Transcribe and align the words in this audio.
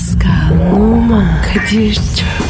Pascal, 0.00 0.72
Oman, 0.72 1.42
Kadir 1.42 1.94
çok 1.94 2.49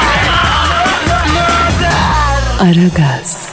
Aragaz, 2.61 3.49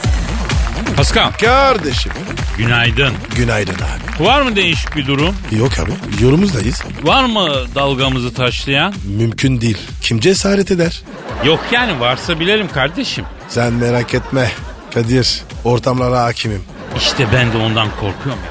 Paskal 0.97 1.31
Kardeşim. 1.31 2.11
günaydın. 2.57 3.13
Günaydın 3.35 3.73
abi. 3.73 4.25
Var 4.25 4.41
mı 4.41 4.55
değişik 4.55 4.95
bir 4.95 5.07
durum? 5.07 5.35
Yok 5.51 5.71
abi. 5.79 5.91
Yolumuzdayız. 6.23 6.81
Var 7.03 7.23
mı 7.23 7.49
dalgamızı 7.75 8.33
taşlayan? 8.33 8.93
Mümkün 9.17 9.61
değil. 9.61 9.77
Kim 10.01 10.19
cesaret 10.19 10.71
eder? 10.71 11.01
Yok 11.45 11.59
yani 11.71 11.99
varsa 11.99 12.39
bilelim 12.39 12.67
kardeşim. 12.71 13.25
Sen 13.47 13.73
merak 13.73 14.13
etme. 14.13 14.51
Kadir. 14.93 15.41
Ortamlara 15.63 16.23
hakimim. 16.23 16.63
İşte 16.97 17.27
ben 17.33 17.53
de 17.53 17.57
ondan 17.57 17.87
korkuyorum. 17.91 18.41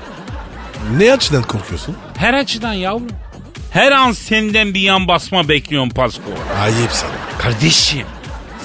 Ne 0.96 1.12
açıdan 1.12 1.42
korkuyorsun? 1.42 1.96
Her 2.16 2.34
açıdan 2.34 2.72
yavrum. 2.72 3.08
Her 3.70 3.92
an 3.92 4.12
senden 4.12 4.74
bir 4.74 4.80
yan 4.80 5.08
basma 5.08 5.48
bekliyorum 5.48 5.90
Pasko. 5.90 6.22
Ayıp 6.62 6.90
sana. 6.92 7.10
Kardeşim 7.38 8.06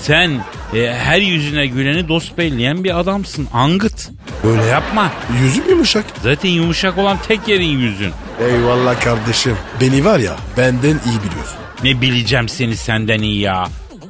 sen 0.02 0.32
e, 0.76 0.94
her 0.94 1.22
yüzüne 1.22 1.68
güleni 1.68 2.08
dost 2.08 2.38
belleyen 2.38 2.84
bir 2.84 3.00
adamsın. 3.00 3.48
Angıt. 3.54 4.10
Böyle 4.44 4.64
yapma. 4.66 5.12
Yüzüm 5.44 5.70
yumuşak. 5.70 6.06
Zaten 6.24 6.50
yumuşak 6.50 6.98
olan 6.98 7.18
tek 7.28 7.48
yerin 7.48 7.80
yüzün. 7.80 8.12
Eyvallah 8.42 9.02
kardeşim. 9.02 9.58
Beni 9.82 10.06
var 10.06 10.20
ya 10.20 10.36
benden 10.58 11.00
iyi 11.06 11.20
biliyorsun. 11.20 11.58
Ne 11.84 12.02
bileceğim 12.02 12.50
seni 12.50 12.78
senden 12.78 13.20
iyi 13.20 13.40
ya. 13.40 13.68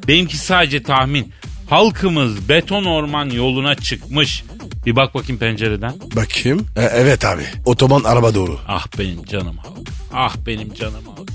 Benimki 0.08 0.38
sadece 0.38 0.84
tahmin. 0.84 1.34
Halkımız 1.70 2.50
beton 2.50 2.84
orman 2.86 3.30
yoluna 3.30 3.76
çıkmış. 3.76 4.44
Bir 4.86 4.96
bak 4.96 5.14
bakayım 5.16 5.40
pencereden. 5.40 5.94
Bakayım. 6.16 6.68
E, 6.76 6.82
evet 6.82 7.26
abi. 7.26 7.44
Otoban 7.66 8.04
araba 8.04 8.36
doğru. 8.36 8.60
Ah 8.68 8.88
benim 9.00 9.26
canım 9.26 9.58
halk. 9.58 9.88
Ah 10.14 10.36
benim 10.46 10.74
canım 10.74 11.04
halk. 11.18 11.32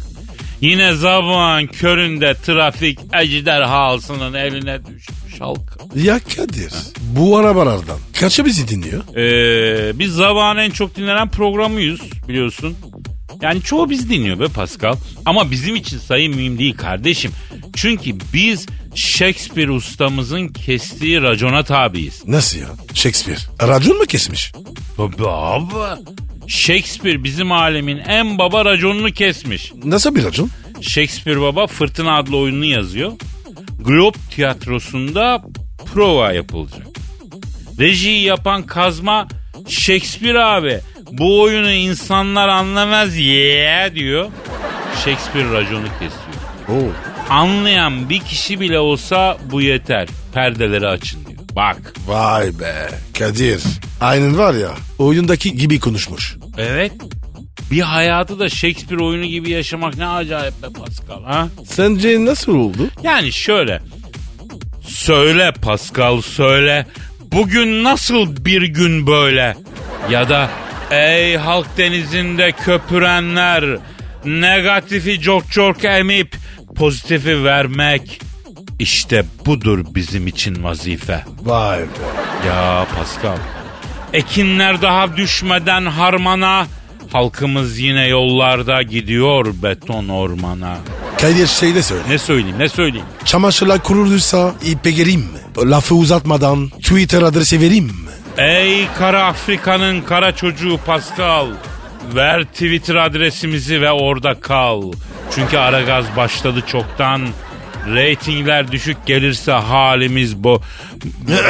Yine 0.60 0.94
zaman 0.94 1.66
köründe 1.66 2.34
trafik 2.46 2.98
ejderhasının 3.20 4.34
eline 4.34 4.78
düşmüş 4.86 5.40
halk. 5.40 5.78
Ya 5.94 6.18
Kadir. 6.36 6.72
Bu 7.00 7.36
arabalardan 7.38 7.98
kaçı 8.20 8.44
bizi 8.44 8.68
dinliyor? 8.68 9.16
Ee, 9.16 9.98
biz 9.98 10.12
zamanın 10.12 10.60
en 10.60 10.70
çok 10.70 10.96
dinlenen 10.96 11.28
programıyız 11.28 12.00
biliyorsun. 12.28 12.76
Yani 13.42 13.62
çoğu 13.62 13.90
biz 13.90 14.10
dinliyor 14.10 14.40
be 14.40 14.48
Pascal. 14.48 14.94
Ama 15.26 15.50
bizim 15.50 15.76
için 15.76 15.98
sayı 15.98 16.30
mühim 16.30 16.58
değil 16.58 16.76
kardeşim. 16.76 17.32
Çünkü 17.76 18.10
biz 18.32 18.66
Shakespeare 18.98 19.70
ustamızın 19.70 20.48
kestiği 20.48 21.22
racona 21.22 21.62
tabiiz. 21.62 22.22
Nasıl 22.26 22.58
ya? 22.58 22.66
Shakespeare. 22.94 23.38
Racon 23.62 23.98
mu 23.98 24.04
kesmiş? 24.04 24.52
Tabii 24.96 25.28
abi. 25.28 26.00
Shakespeare 26.46 27.24
bizim 27.24 27.52
alemin 27.52 27.98
en 27.98 28.38
baba 28.38 28.64
raconunu 28.64 29.12
kesmiş. 29.12 29.72
Nasıl 29.84 30.14
bir 30.14 30.24
racon? 30.24 30.50
Shakespeare 30.80 31.40
Baba 31.40 31.66
Fırtına 31.66 32.16
adlı 32.18 32.36
oyununu 32.36 32.64
yazıyor. 32.64 33.12
Globe 33.80 34.18
tiyatrosunda 34.30 35.42
prova 35.94 36.32
yapılacak. 36.32 36.86
Rejiyi 37.78 38.22
yapan 38.22 38.62
kazma 38.62 39.28
Shakespeare 39.68 40.44
abi. 40.44 40.80
Bu 41.12 41.40
oyunu 41.42 41.72
insanlar 41.72 42.48
anlamaz 42.48 43.16
ye 43.16 43.90
diyor. 43.94 44.26
Shakespeare 45.04 45.52
raconu 45.52 45.86
kesiyor. 45.86 46.38
Oo. 46.68 46.92
Anlayan 47.30 48.08
bir 48.08 48.20
kişi 48.20 48.60
bile 48.60 48.78
olsa 48.78 49.38
bu 49.50 49.62
yeter. 49.62 50.08
Perdeleri 50.34 50.86
açın 50.88 51.24
diyor. 51.26 51.38
Bak. 51.56 51.92
Vay 52.06 52.46
be 52.60 52.88
Kadir. 53.18 53.62
Aynen 54.00 54.38
var 54.38 54.54
ya 54.54 54.70
oyundaki 54.98 55.56
gibi 55.56 55.80
konuşmuş. 55.80 56.36
Evet. 56.58 56.92
Bir 57.70 57.80
hayatı 57.80 58.38
da 58.38 58.48
Shakespeare 58.48 59.02
oyunu 59.04 59.24
gibi 59.24 59.50
yaşamak 59.50 59.96
ne 59.96 60.06
acayip 60.06 60.62
be 60.62 60.66
Pascal 60.66 61.24
ha? 61.24 61.48
Sence 61.66 62.24
nasıl 62.24 62.54
oldu? 62.54 62.88
Yani 63.02 63.32
şöyle. 63.32 63.80
Söyle 64.88 65.52
Pascal 65.62 66.20
söyle. 66.20 66.86
Bugün 67.32 67.84
nasıl 67.84 68.44
bir 68.44 68.62
gün 68.62 69.06
böyle? 69.06 69.56
Ya 70.10 70.28
da 70.28 70.50
ey 70.90 71.36
halk 71.36 71.66
denizinde 71.78 72.52
köpürenler 72.52 73.64
negatifi 74.24 75.20
çok 75.20 75.52
çok 75.52 75.84
emip 75.84 76.36
pozitifi 76.78 77.44
vermek. 77.44 78.20
İşte 78.78 79.24
budur 79.46 79.84
bizim 79.94 80.26
için 80.26 80.64
vazife. 80.64 81.24
Vay 81.42 81.80
be. 81.80 81.84
Ya 82.48 82.86
Pascal. 82.96 83.36
Ekinler 84.12 84.82
daha 84.82 85.16
düşmeden 85.16 85.86
harmana. 85.86 86.66
Halkımız 87.12 87.78
yine 87.78 88.08
yollarda 88.08 88.82
gidiyor 88.82 89.46
beton 89.62 90.08
ormana. 90.08 90.76
Kadir 91.20 91.46
şey 91.46 91.74
de 91.74 91.82
söyle. 91.82 92.02
Ne 92.08 92.18
söyleyeyim 92.18 92.58
ne 92.58 92.68
söyleyeyim? 92.68 93.06
Çamaşırlar 93.24 93.82
kurulursa 93.82 94.54
ipe 94.64 94.90
gireyim 94.90 95.20
mi? 95.20 95.70
Lafı 95.70 95.94
uzatmadan 95.94 96.68
Twitter 96.68 97.22
adresi 97.22 97.60
vereyim 97.60 97.84
mi? 97.84 97.92
Ey 98.38 98.86
kara 98.98 99.24
Afrika'nın 99.24 100.00
kara 100.00 100.36
çocuğu 100.36 100.78
Pascal. 100.86 101.46
Ver 102.14 102.44
Twitter 102.44 102.94
adresimizi 102.94 103.80
ve 103.82 103.90
orada 103.90 104.40
kal. 104.40 104.92
Çünkü 105.34 105.56
Aragaz 105.58 106.04
başladı 106.16 106.62
çoktan. 106.66 107.28
Ratingler 107.86 108.72
düşük 108.72 109.06
gelirse 109.06 109.52
halimiz 109.52 110.36
bu 110.36 110.62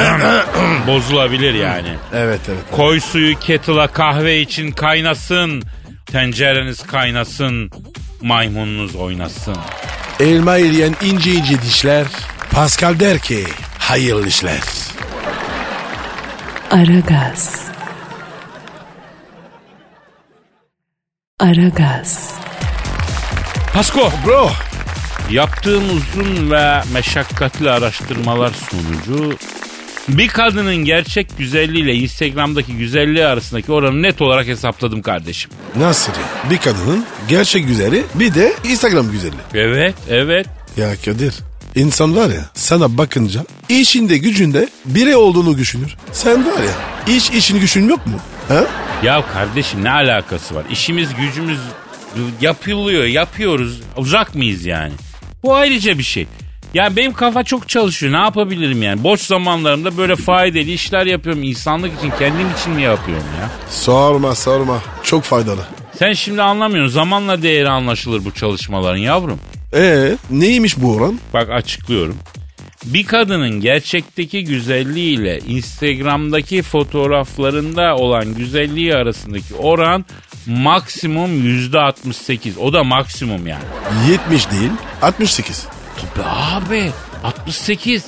bozulabilir 0.86 1.54
yani. 1.54 1.88
Evet 2.14 2.40
evet. 2.48 2.60
Koy 2.72 3.00
suyu 3.00 3.38
kettle'a 3.38 3.86
kahve 3.86 4.40
için 4.40 4.70
kaynasın. 4.70 5.62
Tencereniz 6.06 6.82
kaynasın. 6.86 7.70
Maymununuz 8.22 8.96
oynasın. 8.96 9.56
Elma 10.20 10.56
yiyen 10.56 10.94
ince 11.02 11.30
ince 11.32 11.62
dişler. 11.62 12.06
Pascal 12.50 13.00
der 13.00 13.18
ki 13.18 13.44
hayırlı 13.78 14.28
işler. 14.28 14.60
Aragaz. 16.70 17.67
Aragaz, 21.40 22.30
Pasko 23.74 24.12
Bro. 24.26 24.50
Yaptığım 25.30 25.82
uzun 25.96 26.50
ve 26.50 26.80
meşakkatli 26.92 27.70
araştırmalar 27.70 28.52
sonucu 28.70 29.36
bir 30.08 30.28
kadının 30.28 30.76
gerçek 30.76 31.38
güzelliğiyle 31.38 31.94
Instagram'daki 31.94 32.72
güzelliği 32.76 33.24
arasındaki 33.26 33.72
oranı 33.72 34.02
net 34.02 34.22
olarak 34.22 34.46
hesapladım 34.46 35.02
kardeşim. 35.02 35.50
Nasıl 35.76 36.12
ya? 36.12 36.50
Bir 36.50 36.58
kadının 36.58 37.04
gerçek 37.28 37.66
güzeli 37.66 38.04
bir 38.14 38.34
de 38.34 38.52
Instagram 38.64 39.10
güzeli. 39.10 39.34
Evet, 39.54 39.94
evet. 40.10 40.46
Ya 40.76 40.96
Kadir 41.04 41.34
insan 41.74 42.16
var 42.16 42.28
ya 42.28 42.44
sana 42.54 42.98
bakınca 42.98 43.44
işinde 43.68 44.18
gücünde 44.18 44.68
biri 44.84 45.16
olduğunu 45.16 45.58
düşünür. 45.58 45.96
Sen 46.12 46.46
var 46.46 46.62
ya 46.62 46.72
iş 47.16 47.30
işin 47.30 47.60
gücün 47.60 47.88
yok 47.88 48.06
mu? 48.06 48.16
Ha? 48.48 48.64
Ya 49.02 49.24
kardeşim 49.32 49.84
ne 49.84 49.90
alakası 49.90 50.54
var? 50.54 50.64
İşimiz 50.70 51.14
gücümüz 51.14 51.58
yapılıyor, 52.40 53.04
yapıyoruz. 53.04 53.80
Uzak 53.96 54.34
mıyız 54.34 54.64
yani? 54.66 54.92
Bu 55.42 55.54
ayrıca 55.54 55.98
bir 55.98 56.02
şey. 56.02 56.26
Yani 56.74 56.96
benim 56.96 57.12
kafa 57.12 57.44
çok 57.44 57.68
çalışıyor. 57.68 58.12
Ne 58.12 58.16
yapabilirim 58.16 58.82
yani? 58.82 59.04
Boş 59.04 59.20
zamanlarımda 59.20 59.96
böyle 59.96 60.16
faydalı 60.16 60.60
işler 60.60 61.06
yapıyorum. 61.06 61.42
İnsanlık 61.42 61.98
için, 61.98 62.12
kendim 62.18 62.46
için 62.58 62.72
mi 62.72 62.82
yapıyorum 62.82 63.26
ya? 63.40 63.48
Sorma 63.70 64.34
sorma 64.34 64.78
çok 65.02 65.24
faydalı. 65.24 65.60
Sen 65.98 66.12
şimdi 66.12 66.42
anlamıyorsun. 66.42 66.94
Zamanla 66.94 67.42
değeri 67.42 67.68
anlaşılır 67.68 68.24
bu 68.24 68.30
çalışmaların 68.30 68.98
yavrum. 68.98 69.38
Ee 69.74 70.12
neymiş 70.30 70.76
bu 70.78 70.94
oran? 70.94 71.18
Bak 71.34 71.50
açıklıyorum. 71.50 72.16
Bir 72.84 73.06
kadının 73.06 73.60
gerçekteki 73.60 74.44
güzelliğiyle 74.44 75.38
Instagram'daki 75.38 76.62
fotoğraflarında 76.62 77.96
olan 77.96 78.34
güzelliği 78.34 78.94
arasındaki 78.94 79.54
oran 79.54 80.04
maksimum 80.46 81.42
yüzde 81.44 81.78
68. 81.78 82.58
O 82.58 82.72
da 82.72 82.84
maksimum 82.84 83.46
yani. 83.46 83.64
70 84.10 84.50
değil 84.50 84.70
68. 85.02 85.66
Tabii 86.14 86.26
abi 86.28 86.90
68. 87.24 88.04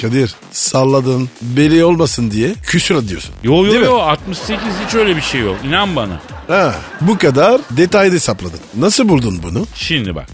Kadir 0.00 0.34
salladın 0.52 1.28
beli 1.42 1.84
olmasın 1.84 2.30
diye 2.30 2.54
küsür 2.62 3.08
diyorsun. 3.08 3.34
Yo 3.42 3.64
yo 3.64 3.70
Değil 3.70 3.80
mi? 3.80 3.86
yo 3.86 3.98
68 3.98 4.58
hiç 4.86 4.94
öyle 4.94 5.16
bir 5.16 5.20
şey 5.22 5.40
yok. 5.40 5.56
İnan 5.64 5.96
bana. 5.96 6.20
Ha, 6.48 6.74
bu 7.00 7.18
kadar 7.18 7.60
detaylı 7.70 8.14
hesapladın. 8.14 8.60
Nasıl 8.78 9.08
buldun 9.08 9.40
bunu? 9.42 9.66
Şimdi 9.74 10.14
bak. 10.14 10.28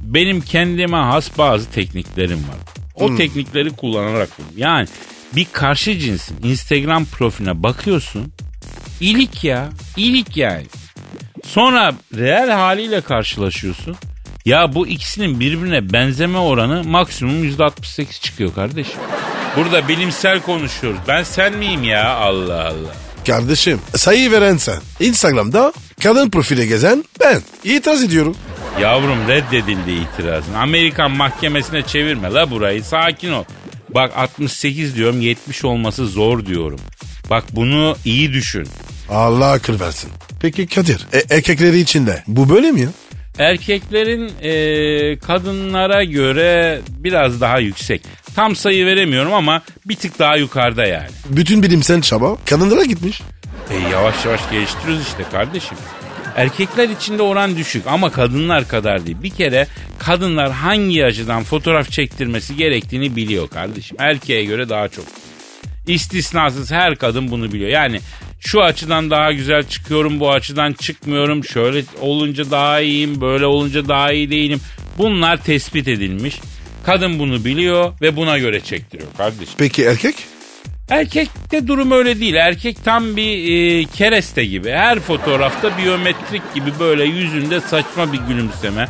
benim 0.00 0.40
kendime 0.40 0.96
has 0.96 1.38
bazı 1.38 1.70
tekniklerim 1.70 2.38
var. 2.38 2.56
O 2.96 3.16
teknikleri 3.16 3.70
kullanarak 3.70 4.28
yani 4.56 4.88
bir 5.36 5.46
karşı 5.52 5.98
cinsin 5.98 6.36
Instagram 6.42 7.04
profiline 7.04 7.62
bakıyorsun. 7.62 8.32
İlik 9.00 9.44
ya. 9.44 9.68
ilik 9.96 10.36
yani. 10.36 10.66
Sonra 11.44 11.94
real 12.16 12.48
haliyle 12.48 13.00
karşılaşıyorsun. 13.00 13.96
Ya 14.44 14.74
bu 14.74 14.86
ikisinin 14.86 15.40
birbirine 15.40 15.92
benzeme 15.92 16.38
oranı 16.38 16.84
maksimum 16.84 17.44
%68 17.44 18.20
çıkıyor 18.20 18.54
kardeşim. 18.54 18.98
Burada 19.56 19.88
bilimsel 19.88 20.40
konuşuyoruz. 20.40 21.00
Ben 21.08 21.22
sen 21.22 21.56
miyim 21.56 21.84
ya? 21.84 22.14
Allah 22.14 22.64
Allah. 22.66 23.05
Kardeşim 23.26 23.80
sayı 23.96 24.32
veren 24.32 24.56
sen. 24.56 24.78
Instagram'da 25.00 25.72
kadın 26.02 26.30
profile 26.30 26.66
gezen 26.66 27.04
ben. 27.20 27.42
İtiraz 27.64 28.02
ediyorum. 28.02 28.36
Yavrum 28.80 29.28
reddedildi 29.28 29.90
itirazın. 29.90 30.54
Amerikan 30.54 31.10
mahkemesine 31.10 31.82
çevirme 31.82 32.32
la 32.32 32.50
burayı. 32.50 32.84
Sakin 32.84 33.32
ol. 33.32 33.44
Bak 33.94 34.12
68 34.16 34.96
diyorum 34.96 35.20
70 35.20 35.64
olması 35.64 36.06
zor 36.06 36.46
diyorum. 36.46 36.80
Bak 37.30 37.44
bunu 37.52 37.96
iyi 38.04 38.32
düşün. 38.32 38.68
Allah 39.10 39.50
akıl 39.50 39.80
versin. 39.80 40.10
Peki 40.40 40.66
Kadir 40.66 41.06
e, 41.12 41.34
erkekleri 41.36 41.78
içinde 41.78 42.22
bu 42.26 42.48
böyle 42.48 42.70
mi 42.70 42.80
ya? 42.80 42.88
Erkeklerin 43.38 44.30
e, 44.42 45.18
kadınlara 45.18 46.04
göre 46.04 46.80
biraz 46.88 47.40
daha 47.40 47.58
yüksek. 47.58 48.02
Tam 48.36 48.56
sayı 48.56 48.86
veremiyorum 48.86 49.34
ama 49.34 49.62
bir 49.86 49.96
tık 49.96 50.18
daha 50.18 50.36
yukarıda 50.36 50.86
yani. 50.86 51.08
Bütün 51.28 51.62
bilimsel 51.62 52.02
çaba 52.02 52.36
kadınlara 52.44 52.84
gitmiş. 52.84 53.20
E, 53.70 53.90
yavaş 53.92 54.24
yavaş 54.24 54.50
geliştiriyoruz 54.50 55.02
işte 55.02 55.24
kardeşim. 55.32 55.76
Erkekler 56.36 56.88
içinde 56.88 57.22
oran 57.22 57.56
düşük 57.56 57.86
ama 57.86 58.10
kadınlar 58.10 58.68
kadar 58.68 59.06
değil. 59.06 59.16
Bir 59.22 59.30
kere 59.30 59.66
kadınlar 59.98 60.52
hangi 60.52 61.04
açıdan 61.04 61.44
fotoğraf 61.44 61.90
çektirmesi 61.90 62.56
gerektiğini 62.56 63.16
biliyor 63.16 63.48
kardeşim. 63.48 63.96
Erkeğe 64.00 64.44
göre 64.44 64.68
daha 64.68 64.88
çok. 64.88 65.04
İstisnasız 65.86 66.70
her 66.70 66.96
kadın 66.96 67.30
bunu 67.30 67.52
biliyor. 67.52 67.70
Yani 67.70 68.00
şu 68.40 68.62
açıdan 68.62 69.10
daha 69.10 69.32
güzel 69.32 69.62
çıkıyorum, 69.62 70.20
bu 70.20 70.32
açıdan 70.32 70.72
çıkmıyorum. 70.72 71.44
Şöyle 71.44 71.84
olunca 72.00 72.50
daha 72.50 72.80
iyiyim, 72.80 73.20
böyle 73.20 73.46
olunca 73.46 73.88
daha 73.88 74.12
iyi 74.12 74.30
değilim. 74.30 74.60
Bunlar 74.98 75.44
tespit 75.44 75.88
edilmiş. 75.88 76.40
Kadın 76.86 77.18
bunu 77.18 77.44
biliyor 77.44 77.92
ve 78.02 78.16
buna 78.16 78.38
göre 78.38 78.60
çektiriyor 78.60 79.08
kardeşim. 79.16 79.54
Peki 79.58 79.84
erkek? 79.84 80.14
Erkekte 80.88 81.68
durum 81.68 81.90
öyle 81.90 82.20
değil. 82.20 82.34
Erkek 82.34 82.84
tam 82.84 83.16
bir 83.16 83.48
e, 83.48 83.84
kereste 83.84 84.44
gibi. 84.44 84.70
Her 84.70 85.00
fotoğrafta 85.00 85.78
biyometrik 85.78 86.54
gibi 86.54 86.70
böyle 86.80 87.04
yüzünde 87.04 87.60
saçma 87.60 88.12
bir 88.12 88.18
gülümseme. 88.18 88.88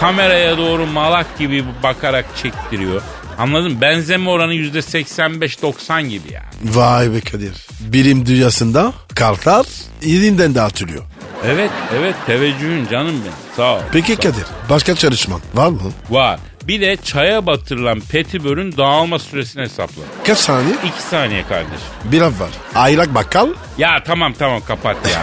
Kameraya 0.00 0.58
doğru 0.58 0.86
malak 0.86 1.38
gibi 1.38 1.64
bakarak 1.82 2.24
çektiriyor. 2.42 3.02
Anladın 3.38 3.80
Benzeme 3.80 4.30
oranı 4.30 4.54
yüzde 4.54 4.78
85-90 4.78 6.02
gibi 6.08 6.32
yani. 6.32 6.76
Vay 6.76 7.12
be 7.12 7.20
Kadir. 7.20 7.66
Bilim 7.80 8.26
dünyasında 8.26 8.92
kartlar 9.14 9.66
yerinden 10.02 10.54
dağıtılıyor. 10.54 11.04
Evet 11.46 11.70
evet 11.98 12.14
teveccühün 12.26 12.86
canım 12.90 13.14
benim. 13.22 13.32
Sağ 13.56 13.74
ol. 13.76 13.80
Peki 13.92 14.14
sağ 14.14 14.18
ol. 14.18 14.22
Kadir 14.22 14.44
başka 14.70 14.94
çalışman 14.94 15.40
var 15.54 15.68
mı? 15.68 15.80
Var. 16.10 16.40
Bir 16.68 16.80
de 16.80 16.96
çaya 16.96 17.46
batırılan 17.46 18.00
petibörün 18.00 18.76
dağılma 18.76 19.18
süresini 19.18 19.62
hesapla. 19.62 20.02
Kaç 20.26 20.38
saniye? 20.38 20.74
2 20.84 21.02
saniye 21.02 21.42
kardeşim. 21.46 21.86
Bir 22.04 22.20
hafta 22.20 22.44
var. 22.44 22.50
Aylak 22.74 23.14
bakkal 23.14 23.48
Ya 23.78 24.02
tamam 24.06 24.32
tamam 24.38 24.60
kapat 24.68 24.96
ya. 25.10 25.22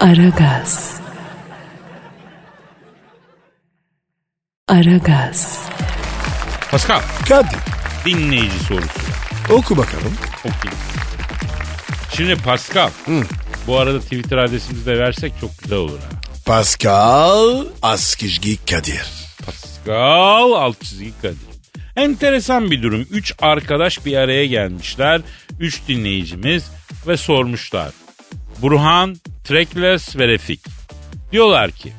Aragaz. 0.10 0.94
Aragaz. 4.68 5.58
Pascal 6.70 7.00
Kadir. 7.28 7.58
dinleyici 8.04 8.58
sorusu. 8.58 8.88
Oku 9.50 9.76
bakalım. 9.76 10.14
Okey. 10.40 10.70
Şimdi 12.16 12.36
Pascal. 12.36 12.90
Bu 13.66 13.78
arada 13.78 14.00
Twitter 14.00 14.38
adresimizi 14.38 14.86
de 14.86 14.98
versek 14.98 15.32
çok 15.40 15.58
güzel 15.62 15.78
olur 15.78 15.98
ha. 15.98 16.20
Pascal 16.46 17.64
Askizgi 17.82 18.64
Kadir. 18.66 19.29
Pascal 19.86 20.52
alt 20.52 20.80
çizgi 20.80 21.12
Kadir. 21.22 21.36
Enteresan 21.96 22.70
bir 22.70 22.82
durum. 22.82 23.06
Üç 23.10 23.34
arkadaş 23.38 24.06
bir 24.06 24.16
araya 24.16 24.46
gelmişler. 24.46 25.20
Üç 25.60 25.80
dinleyicimiz 25.88 26.64
ve 27.06 27.16
sormuşlar. 27.16 27.92
Burhan, 28.62 29.16
Trekles 29.44 30.16
ve 30.16 30.28
Refik. 30.28 30.60
Diyorlar 31.32 31.70
ki 31.70 31.92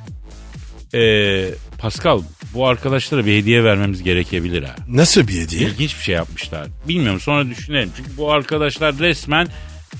eee, 0.94 1.50
Pascal 1.80 2.22
bu 2.54 2.68
arkadaşlara 2.68 3.26
bir 3.26 3.38
hediye 3.38 3.64
vermemiz 3.64 4.04
gerekebilir 4.04 4.64
ha. 4.64 4.76
Nasıl 4.88 5.28
bir 5.28 5.42
hediye? 5.42 5.62
İlginç 5.62 5.98
bir 5.98 6.04
şey 6.04 6.16
yapmışlar. 6.16 6.68
Bilmiyorum 6.88 7.20
sonra 7.20 7.50
düşünelim. 7.50 7.92
Çünkü 7.98 8.18
bu 8.18 8.32
arkadaşlar 8.32 8.98
resmen 9.00 9.48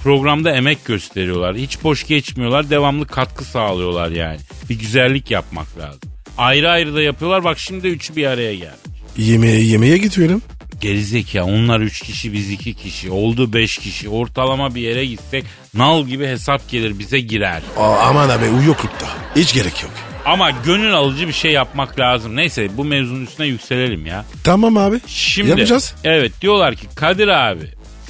programda 0.04 0.52
emek 0.52 0.86
gösteriyorlar. 0.86 1.56
Hiç 1.56 1.84
boş 1.84 2.08
geçmiyorlar. 2.08 2.70
Devamlı 2.70 3.08
katkı 3.08 3.46
sağlıyorlar 3.46 4.12
yani. 4.12 4.40
Bir 4.70 4.80
güzellik 4.80 5.32
yapmak 5.32 5.78
lazım. 5.78 6.11
Ayrı 6.38 6.70
ayrı 6.70 6.96
da 6.96 7.02
yapıyorlar. 7.02 7.44
Bak 7.44 7.60
şimdi 7.60 7.88
üçü 7.88 8.16
bir 8.16 8.26
araya 8.28 8.56
geldi. 8.56 8.76
Yemeğe 9.18 9.62
yemeğe 9.64 9.98
gidiyorum. 9.98 10.42
Gerizekalı 10.82 11.44
onlar 11.52 11.80
üç 11.80 12.02
kişi 12.02 12.34
biz 12.34 12.50
iki 12.52 12.74
kişi. 12.74 13.12
Oldu 13.12 13.54
beş 13.54 13.78
kişi. 13.78 14.10
Ortalama 14.10 14.76
bir 14.76 14.82
yere 14.82 15.06
gitsek 15.06 15.46
nal 15.74 16.06
gibi 16.06 16.28
hesap 16.28 16.70
gelir 16.70 17.00
bize 17.00 17.20
girer. 17.20 17.62
Aa, 17.78 17.98
aman 18.00 18.30
abi 18.30 18.46
uyuyoklukta. 18.46 19.08
Hiç 19.36 19.54
gerek 19.54 19.84
yok. 19.84 19.92
Ama 20.26 20.52
gönül 20.52 20.94
alıcı 20.94 21.28
bir 21.28 21.34
şey 21.34 21.52
yapmak 21.52 22.00
lazım. 22.00 22.36
Neyse 22.36 22.70
bu 22.78 22.84
mevzunun 22.86 23.26
üstüne 23.26 23.48
yükselelim 23.48 24.06
ya. 24.06 24.26
Tamam 24.44 24.78
abi. 24.78 25.00
Şimdi 25.08 25.50
Yapacağız. 25.50 25.94
evet 26.04 26.42
diyorlar 26.42 26.76
ki 26.76 26.88
Kadir 26.96 27.28
abi 27.28 27.66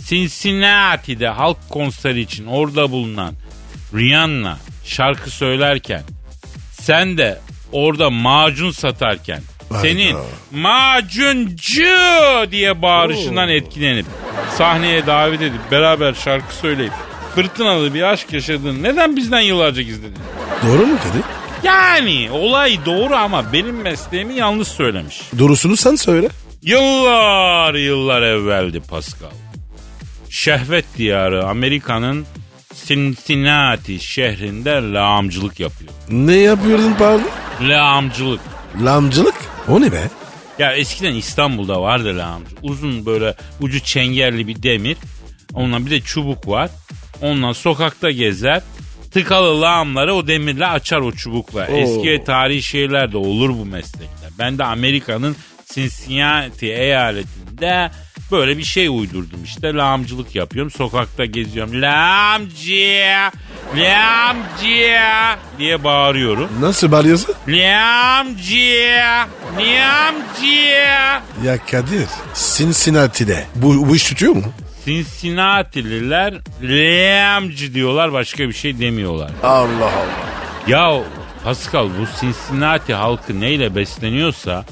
Cincinnati'de 0.07 1.27
halk 1.27 1.57
konseri 1.69 2.21
için 2.21 2.45
orada 2.45 2.91
bulunan 2.91 3.33
Rihanna 3.94 4.57
şarkı 4.85 5.29
söylerken 5.29 6.03
sen 6.81 7.17
de 7.17 7.39
orada 7.71 8.09
macun 8.09 8.71
satarken 8.71 9.41
senin 9.81 10.15
macuncu 10.51 11.83
diye 12.51 12.81
bağırışından 12.81 13.50
etkilenip 13.50 14.06
sahneye 14.57 15.07
davet 15.07 15.41
edip 15.41 15.71
beraber 15.71 16.13
şarkı 16.13 16.56
söyleyip 16.56 16.91
fırtınalı 17.35 17.94
bir 17.94 18.01
aşk 18.01 18.33
yaşadığını 18.33 18.83
neden 18.83 19.15
bizden 19.15 19.41
yıllarca 19.41 19.81
gizledin? 19.81 20.18
Doğru 20.68 20.85
mu 20.85 20.97
Kadir? 21.03 21.23
Yani 21.63 22.29
olay 22.31 22.85
doğru 22.85 23.15
ama 23.15 23.53
benim 23.53 23.81
mesleğimi 23.81 24.33
yanlış 24.33 24.67
söylemiş. 24.67 25.21
Doğrusunu 25.39 25.77
sen 25.77 25.95
söyle. 25.95 26.29
Yıllar 26.62 27.74
yıllar 27.74 28.22
evveldi 28.22 28.79
Pascal. 28.81 29.29
Şehvet 30.29 30.86
diyarı 30.98 31.48
Amerika'nın 31.48 32.25
Cincinnati 32.85 33.99
şehrinde 33.99 34.69
lağımcılık 34.69 35.59
yapıyor. 35.59 35.91
Ne 36.09 36.35
yapıyordun 36.35 36.93
pardon? 36.99 37.29
Lağımcılık. 37.61 38.41
Lamcılık? 38.83 39.35
O 39.67 39.81
ne 39.81 39.91
be? 39.91 40.01
Ya 40.59 40.73
eskiden 40.73 41.15
İstanbul'da 41.15 41.81
vardı 41.81 42.17
lağımcı. 42.17 42.55
Uzun 42.61 43.05
böyle 43.05 43.35
ucu 43.61 43.79
çengelli 43.79 44.47
bir 44.47 44.63
demir. 44.63 44.97
Ondan 45.53 45.85
bir 45.85 45.91
de 45.91 46.01
çubuk 46.01 46.47
var. 46.47 46.69
Ondan 47.21 47.51
sokakta 47.51 48.11
gezer. 48.11 48.61
Tıkalı 49.11 49.61
lağımları 49.61 50.13
o 50.13 50.27
demirle 50.27 50.67
açar 50.67 50.99
o 50.99 51.11
çubukla. 51.11 51.67
Oo. 51.67 51.75
Eski 51.75 52.09
ve 52.09 52.23
tarihi 52.23 52.61
şehirlerde 52.63 53.17
olur 53.17 53.49
bu 53.49 53.65
meslekler. 53.65 54.29
Ben 54.39 54.57
de 54.57 54.63
Amerika'nın 54.63 55.35
Cincinnati 55.73 56.67
eyaletinde 56.73 57.91
böyle 58.31 58.57
bir 58.57 58.63
şey 58.63 58.88
uydurdum 58.88 59.39
işte. 59.45 59.73
Lağımcılık 59.73 60.35
yapıyorum. 60.35 60.71
Sokakta 60.71 61.25
geziyorum. 61.25 61.81
Lağımcı, 61.81 62.97
lağımcı 63.75 64.97
diye 65.59 65.83
bağırıyorum. 65.83 66.50
Nasıl 66.59 66.91
bağırıyorsun? 66.91 67.35
Lağımcı, 67.47 68.97
lağımcı. 69.57 70.71
Ya 71.45 71.57
Kadir 71.71 72.07
Cincinnati'de 72.57 73.45
bu, 73.55 73.89
bu 73.89 73.95
iş 73.95 74.03
tutuyor 74.09 74.33
mu? 74.35 74.43
Cincinnati'liler 74.85 76.33
lağımcı 76.63 77.73
diyorlar 77.73 78.13
başka 78.13 78.47
bir 78.47 78.53
şey 78.53 78.79
demiyorlar. 78.79 79.31
Allah 79.43 79.85
Allah. 79.85 80.27
Ya 80.67 81.01
Pascal 81.43 81.85
bu 81.85 82.21
Cincinnati 82.21 82.93
halkı 82.93 83.39
neyle 83.39 83.75
besleniyorsa 83.75 84.65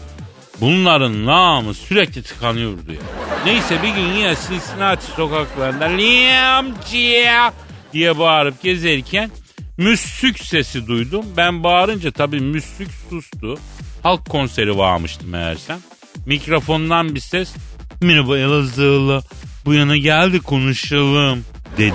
bunların 0.62 1.28
lağımı 1.28 1.74
sürekli 1.74 2.24
tıkanıyordu 2.24 2.92
ya. 2.92 3.00
Neyse 3.46 3.84
bir 3.84 3.90
gün 3.90 4.14
yine 4.14 4.36
Cincinnati 4.48 5.06
sokaklarında 5.06 5.86
lağımcı 5.86 7.52
diye 7.94 8.20
bağırıp 8.20 8.64
gezerken 8.64 9.32
müslük 9.78 10.40
sesi 10.40 10.88
duydum. 10.88 11.26
Ben 11.38 11.64
bağırınca 11.64 12.12
tabii 12.12 12.40
müslük 12.40 12.90
sustu. 13.10 13.60
Halk 14.04 14.30
konseri 14.30 14.78
varmıştı 14.78 15.28
meğersem. 15.28 15.80
Mikrofondan 16.26 17.16
bir 17.16 17.20
ses 17.20 17.54
merhaba 18.02 18.38
Elazığlı 18.38 19.22
bu 19.66 19.74
yana 19.74 19.98
geldi 19.98 20.40
konuşalım 20.40 21.46
dedi. 21.78 21.94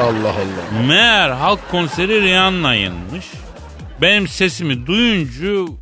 Allah 0.00 0.28
Allah. 0.28 0.86
Meğer 0.86 1.30
halk 1.30 1.70
konseri 1.70 2.22
Rihanna'yınmış. 2.22 3.26
Benim 4.00 4.28
sesimi 4.28 4.86
duyunca 4.86 5.72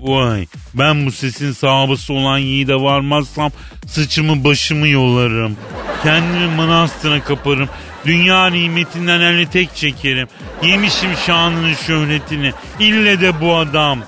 Vay 0.00 0.46
ben 0.74 1.06
bu 1.06 1.12
sesin 1.12 1.52
sahabısı 1.52 2.12
olan 2.12 2.38
yiğide 2.38 2.74
varmazsam 2.74 3.50
sıçımı 3.86 4.44
başımı 4.44 4.88
yolarım. 4.88 5.56
Kendimi 6.02 6.46
manastıra 6.56 7.24
kaparım. 7.24 7.68
Dünya 8.06 8.46
nimetinden 8.46 9.20
elini 9.20 9.50
tek 9.50 9.76
çekerim. 9.76 10.28
Yemişim 10.62 11.10
şanının 11.26 11.74
şöhretini. 11.74 12.52
İlle 12.80 13.20
de 13.20 13.40
bu 13.40 13.56
adam 13.56 13.98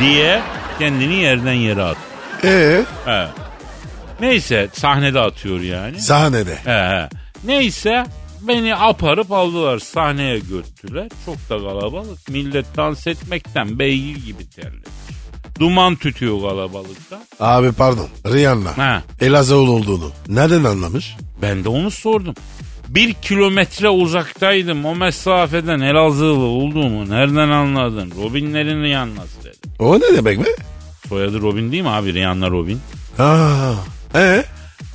diye 0.00 0.40
kendini 0.78 1.14
yerden 1.14 1.52
yere 1.52 1.82
at. 1.82 1.96
Ee, 2.44 2.82
He. 3.04 3.26
Neyse 4.20 4.68
sahnede 4.72 5.20
atıyor 5.20 5.60
yani. 5.60 6.00
sahnede. 6.00 6.54
He, 6.64 6.70
he. 6.70 7.08
Neyse 7.44 8.04
beni 8.42 8.76
aparıp 8.76 9.32
aldılar 9.32 9.78
sahneye 9.78 10.38
götürdüler. 10.38 11.08
Çok 11.26 11.36
da 11.36 11.58
kalabalık. 11.58 12.28
Millet 12.28 12.76
dans 12.76 13.06
etmekten 13.06 13.78
beygir 13.78 14.24
gibi 14.26 14.50
terlemiş. 14.50 14.88
Duman 15.60 15.96
tütüyor 15.96 16.40
kalabalıkta. 16.40 17.20
Abi 17.40 17.72
pardon. 17.72 18.08
Rihanna. 18.26 18.78
Ha. 18.78 19.02
Elazığlı 19.20 19.70
olduğunu. 19.70 20.10
Nereden 20.28 20.64
anlamış? 20.64 21.16
Ben 21.42 21.64
de 21.64 21.68
onu 21.68 21.90
sordum. 21.90 22.34
Bir 22.88 23.12
kilometre 23.14 23.88
uzaktaydım. 23.88 24.84
O 24.84 24.94
mesafeden 24.94 25.80
Elazığlı 25.80 26.44
olduğumu 26.44 27.10
nereden 27.10 27.48
anladın? 27.48 28.12
Robinlerin 28.22 28.82
Rihanna'sı 28.82 29.44
dedi. 29.44 29.56
O 29.78 29.96
ne 30.00 30.16
demek 30.16 30.44
be? 30.44 30.48
Soyadı 31.08 31.40
Robin 31.42 31.72
değil 31.72 31.82
mi 31.82 31.88
abi? 31.88 32.14
Rihanna 32.14 32.50
Robin. 32.50 32.80
Ha. 33.16 33.74
Ee? 34.14 34.44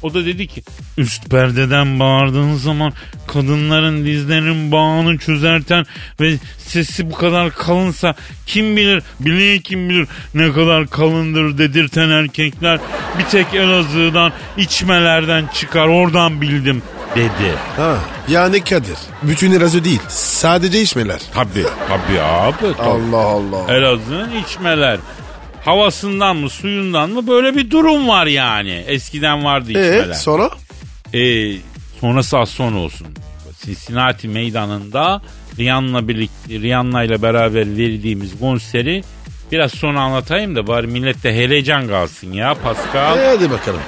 O 0.02 0.14
da 0.14 0.26
dedi 0.26 0.48
ki 0.48 0.64
üst 0.98 1.30
perdeden 1.30 2.00
bağırdığın 2.00 2.56
zaman 2.56 2.94
kadınların 3.28 4.06
dizlerinin 4.06 4.72
bağını 4.72 5.18
çözerten 5.18 5.86
ve 6.20 6.38
sesi 6.58 7.12
bu 7.12 7.16
kadar 7.16 7.52
kalınsa 7.52 8.16
kim 8.46 8.78
bilir 8.78 9.04
bileği 9.20 9.62
kim 9.62 9.90
bilir 9.90 10.08
ne 10.34 10.52
kadar 10.54 10.88
kalındır 10.88 11.58
dedirten 11.58 12.10
erkekler 12.10 12.80
bir 13.20 13.24
tek 13.24 13.54
Elazığ'dan 13.54 14.32
içmelerden 14.58 15.50
çıkar 15.54 15.88
oradan 15.88 16.42
bildim 16.42 16.82
dedi. 17.16 17.54
Ha. 17.78 17.96
Yani 18.28 18.64
Kadir. 18.64 18.98
Bütün 19.24 19.52
Elazığ 19.52 19.84
değil. 19.84 20.02
Sadece 20.08 20.82
içmeler. 20.82 21.22
Tabii 21.34 21.66
tabii 21.88 22.22
abi. 22.22 22.56
Tabii. 22.78 22.90
Allah 22.90 23.18
Allah. 23.18 23.74
Elazığ'ın 23.74 24.32
içmeler. 24.44 25.00
Havasından 25.70 26.36
mı 26.38 26.50
suyundan 26.50 27.10
mı 27.10 27.28
böyle 27.28 27.56
bir 27.56 27.72
durum 27.72 28.08
var 28.08 28.26
yani. 28.28 28.84
Eskiden 28.88 29.46
vardı 29.46 29.70
içmeler. 29.70 30.10
Ee, 30.10 30.14
sonra? 30.14 30.50
Ee, 31.14 31.52
sonrası 32.02 32.38
az 32.38 32.50
sonra 32.50 32.78
olsun. 32.78 33.08
Cincinnati 33.66 34.28
meydanında 34.28 35.22
Rihanna 35.60 36.08
birlikte 36.08 36.60
Rihanna 36.60 37.04
ile 37.04 37.22
beraber 37.22 37.54
verdiğimiz 37.78 38.40
konseri 38.40 39.04
biraz 39.52 39.72
sonra 39.72 40.02
anlatayım 40.02 40.56
da 40.56 40.68
bari 40.68 40.88
millette 40.88 41.34
heyecan 41.34 41.88
kalsın 41.88 42.34
ya 42.34 42.56
Pascal. 42.64 43.20
Ee, 43.20 43.26
hadi 43.28 43.52
bakalım. 43.52 43.82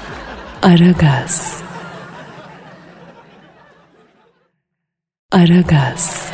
Aragaz. 0.61 1.61
Aragaz. 5.31 6.31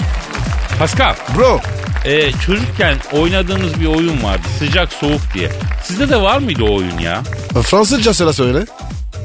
Pascal 0.80 1.16
Bro. 1.38 1.60
E, 2.06 2.32
çocukken 2.32 2.98
oynadığımız 3.12 3.82
bir 3.82 3.86
oyun 3.86 4.24
vardı 4.24 4.48
sıcak 4.60 4.94
soğuk 4.94 5.22
diye. 5.34 5.50
Sizde 5.84 6.10
de 6.10 6.22
var 6.22 6.38
mıydı 6.38 6.64
o 6.64 6.76
oyun 6.76 6.98
ya? 7.00 7.24
Fransızca 7.64 8.14
sıra 8.14 8.34
söyle. 8.34 8.66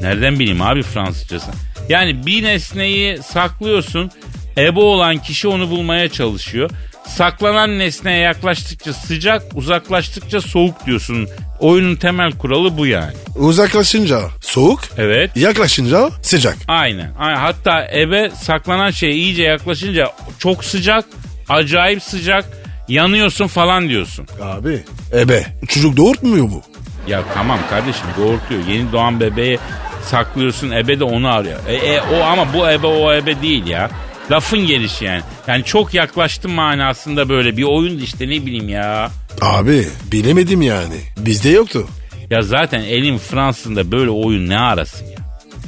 Nereden 0.03 0.39
bileyim 0.39 0.63
abi 0.63 0.83
Fransızcası? 0.83 1.51
Yani 1.89 2.27
bir 2.27 2.43
nesneyi 2.43 3.19
saklıyorsun. 3.23 4.11
Ebe 4.57 4.81
olan 4.81 5.19
kişi 5.19 5.49
onu 5.49 5.71
bulmaya 5.71 6.09
çalışıyor. 6.09 6.71
Saklanan 7.09 7.79
nesneye 7.79 8.19
yaklaştıkça 8.19 8.93
sıcak, 8.93 9.43
uzaklaştıkça 9.55 10.41
soğuk 10.41 10.87
diyorsun. 10.87 11.29
Oyunun 11.61 11.97
temel 11.97 12.33
kuralı 12.33 12.79
bu 12.79 12.87
yani. 12.87 13.13
Uzaklaşınca 13.37 14.21
soğuk. 14.41 14.81
Evet. 14.99 15.37
Yaklaşınca 15.37 16.11
sıcak. 16.23 16.57
Aynen. 16.69 17.11
Aynen. 17.19 17.37
Hatta 17.37 17.89
ebe 17.95 18.31
saklanan 18.43 18.91
şeye 18.91 19.13
iyice 19.13 19.43
yaklaşınca 19.43 20.13
çok 20.39 20.65
sıcak, 20.65 21.05
acayip 21.49 22.03
sıcak, 22.03 22.62
yanıyorsun 22.93 23.47
falan 23.47 23.89
diyorsun. 23.89 24.27
Abi. 24.43 24.85
Ebe. 25.13 25.47
Çocuk 25.69 25.97
doğurtmuyor 25.97 26.45
mu? 26.45 26.63
Ya 27.09 27.23
tamam 27.35 27.59
kardeşim 27.71 28.07
doğurtuyor. 28.19 28.61
Yeni 28.69 28.93
doğan 28.93 29.21
bebeği 29.21 29.59
saklıyorsun 30.05 30.71
ebe 30.71 31.01
de 31.01 31.05
onu 31.05 31.29
arıyor. 31.29 31.59
E, 31.69 31.75
e, 31.75 32.01
o 32.01 32.23
ama 32.25 32.53
bu 32.53 32.71
ebe 32.71 32.87
o 32.87 33.13
ebe 33.15 33.43
değil 33.43 33.67
ya. 33.67 33.91
Lafın 34.31 34.67
gelişi 34.67 35.05
yani. 35.05 35.23
Yani 35.47 35.65
çok 35.65 35.95
yaklaştım 35.95 36.53
manasında 36.53 37.29
böyle 37.29 37.57
bir 37.57 37.63
oyun 37.63 37.99
işte 37.99 38.25
ne 38.25 38.47
bileyim 38.47 38.69
ya. 38.69 39.11
Abi 39.41 39.87
bilemedim 40.13 40.63
yani. 40.63 40.95
Bizde 41.19 41.49
yoktu. 41.49 41.87
Ya 42.31 42.43
zaten 42.43 42.81
elin 42.81 43.19
Fransızında 43.19 43.93
böyle 43.93 44.11
oyun 44.11 44.49
ne 44.49 44.59
arasın 44.59 45.07
ya. 45.07 45.19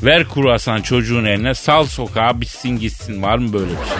Ver 0.02 0.28
kruvasan 0.28 0.80
çocuğun 0.82 1.24
eline 1.24 1.54
sal 1.54 1.84
sokağa 1.86 2.40
bitsin 2.40 2.78
gitsin 2.78 3.22
var 3.22 3.38
mı 3.38 3.52
böyle 3.52 3.70
bir 3.70 3.86
şey? 3.88 3.96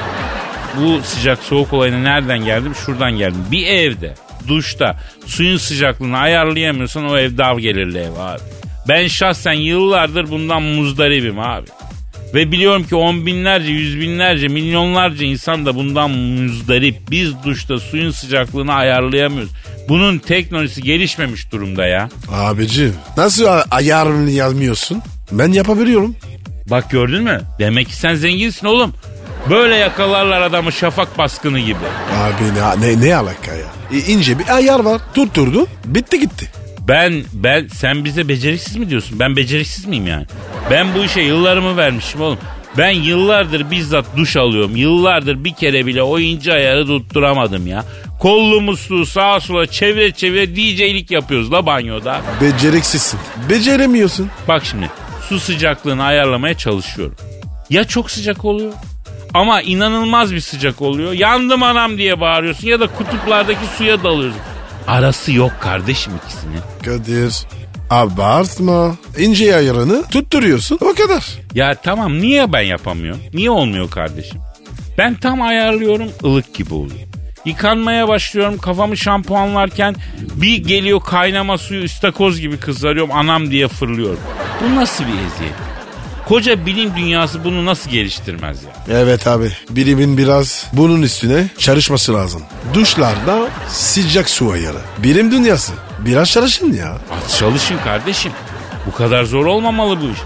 Bu 0.80 1.02
sıcak 1.02 1.38
soğuk 1.38 1.72
olayına 1.72 1.98
nereden 1.98 2.44
geldim? 2.44 2.72
Şuradan 2.86 3.12
geldim. 3.12 3.44
Bir 3.50 3.66
evde 3.66 4.14
duşta 4.48 4.96
suyun 5.26 5.56
sıcaklığını 5.56 6.18
ayarlayamıyorsan 6.18 7.10
o 7.10 7.18
ev 7.18 7.38
dav 7.38 7.58
gelirli 7.58 7.98
ev 7.98 8.12
abi. 8.18 8.40
Ben 8.88 9.06
şahsen 9.06 9.52
yıllardır 9.52 10.30
bundan 10.30 10.62
muzdaribim 10.62 11.38
abi. 11.40 11.66
Ve 12.34 12.52
biliyorum 12.52 12.84
ki 12.84 12.96
on 12.96 13.26
binlerce, 13.26 13.72
yüz 13.72 14.00
binlerce, 14.00 14.48
milyonlarca 14.48 15.26
insan 15.26 15.66
da 15.66 15.74
bundan 15.74 16.10
muzdarip. 16.10 16.96
Biz 17.10 17.32
duşta 17.44 17.78
suyun 17.78 18.10
sıcaklığını 18.10 18.74
ayarlayamıyoruz. 18.74 19.50
Bunun 19.88 20.18
teknolojisi 20.18 20.82
gelişmemiş 20.82 21.52
durumda 21.52 21.86
ya. 21.86 22.08
Abicim 22.32 22.94
nasıl 23.16 23.46
ayarını 23.70 24.30
yazmıyorsun? 24.30 25.02
Ben 25.32 25.52
yapabiliyorum. 25.52 26.16
Bak 26.70 26.90
gördün 26.90 27.22
mü? 27.22 27.40
Demek 27.58 27.88
ki 27.88 27.96
sen 27.96 28.14
zenginsin 28.14 28.66
oğlum. 28.66 28.94
Böyle 29.50 29.76
yakalarlar 29.76 30.42
adamı 30.42 30.72
şafak 30.72 31.18
baskını 31.18 31.60
gibi. 31.60 31.78
Abi 32.12 32.80
ne, 32.80 32.88
ne, 32.88 33.08
ne 33.08 33.16
alaka 33.16 33.52
ya? 33.54 33.66
E, 33.92 33.98
ince 33.98 34.38
bir 34.38 34.56
ayar 34.56 34.80
var. 34.80 35.00
Tutturdu. 35.14 35.66
Bitti 35.84 36.20
gitti. 36.20 36.50
Ben 36.88 37.24
ben 37.32 37.66
sen 37.66 38.04
bize 38.04 38.28
beceriksiz 38.28 38.76
mi 38.76 38.90
diyorsun? 38.90 39.20
Ben 39.20 39.36
beceriksiz 39.36 39.86
miyim 39.86 40.06
yani? 40.06 40.26
Ben 40.70 40.94
bu 40.94 41.04
işe 41.04 41.20
yıllarımı 41.20 41.76
vermişim 41.76 42.20
oğlum. 42.20 42.38
Ben 42.78 42.90
yıllardır 42.90 43.70
bizzat 43.70 44.04
duş 44.16 44.36
alıyorum. 44.36 44.76
Yıllardır 44.76 45.44
bir 45.44 45.54
kere 45.54 45.86
bile 45.86 46.02
o 46.02 46.18
ince 46.18 46.52
ayarı 46.52 46.86
tutturamadım 46.86 47.66
ya. 47.66 47.84
Kollu 48.20 48.60
musluğu 48.60 49.06
sağa 49.06 49.40
sola 49.40 49.66
çevire 49.66 50.12
çevire 50.12 50.56
DJ'lik 50.56 51.10
yapıyoruz 51.10 51.52
la 51.52 51.66
banyoda. 51.66 52.20
Beceriksizsin. 52.40 53.20
Beceremiyorsun. 53.50 54.30
Bak 54.48 54.64
şimdi 54.64 54.90
su 55.28 55.40
sıcaklığını 55.40 56.04
ayarlamaya 56.04 56.54
çalışıyorum. 56.54 57.16
Ya 57.70 57.84
çok 57.84 58.10
sıcak 58.10 58.44
oluyor 58.44 58.72
ama 59.34 59.62
inanılmaz 59.62 60.32
bir 60.34 60.40
sıcak 60.40 60.82
oluyor. 60.82 61.12
Yandım 61.12 61.62
anam 61.62 61.98
diye 61.98 62.20
bağırıyorsun 62.20 62.68
ya 62.68 62.80
da 62.80 62.86
kutuplardaki 62.86 63.66
suya 63.78 64.02
dalıyorsun. 64.02 64.40
Arası 64.88 65.32
yok 65.32 65.52
kardeşim 65.60 66.12
ikisinin. 66.24 66.60
Kadir 66.84 67.34
abartma. 67.90 68.96
İnce 69.18 69.56
ayarını 69.56 70.02
tutturuyorsun 70.08 70.78
o 70.80 70.94
kadar. 70.94 71.24
Ya 71.54 71.74
tamam 71.74 72.20
niye 72.20 72.52
ben 72.52 72.60
yapamıyorum? 72.62 73.20
Niye 73.34 73.50
olmuyor 73.50 73.90
kardeşim? 73.90 74.40
Ben 74.98 75.14
tam 75.14 75.42
ayarlıyorum 75.42 76.08
ılık 76.24 76.54
gibi 76.54 76.74
oluyor. 76.74 77.00
Yıkanmaya 77.44 78.08
başlıyorum 78.08 78.58
kafamı 78.58 78.96
şampuanlarken 78.96 79.94
bir 80.34 80.56
geliyor 80.56 81.00
kaynama 81.00 81.58
suyu 81.58 81.84
istakoz 81.84 82.40
gibi 82.40 82.56
kızarıyorum 82.56 83.12
anam 83.12 83.50
diye 83.50 83.68
fırlıyorum. 83.68 84.20
Bu 84.64 84.76
nasıl 84.76 85.04
bir 85.04 85.08
eziyet? 85.10 85.54
Koca 86.28 86.66
bilim 86.66 86.96
dünyası 86.96 87.44
bunu 87.44 87.64
nasıl 87.64 87.90
geliştirmez 87.90 88.58
ya? 88.62 88.70
Evet 88.98 89.26
abi 89.26 89.50
bilimin 89.70 90.18
biraz 90.18 90.66
bunun 90.72 91.02
üstüne 91.02 91.48
çalışması 91.58 92.14
lazım. 92.14 92.42
Duşlarda 92.74 93.48
sıcak 93.68 94.30
su 94.30 94.50
ayarı. 94.50 94.78
Bilim 94.98 95.32
dünyası. 95.32 95.72
Biraz 95.98 96.30
çalışın 96.30 96.72
ya. 96.72 96.90
At 96.92 97.38
çalışın 97.38 97.78
kardeşim. 97.84 98.32
Bu 98.86 98.92
kadar 98.92 99.24
zor 99.24 99.46
olmamalı 99.46 100.00
bu 100.00 100.04
iş. 100.04 100.18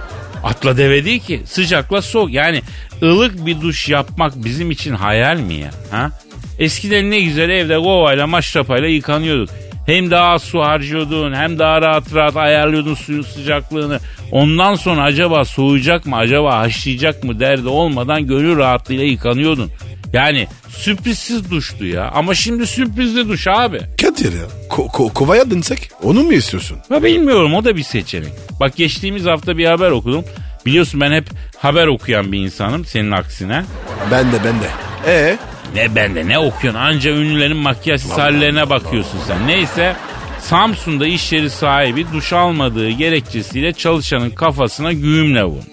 Atla 0.44 0.76
deve 0.76 1.04
değil 1.04 1.20
ki. 1.20 1.42
Sıcakla 1.50 2.02
soğuk. 2.02 2.32
Yani 2.32 2.62
ılık 3.02 3.46
bir 3.46 3.60
duş 3.60 3.88
yapmak 3.88 4.44
bizim 4.44 4.70
için 4.70 4.94
hayal 4.94 5.36
mi 5.36 5.54
ya? 5.54 5.70
Ha? 5.90 6.10
Eskiden 6.58 7.10
ne 7.10 7.20
güzel 7.20 7.50
evde 7.50 7.76
kovayla 7.76 8.26
maşrapayla 8.26 8.88
yıkanıyorduk. 8.88 9.50
Hem 9.88 10.10
daha 10.10 10.28
az 10.32 10.42
su 10.42 10.60
harcıyordun 10.60 11.34
hem 11.34 11.58
daha 11.58 11.82
rahat 11.82 12.14
rahat 12.14 12.36
ayarlıyordun 12.36 12.94
suyun 12.94 13.22
sıcaklığını. 13.22 14.00
Ondan 14.32 14.74
sonra 14.74 15.02
acaba 15.02 15.44
soğuyacak 15.44 16.06
mı 16.06 16.16
acaba 16.16 16.58
haşlayacak 16.58 17.24
mı 17.24 17.40
derdi 17.40 17.68
olmadan 17.68 18.26
gönül 18.26 18.56
rahatlığıyla 18.56 19.04
yıkanıyordun. 19.04 19.70
Yani 20.12 20.46
sürprizsiz 20.68 21.50
duştu 21.50 21.84
ya. 21.84 22.10
Ama 22.14 22.34
şimdi 22.34 22.66
sürprizli 22.66 23.28
duş 23.28 23.46
abi. 23.46 23.80
Kadir 24.02 24.32
ya. 24.32 24.44
Ko- 24.70 24.88
ko- 24.88 25.12
kovaya 25.12 25.50
dönsek 25.50 25.90
onu 26.02 26.22
mu 26.22 26.32
istiyorsun? 26.32 26.78
Ya 26.90 27.02
bilmiyorum 27.02 27.54
o 27.54 27.64
da 27.64 27.76
bir 27.76 27.82
seçenek. 27.82 28.32
Bak 28.60 28.76
geçtiğimiz 28.76 29.26
hafta 29.26 29.58
bir 29.58 29.66
haber 29.66 29.90
okudum. 29.90 30.24
Biliyorsun 30.66 31.00
ben 31.00 31.12
hep 31.12 31.24
haber 31.58 31.86
okuyan 31.86 32.32
bir 32.32 32.38
insanım 32.38 32.84
senin 32.84 33.10
aksine. 33.10 33.64
Ben 34.10 34.32
de 34.32 34.36
ben 34.44 34.54
de. 34.60 34.66
E 35.06 35.36
Ne 35.74 35.94
bende 35.94 36.28
ne 36.28 36.38
okuyorsun 36.38 36.80
anca 36.80 37.10
ünlülerin 37.10 37.56
makyaj 37.56 38.04
hallerine 38.04 38.70
bakıyorsun 38.70 39.18
sen. 39.26 39.46
Neyse 39.46 39.96
Samsun'da 40.40 41.06
iş 41.06 41.32
yeri 41.32 41.50
sahibi 41.50 42.06
duş 42.12 42.32
almadığı 42.32 42.90
gerekçesiyle 42.90 43.72
çalışanın 43.72 44.30
kafasına 44.30 44.92
güğümle 44.92 45.44
vurmuş. 45.44 45.66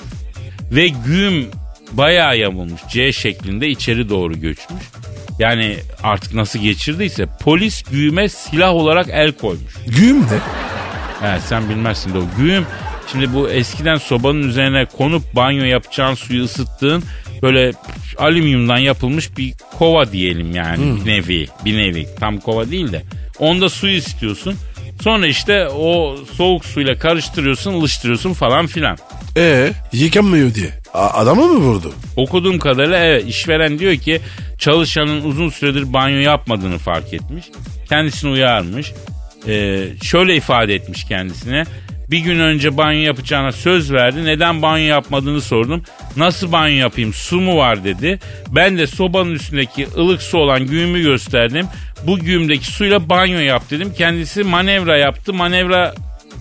Ve 0.72 0.88
güğüm 0.88 1.48
bayağı 1.92 2.38
yamulmuş. 2.38 2.82
C 2.90 3.12
şeklinde 3.12 3.68
içeri 3.68 4.10
doğru 4.10 4.34
göçmüş. 4.40 4.84
Yani 5.40 5.78
artık 6.04 6.34
nasıl 6.34 6.60
geçirdiyse 6.60 7.26
polis 7.42 7.84
güğüme 7.84 8.30
silah 8.30 8.74
olarak 8.74 9.08
el 9.10 9.32
koymuş. 9.32 9.74
Güğüm 9.88 10.22
ne? 10.22 10.40
He, 11.22 11.40
sen 11.40 11.70
bilmezsin 11.70 12.14
de 12.14 12.18
o 12.18 12.24
güğüm. 12.38 12.66
Şimdi 13.12 13.34
bu 13.34 13.50
eskiden 13.50 13.98
sobanın 13.98 14.44
üzerine 14.50 14.86
konup 14.86 15.36
banyo 15.36 15.64
yapacağın 15.64 16.14
suyu 16.14 16.44
ısıttığın 16.44 17.04
böyle 17.42 17.72
alüminyumdan 18.18 18.78
yapılmış 18.78 19.38
bir 19.38 19.54
kova 19.78 20.12
diyelim 20.12 20.56
yani 20.56 21.00
bir 21.06 21.12
nevi 21.12 21.48
bir 21.66 21.78
nevi 21.78 22.08
tam 22.20 22.38
kova 22.40 22.72
değil 22.72 22.92
de 22.92 23.04
onda 23.40 23.70
su 23.70 23.88
istiyorsun 23.88 24.56
sonra 25.02 25.28
işte 25.28 25.68
o 25.68 26.18
soğuk 26.38 26.66
suyla 26.66 26.98
karıştırıyorsun 27.00 27.74
ılıştırıyorsun 27.74 28.34
falan 28.34 28.68
filan. 28.68 28.98
Ee 29.38 29.72
yıkanmıyor 29.94 30.54
diye. 30.54 30.70
A- 30.94 31.10
adamı 31.10 31.46
mı 31.48 31.60
vurdu? 31.60 31.94
Okuduğum 32.16 32.60
kadarıyla 32.60 32.98
evet 33.06 33.26
işveren 33.28 33.80
diyor 33.80 33.96
ki 33.96 34.22
çalışanın 34.60 35.22
uzun 35.24 35.50
süredir 35.50 35.94
banyo 35.94 36.20
yapmadığını 36.20 36.78
fark 36.78 37.14
etmiş. 37.14 37.46
Kendisini 37.90 38.32
uyarmış. 38.32 38.92
Ee, 39.48 39.84
şöyle 40.04 40.36
ifade 40.36 40.76
etmiş 40.76 41.04
kendisine. 41.04 41.64
Bir 42.12 42.20
gün 42.20 42.40
önce 42.40 42.78
banyo 42.78 43.00
yapacağına 43.00 43.52
söz 43.52 43.92
verdi. 43.92 44.26
Neden 44.26 44.62
banyo 44.62 44.86
yapmadığını 44.86 45.42
sordum. 45.42 45.84
Nasıl 46.18 46.52
banyo 46.52 46.76
yapayım 46.76 47.14
su 47.14 47.42
mu 47.42 47.58
var 47.58 47.84
dedi. 47.84 48.20
Ben 48.50 48.78
de 48.78 48.88
sobanın 48.88 49.32
üstündeki 49.32 49.88
ılık 49.98 50.22
su 50.22 50.38
olan 50.38 50.68
güğümü 50.68 51.02
gösterdim. 51.02 51.68
Bu 52.08 52.20
güğümdeki 52.20 52.68
suyla 52.68 53.10
banyo 53.10 53.40
yap 53.40 53.64
dedim. 53.70 53.94
Kendisi 53.98 54.44
manevra 54.44 54.98
yaptı. 54.98 55.34
Manevra 55.34 55.94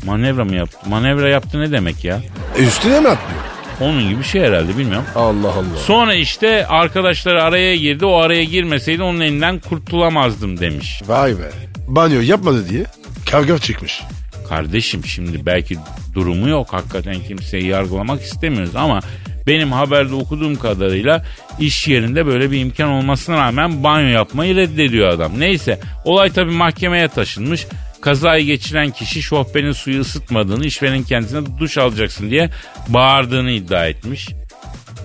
manevra 0.06 0.44
mı 0.44 0.54
yaptı? 0.56 0.78
Manevra 0.88 1.28
yaptı 1.28 1.60
ne 1.60 1.72
demek 1.72 2.04
ya? 2.04 2.20
Üstüne 2.58 3.00
mi 3.00 3.08
atlıyor? 3.08 3.40
Onun 3.80 4.08
gibi 4.08 4.18
bir 4.18 4.24
şey 4.24 4.42
herhalde 4.42 4.78
bilmiyorum. 4.78 5.06
Allah 5.14 5.48
Allah. 5.48 5.76
Sonra 5.86 6.14
işte 6.14 6.66
arkadaşları 6.66 7.42
araya 7.42 7.76
girdi. 7.76 8.06
O 8.06 8.16
araya 8.16 8.44
girmeseydi 8.44 9.02
onun 9.02 9.20
elinden 9.20 9.58
kurtulamazdım 9.58 10.60
demiş. 10.60 11.02
Vay 11.06 11.38
be. 11.38 11.50
Banyo 11.88 12.20
yapmadı 12.20 12.68
diye 12.68 12.84
kavga 13.30 13.58
çıkmış. 13.58 14.02
Kardeşim 14.48 15.04
şimdi 15.04 15.46
belki 15.46 15.76
durumu 16.14 16.48
yok. 16.48 16.72
Hakikaten 16.72 17.16
kimseyi 17.28 17.66
yargılamak 17.66 18.22
istemiyoruz 18.22 18.76
ama 18.76 19.00
benim 19.46 19.72
haberde 19.72 20.14
okuduğum 20.14 20.56
kadarıyla 20.56 21.24
iş 21.60 21.88
yerinde 21.88 22.26
böyle 22.26 22.50
bir 22.50 22.60
imkan 22.60 22.88
olmasına 22.88 23.36
rağmen 23.36 23.84
banyo 23.84 24.08
yapmayı 24.08 24.56
reddediyor 24.56 25.08
adam. 25.08 25.40
Neyse 25.40 25.80
olay 26.04 26.32
tabii 26.32 26.52
mahkemeye 26.52 27.08
taşınmış. 27.08 27.66
Kazayı 28.00 28.44
geçiren 28.44 28.90
kişi 28.90 29.22
şofbenin 29.22 29.72
suyu 29.72 30.00
ısıtmadığını, 30.00 30.66
işverenin 30.66 31.02
kendisine 31.02 31.58
duş 31.58 31.78
alacaksın 31.78 32.30
diye 32.30 32.50
bağırdığını 32.88 33.50
iddia 33.50 33.86
etmiş. 33.86 34.28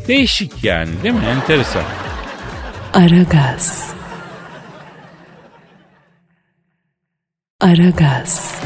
Değişik 0.08 0.64
yani 0.64 0.90
değil 1.04 1.16
mi? 1.16 1.26
Enteresan. 1.26 1.84
Aragaz. 2.94 3.94
Aragaz. 7.62 8.62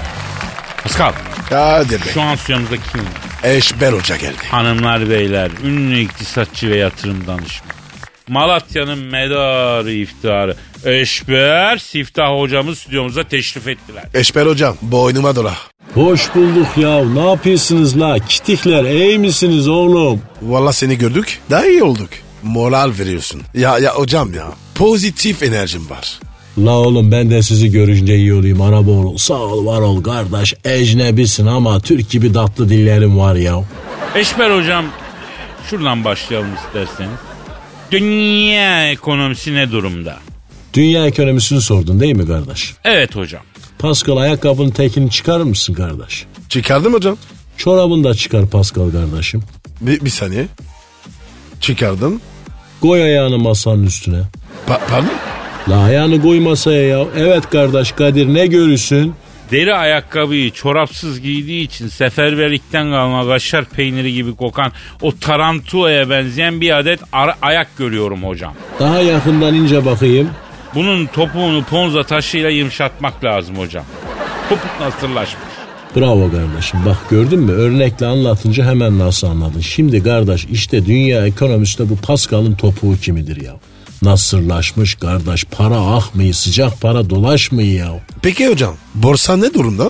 Pascal 0.98 1.14
Hadi 1.50 1.94
be. 1.94 1.98
şu 2.14 2.22
an 2.22 2.36
stüdyomuzda 2.36 2.76
kim 2.78 3.00
var? 3.02 3.12
Eşber 3.44 3.94
Hoca 3.94 4.18
geldi. 4.18 4.38
Hanımlar 4.52 5.10
beyler 5.10 5.52
ünlü 5.64 6.00
iktisatçı 6.00 6.70
ve 6.70 6.78
yatırım 6.78 7.28
danışmanı. 7.28 7.72
Malatya'nın 8.28 8.98
medarı 8.98 9.92
iftiharı 9.92 10.56
Eşber 10.86 11.78
Siftah 11.78 12.40
hocamız 12.40 12.80
stüdyomuza 12.80 13.24
teşrif 13.24 13.68
ettiler. 13.68 14.04
Eşber 14.14 14.46
Hocam 14.46 14.78
boynuma 14.82 15.36
dola. 15.36 15.54
Hoş 15.94 16.36
bulduk 16.36 16.78
ya. 16.78 17.06
Ne 17.06 17.30
yapıyorsunuz 17.30 18.00
la? 18.00 18.20
Kitikler 18.20 18.84
iyi 18.84 19.20
misiniz 19.20 19.68
oğlum? 19.68 20.22
Valla 20.42 20.74
seni 20.74 20.98
gördük 20.98 21.40
daha 21.50 21.66
iyi 21.66 21.84
olduk. 21.84 22.10
Moral 22.44 22.92
veriyorsun. 23.00 23.42
Ya 23.54 23.80
ya 23.80 23.96
hocam 23.96 24.34
ya 24.34 24.46
pozitif 24.76 25.44
enerjim 25.44 25.90
var. 25.90 26.20
La 26.58 26.72
oğlum 26.78 27.12
ben 27.12 27.32
de 27.32 27.42
sizi 27.44 27.72
görünce 27.72 28.16
iyi 28.16 28.34
olayım 28.34 28.62
Araboğlu. 28.62 29.20
Sağ 29.20 29.34
ol 29.34 29.66
var 29.66 29.82
ol 29.82 30.04
kardeş. 30.04 30.54
Ecnebisin 30.66 31.46
ama 31.46 31.80
Türk 31.80 32.10
gibi 32.10 32.34
tatlı 32.34 32.70
dillerim 32.70 33.20
var 33.20 33.36
ya. 33.36 33.64
Eşber 34.16 34.58
hocam 34.58 34.86
şuradan 35.70 36.04
başlayalım 36.06 36.50
isterseniz. 36.56 37.20
Dünya 37.92 38.92
ekonomisi 38.92 39.54
ne 39.56 39.72
durumda? 39.72 40.18
Dünya 40.74 41.08
ekonomisini 41.08 41.62
sordun 41.62 42.00
değil 42.00 42.16
mi 42.16 42.28
kardeş? 42.28 42.74
Evet 42.84 43.16
hocam. 43.16 43.42
Pascal 43.80 44.18
ayakkabının 44.18 44.70
tekini 44.72 45.12
çıkarır 45.12 45.44
mısın 45.44 45.74
kardeş? 45.74 46.26
Çıkardım 46.50 46.94
hocam. 46.94 47.18
Çorabını 47.58 48.04
da 48.04 48.14
çıkar 48.16 48.48
Pascal 48.48 48.92
kardeşim. 48.92 49.44
Bir, 49.82 50.02
bir 50.06 50.10
saniye. 50.10 50.48
Çıkardım. 51.62 52.22
Koy 52.82 53.04
ayağını 53.04 53.38
masanın 53.38 53.86
üstüne. 53.86 54.20
Pa- 54.68 54.80
pardon? 54.90 55.12
La 55.70 55.84
ayağını 55.84 56.22
koy 56.22 56.40
masaya 56.40 56.88
ya. 56.88 57.06
Evet 57.18 57.50
kardeş 57.50 57.92
Kadir 57.92 58.34
ne 58.34 58.48
görürsün? 58.48 59.14
Deri 59.52 59.76
ayakkabıyı 59.76 60.52
çorapsız 60.52 61.22
giydiği 61.22 61.64
için 61.64 61.88
seferberlikten 61.88 62.92
kalma 62.92 63.28
kaşar 63.28 63.66
peyniri 63.66 64.14
gibi 64.14 64.36
kokan 64.36 64.72
o 65.02 65.12
tarantulaya 65.16 66.10
benzeyen 66.10 66.62
bir 66.62 66.78
adet 66.78 67.00
ayak 67.42 67.78
görüyorum 67.78 68.24
hocam. 68.24 68.54
Daha 68.80 69.00
yakından 69.00 69.54
ince 69.54 69.86
bakayım. 69.86 70.30
Bunun 70.76 71.06
topuğunu 71.06 71.64
ponza 71.64 72.04
taşıyla 72.04 72.50
yumuşatmak 72.50 73.24
lazım 73.24 73.58
hocam. 73.58 73.86
Topuk 74.50 74.80
nasırlaşmış. 74.80 75.54
Bravo 75.96 76.32
kardeşim. 76.32 76.80
Bak 76.86 76.98
gördün 77.10 77.40
mü? 77.40 77.52
Örnekle 77.52 78.06
anlatınca 78.06 78.66
hemen 78.66 79.00
nasıl 79.00 79.28
anladın. 79.28 79.60
Şimdi 79.60 80.04
kardeş 80.04 80.46
işte 80.46 80.86
dünya 80.86 81.26
ekonomisinde 81.26 81.90
bu 81.90 81.96
Pascal'ın 81.96 82.54
topuğu 82.56 82.98
kimidir 83.02 83.42
ya? 83.42 83.54
Nasırlaşmış 84.04 84.96
kardeş. 84.96 85.44
Para 85.44 85.78
akmıyor. 85.78 86.34
Sıcak 86.34 86.82
para 86.82 87.10
dolaşmıyor 87.10 87.80
ya. 87.80 88.00
Peki 88.22 88.48
hocam 88.48 88.76
borsa 88.96 89.38
ne 89.38 89.54
durumda? 89.54 89.90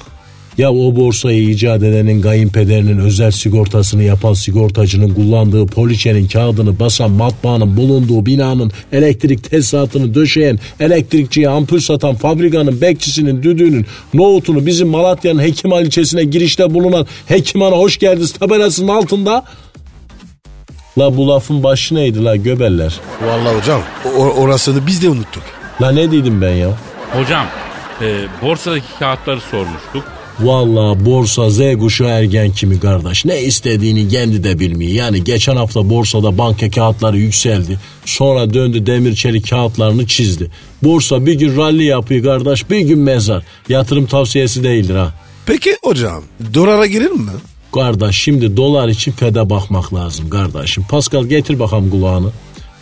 Ya 0.58 0.72
o 0.74 0.96
borsayı 0.96 1.50
icat 1.50 1.84
edenin 1.84 2.22
kayınpederinin 2.22 2.98
özel 2.98 3.32
sigortasını 3.32 4.04
yapan 4.04 4.34
sigortacının 4.34 5.14
kullandığı 5.14 5.66
poliçenin 5.66 6.28
kağıdını 6.28 6.80
basan 6.80 7.12
matbaanın 7.12 7.78
bulunduğu 7.78 8.26
binanın 8.26 8.72
elektrik 8.92 9.50
tesisatını 9.50 10.16
döşeyen 10.16 10.60
elektrikçiye 10.80 11.50
ampul 11.50 11.80
satan 11.80 12.16
fabrikanın 12.16 12.82
bekçisinin 12.82 13.44
düdüğünün 13.44 13.86
nohutunu 14.14 14.66
bizim 14.66 14.88
Malatya'nın 14.88 15.42
Hekimal 15.42 15.86
ilçesine 15.86 16.24
girişte 16.24 16.74
bulunan 16.74 17.08
Hekiman'a 17.26 17.76
hoş 17.76 17.98
geldiniz 17.98 18.32
tabelasının 18.32 18.88
altında 18.88 19.44
La 20.98 21.18
bu 21.18 21.28
lafın 21.28 21.64
başı 21.64 21.96
neydi 21.96 22.24
la 22.24 22.36
göbeller? 22.36 23.00
Vallahi 23.26 23.56
hocam 23.58 23.82
o- 24.18 24.42
orasını 24.42 24.88
biz 24.88 25.02
de 25.04 25.10
unuttuk. 25.10 25.44
La 25.82 25.92
ne 25.92 26.12
dedim 26.12 26.42
ben 26.42 26.54
ya? 26.54 26.70
Hocam 27.14 27.46
e, 28.02 28.26
borsadaki 28.42 28.86
kağıtları 29.00 29.40
sormuştuk. 29.42 30.04
Vallahi 30.40 31.06
borsa 31.06 31.50
Z 31.50 31.60
kuşağı 31.80 32.10
ergen 32.10 32.52
kimi 32.52 32.80
kardeş. 32.80 33.26
Ne 33.26 33.42
istediğini 33.42 34.08
kendi 34.08 34.44
de 34.44 34.60
bilmiyor. 34.60 34.92
Yani 34.92 35.24
geçen 35.24 35.56
hafta 35.56 35.90
borsada 35.90 36.38
banka 36.38 36.70
kağıtları 36.72 37.18
yükseldi. 37.18 37.80
Sonra 38.06 38.54
döndü 38.54 38.86
demir 38.86 39.16
çelik 39.16 39.50
kağıtlarını 39.50 40.08
çizdi. 40.08 40.52
Borsa 40.84 41.26
bir 41.26 41.34
gün 41.34 41.58
ralli 41.58 41.84
yapıyor 41.84 42.24
kardeş 42.24 42.70
bir 42.70 42.80
gün 42.80 43.00
mezar. 43.00 43.44
Yatırım 43.70 44.06
tavsiyesi 44.06 44.64
değildir 44.64 44.96
ha. 44.96 45.14
Peki 45.46 45.78
hocam 45.84 46.24
dolara 46.54 46.86
girir 46.86 47.12
mi? 47.12 47.32
Kardeş 47.74 48.16
şimdi 48.16 48.58
dolar 48.58 48.88
için 48.88 49.12
fede 49.12 49.50
bakmak 49.50 49.94
lazım 49.94 50.30
kardeşim. 50.30 50.86
Pascal 50.90 51.26
getir 51.26 51.60
bakalım 51.60 51.90
kulağını. 51.90 52.32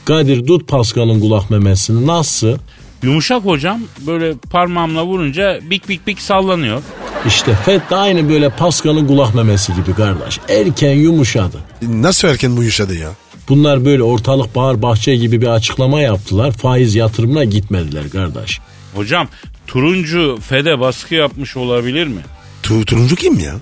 Kadir 0.06 0.46
tut 0.48 0.68
Pascal'ın 0.68 1.20
kulak 1.20 1.50
memesini. 1.50 2.08
Nasıl? 2.08 2.58
Yumuşak 3.04 3.46
hocam 3.46 3.82
böyle 4.08 4.34
parmağımla 4.52 5.06
vurunca 5.06 5.60
bik 5.70 5.90
bik 5.90 6.08
bik 6.08 6.22
sallanıyor. 6.22 6.82
İşte 7.28 7.56
FED 7.56 7.82
de 7.90 7.96
aynı 7.96 8.30
böyle 8.30 8.50
Pascal'ın 8.50 9.08
kulak 9.08 9.36
memesi 9.36 9.76
gibi 9.76 9.94
kardeş. 9.94 10.40
Erken 10.50 10.94
yumuşadı. 10.96 11.58
Nasıl 11.82 12.28
erken 12.28 12.58
bu 12.58 12.64
yaşadı 12.64 12.96
ya? 12.96 13.10
Bunlar 13.50 13.86
böyle 13.86 14.04
ortalık 14.04 14.56
bahar 14.56 14.82
bahçe 14.82 15.16
gibi 15.16 15.42
bir 15.42 15.48
açıklama 15.48 16.02
yaptılar. 16.02 16.52
Faiz 16.52 16.96
yatırımına 16.96 17.44
gitmediler 17.44 18.10
kardeş. 18.10 18.60
Hocam 18.96 19.28
turuncu 19.68 20.40
Fed'e 20.42 20.80
baskı 20.80 21.16
yapmış 21.16 21.58
olabilir 21.58 22.08
mi? 22.08 22.22
Tu 22.64 22.86
turuncu 22.86 23.16
kim 23.16 23.40
ya? 23.40 23.56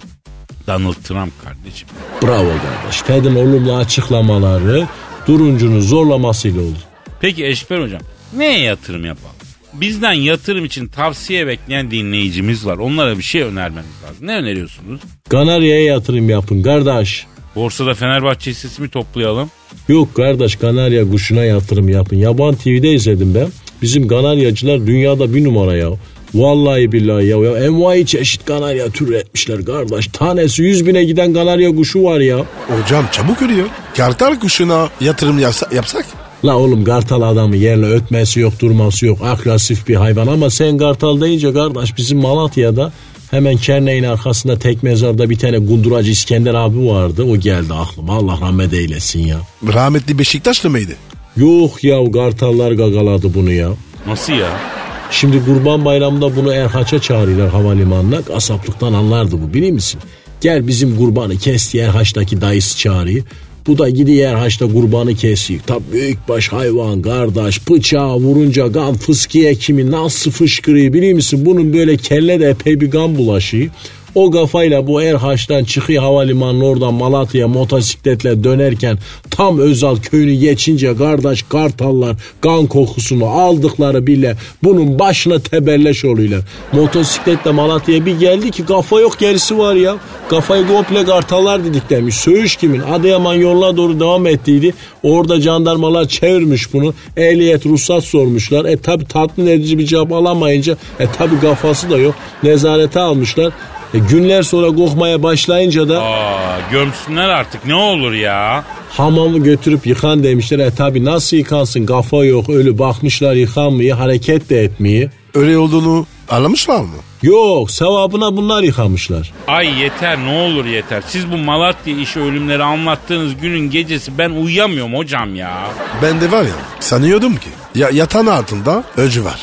Donald 0.69 0.93
Trump 0.93 1.43
kardeşim. 1.43 1.87
Bravo 2.21 2.49
kardeş. 2.49 3.01
Fed'in 3.01 3.35
olumlu 3.35 3.75
açıklamaları 3.75 4.87
duruncunun 5.27 5.79
zorlamasıyla 5.79 6.61
oldu. 6.61 6.77
Peki 7.21 7.45
Eşber 7.45 7.79
hocam 7.79 8.01
neye 8.37 8.59
yatırım 8.59 9.05
yapalım? 9.05 9.35
Bizden 9.73 10.13
yatırım 10.13 10.65
için 10.65 10.87
tavsiye 10.87 11.47
bekleyen 11.47 11.91
dinleyicimiz 11.91 12.65
var. 12.65 12.77
Onlara 12.77 13.17
bir 13.17 13.23
şey 13.23 13.41
önermemiz 13.41 13.89
lazım. 14.03 14.27
Ne 14.27 14.35
öneriyorsunuz? 14.35 15.01
Kanarya'ya 15.29 15.83
yatırım 15.85 16.29
yapın 16.29 16.63
kardeş. 16.63 17.25
Borsada 17.55 17.93
Fenerbahçe 17.93 18.51
hissesi 18.51 18.81
mi 18.81 18.89
toplayalım? 18.89 19.49
Yok 19.87 20.15
kardeş 20.15 20.55
Kanarya 20.55 21.09
kuşuna 21.09 21.43
yatırım 21.43 21.89
yapın. 21.89 22.15
Yaban 22.15 22.55
TV'de 22.55 22.93
izledim 22.93 23.35
ben. 23.35 23.47
Bizim 23.81 24.07
Kanaryacılar 24.07 24.87
dünyada 24.87 25.33
bir 25.33 25.43
numara 25.43 25.75
ya. 25.75 25.89
Vallahi 26.33 26.91
billahi 26.91 27.25
ya. 27.27 27.37
ya 27.37 27.65
envai 27.65 28.05
çeşit 28.05 28.45
kanarya 28.45 28.89
türü 28.89 29.15
etmişler 29.15 29.65
kardeş. 29.65 30.07
Tanesi 30.07 30.63
yüz 30.63 30.87
bine 30.87 31.03
giden 31.03 31.33
kanarya 31.33 31.75
kuşu 31.75 32.03
var 32.03 32.19
ya. 32.19 32.37
Hocam 32.67 33.05
çabuk 33.11 33.41
ölüyor. 33.41 33.67
Kartal 33.97 34.39
kuşuna 34.39 34.89
yatırım 35.01 35.39
yapsa- 35.39 35.75
yapsak? 35.75 36.05
La 36.45 36.57
oğlum 36.57 36.83
kartal 36.83 37.21
adamı 37.21 37.55
yerle 37.55 37.85
ötmesi 37.85 38.39
yok 38.39 38.53
durması 38.59 39.05
yok. 39.05 39.19
Agresif 39.23 39.87
bir 39.87 39.95
hayvan 39.95 40.27
ama 40.27 40.49
sen 40.49 40.77
kartal 40.77 41.21
deyince 41.21 41.53
kardeş 41.53 41.97
bizim 41.97 42.17
Malatya'da 42.19 42.93
hemen 43.31 43.57
Kerneğin 43.57 44.03
arkasında 44.03 44.59
tek 44.59 44.83
mezarda 44.83 45.29
bir 45.29 45.39
tane 45.39 45.57
gunduracı 45.57 46.11
İskender 46.11 46.53
abi 46.53 46.87
vardı. 46.87 47.23
O 47.23 47.37
geldi 47.37 47.73
aklıma 47.73 48.13
Allah 48.13 48.37
rahmet 48.41 48.73
eylesin 48.73 49.19
ya. 49.27 49.37
Rahmetli 49.73 50.19
Beşiktaşlı 50.19 50.69
mıydı? 50.69 50.91
Yok 51.37 51.83
ya 51.83 52.11
kartallar 52.11 52.71
gagaladı 52.71 53.33
bunu 53.33 53.51
ya. 53.51 53.69
Nasıl 54.07 54.33
ya? 54.33 54.78
Şimdi 55.11 55.45
kurban 55.45 55.85
bayramında 55.85 56.35
bunu 56.35 56.53
Erhaç'a 56.53 57.01
çağırıyorlar 57.01 57.49
havalimanına. 57.49 58.21
Kasaplıktan 58.21 58.93
anlardı 58.93 59.31
bu 59.41 59.53
biliyor 59.53 59.73
musun? 59.73 60.01
Gel 60.41 60.67
bizim 60.67 60.97
kurbanı 60.97 61.37
kes 61.37 61.75
Erhaç'taki 61.75 62.41
dayısı 62.41 62.77
çağırıyor. 62.77 63.23
Bu 63.67 63.77
da 63.77 63.89
gidiyor 63.89 64.31
Erhaç'ta 64.31 64.67
kurbanı 64.67 65.15
kesiyor. 65.15 65.59
Tabi 65.67 65.83
büyükbaş 65.91 66.47
hayvan 66.47 67.01
kardeş 67.01 67.69
bıçağı 67.69 68.15
vurunca 68.15 68.71
kan 68.71 68.93
fıskiye 68.93 69.55
kimi 69.55 69.91
nasıl 69.91 70.31
fışkırıyor 70.31 70.93
biliyor 70.93 71.13
musun? 71.13 71.45
Bunun 71.45 71.73
böyle 71.73 71.97
kelle 71.97 72.39
de 72.39 72.49
epey 72.49 72.81
bir 72.81 72.91
kan 72.91 73.17
bulaşıyor. 73.17 73.69
O 74.15 74.31
kafayla 74.31 74.87
bu 74.87 75.01
Erhaç'tan 75.01 75.63
çıkıyor 75.63 76.03
havalimanına 76.03 76.65
oradan 76.65 76.93
Malatya'ya 76.93 77.47
motosikletle 77.47 78.43
dönerken 78.43 78.97
tam 79.31 79.59
Özal 79.59 79.95
köyünü 79.97 80.33
geçince 80.33 80.97
kardeş 80.97 81.43
kartallar 81.43 82.15
kan 82.41 82.67
kokusunu 82.67 83.25
aldıkları 83.25 84.07
bile 84.07 84.35
bunun 84.63 84.99
başına 84.99 85.39
tebelleş 85.39 86.05
oluyorlar. 86.05 86.41
Motosikletle 86.73 87.51
Malatya'ya 87.51 88.05
bir 88.05 88.19
geldi 88.19 88.51
ki 88.51 88.65
kafa 88.65 88.99
yok 88.99 89.19
gerisi 89.19 89.57
var 89.57 89.75
ya. 89.75 89.97
Kafayı 90.29 90.67
komple 90.67 91.05
kartallar 91.05 91.65
dedik 91.65 91.89
demiş. 91.89 92.15
Söğüş 92.15 92.55
kimin? 92.55 92.79
Adıyaman 92.79 93.33
yoluna 93.33 93.77
doğru 93.77 93.99
devam 93.99 94.27
ettiydi. 94.27 94.73
Orada 95.03 95.41
jandarmalar 95.41 96.07
çevirmiş 96.07 96.73
bunu. 96.73 96.93
Ehliyet 97.17 97.65
ruhsat 97.65 98.03
sormuşlar. 98.03 98.65
E 98.65 98.77
tabi 98.77 99.05
tatmin 99.05 99.47
edici 99.47 99.77
bir 99.77 99.85
cevap 99.85 100.11
alamayınca 100.11 100.77
e 100.99 101.07
tabi 101.17 101.39
kafası 101.39 101.89
da 101.89 101.97
yok. 101.97 102.15
Nezarete 102.43 102.99
almışlar. 102.99 103.53
E, 103.93 103.97
günler 103.99 104.43
sonra 104.43 104.67
kokmaya 104.75 105.23
başlayınca 105.23 105.89
da 105.89 106.01
Aa, 106.03 106.59
gömsünler 106.71 107.29
artık 107.29 107.65
ne 107.65 107.75
olur 107.75 108.13
ya. 108.13 108.63
hamamı 108.89 109.37
götürüp 109.39 109.87
yıkan 109.87 110.23
demişler. 110.23 110.59
E 110.59 110.71
tabi 110.71 111.05
nasıl 111.05 111.37
yıkansın 111.37 111.85
kafa 111.85 112.25
yok 112.25 112.49
ölü 112.49 112.79
bakmışlar 112.79 113.33
yıkanmıyor 113.33 113.97
hareket 113.97 114.49
de 114.49 114.63
etmiyor. 114.63 115.09
Öyle 115.33 115.57
olduğunu 115.57 116.05
anlamışlar 116.29 116.81
mı? 116.81 116.87
Yok 117.21 117.71
sevabına 117.71 118.37
bunlar 118.37 118.63
yıkamışlar. 118.63 119.31
Ay 119.47 119.79
yeter 119.79 120.17
ne 120.17 120.29
olur 120.31 120.65
yeter. 120.65 121.03
Siz 121.07 121.31
bu 121.31 121.37
Malatya 121.37 121.97
işi 121.97 122.19
ölümleri 122.19 122.63
anlattığınız 122.63 123.37
günün 123.41 123.69
gecesi 123.69 124.17
ben 124.17 124.29
uyuyamıyorum 124.29 124.93
hocam 124.93 125.35
ya. 125.35 125.57
Ben 126.01 126.21
de 126.21 126.31
var 126.31 126.41
ya 126.43 126.51
sanıyordum 126.79 127.35
ki 127.35 127.49
ya 127.75 127.89
yatan 127.93 128.25
altında 128.25 128.83
öcü 128.97 129.25
var. 129.25 129.39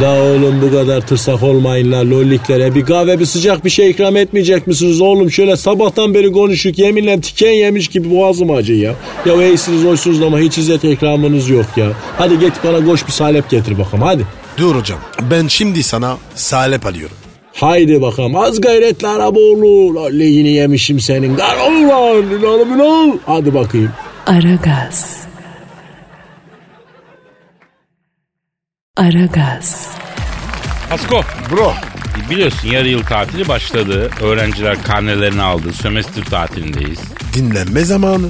La 0.00 0.22
oğlum 0.22 0.62
bu 0.62 0.70
kadar 0.70 1.06
tırsak 1.06 1.42
olmayın 1.42 1.92
la 1.92 2.10
lolliklere. 2.10 2.74
Bir 2.74 2.84
kahve 2.84 3.20
bir 3.20 3.24
sıcak 3.24 3.64
bir 3.64 3.70
şey 3.70 3.90
ikram 3.90 4.16
etmeyecek 4.16 4.66
misiniz 4.66 5.00
oğlum? 5.00 5.30
Şöyle 5.30 5.56
sabahtan 5.56 6.14
beri 6.14 6.32
konuşuk 6.32 6.78
yeminle 6.78 7.20
tiken 7.20 7.50
yemiş 7.50 7.88
gibi 7.88 8.10
boğazım 8.10 8.50
acı 8.50 8.72
ya. 8.72 8.94
Ya 9.26 9.46
iyisiniz 9.48 9.84
hoşsunuz 9.84 10.22
ama 10.22 10.38
hiç 10.38 10.58
izzet 10.58 10.84
ikramınız 10.84 11.48
yok 11.50 11.66
ya. 11.76 11.92
Hadi 12.18 12.38
git 12.38 12.52
bana 12.64 12.84
koş 12.84 13.06
bir 13.06 13.12
salep 13.12 13.50
getir 13.50 13.78
bakalım 13.78 14.02
hadi. 14.02 14.22
Dur 14.58 14.74
hocam 14.76 14.98
ben 15.30 15.48
şimdi 15.48 15.82
sana 15.82 16.16
salep 16.34 16.86
alıyorum. 16.86 17.16
Haydi 17.54 18.02
bakalım 18.02 18.36
az 18.36 18.60
gayretli 18.60 19.08
araba 19.08 19.38
olur. 19.38 19.94
Lolliğini 19.94 20.50
yemişim 20.50 21.00
senin. 21.00 21.36
Gar 21.36 21.56
ulan. 21.56 23.20
Hadi 23.26 23.54
bakayım. 23.54 23.90
Aragaz. 24.26 25.31
Aragaz. 28.96 29.96
Pasko 30.90 31.22
Bro 31.50 31.74
biliyorsun 32.30 32.68
yarı 32.68 32.88
yıl 32.88 33.02
tatili 33.02 33.48
başladı. 33.48 34.10
Öğrenciler 34.20 34.82
karnelerini 34.82 35.42
aldı. 35.42 35.72
Sömestr 35.72 36.24
tatilindeyiz. 36.24 37.00
dinlenme 37.34 37.84
zamanı. 37.84 38.28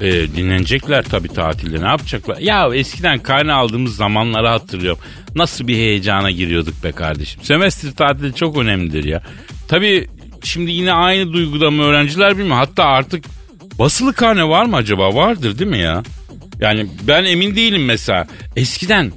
Ee, 0.00 0.12
dinlenecekler 0.12 1.02
tabii 1.04 1.28
tatilde 1.28 1.82
ne 1.82 1.86
yapacaklar? 1.86 2.38
Ya 2.38 2.74
eskiden 2.74 3.18
karne 3.18 3.52
aldığımız 3.52 3.96
zamanları 3.96 4.48
hatırlıyorum. 4.48 5.02
Nasıl 5.34 5.66
bir 5.68 5.76
heyecana 5.76 6.30
giriyorduk 6.30 6.84
be 6.84 6.92
kardeşim. 6.92 7.42
Sömestr 7.42 7.92
tatili 7.92 8.34
çok 8.34 8.56
önemlidir 8.58 9.04
ya. 9.04 9.22
Tabii 9.68 10.08
şimdi 10.42 10.70
yine 10.70 10.92
aynı 10.92 11.32
duyguda 11.32 11.70
mı 11.70 11.82
öğrenciler 11.82 12.30
bilmiyorum. 12.38 12.56
Hatta 12.56 12.84
artık 12.84 13.24
basılı 13.78 14.12
karne 14.12 14.48
var 14.48 14.66
mı 14.66 14.76
acaba? 14.76 15.14
Vardır 15.14 15.58
değil 15.58 15.70
mi 15.70 15.78
ya? 15.78 16.02
Yani 16.60 16.86
ben 17.08 17.24
emin 17.24 17.56
değilim 17.56 17.84
mesela. 17.84 18.26
Eskiden 18.56 19.12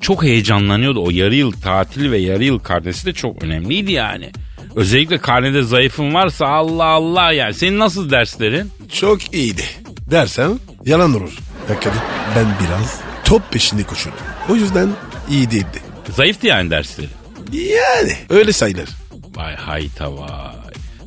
çok 0.00 0.22
heyecanlanıyordu. 0.22 1.04
O 1.04 1.10
yarı 1.10 1.34
yıl 1.34 1.52
tatili 1.52 2.12
ve 2.12 2.18
yarı 2.18 2.44
yıl 2.44 2.58
karnesi 2.58 3.06
de 3.06 3.12
çok 3.12 3.42
önemliydi 3.42 3.92
yani. 3.92 4.30
Özellikle 4.76 5.18
karnede 5.18 5.62
zayıfın 5.62 6.14
varsa 6.14 6.46
Allah 6.46 6.84
Allah 6.84 7.32
yani. 7.32 7.54
Senin 7.54 7.78
nasıl 7.78 8.10
derslerin? 8.10 8.70
Çok 8.92 9.34
iyiydi. 9.34 9.62
Dersen 10.10 10.60
yalan 10.86 11.14
olur. 11.14 11.32
Kadir 11.68 12.00
ben 12.36 12.46
biraz 12.64 13.00
top 13.24 13.52
peşinde 13.52 13.82
koşuyordum. 13.82 14.24
O 14.48 14.54
yüzden 14.54 14.88
iyi 15.30 15.50
değildi. 15.50 15.82
Zayıftı 16.16 16.46
yani 16.46 16.70
dersleri. 16.70 17.08
Yani 17.52 18.12
öyle 18.30 18.52
sayılır. 18.52 18.88
Vay 19.36 19.56
hayta 19.56 20.16
vay. 20.16 20.28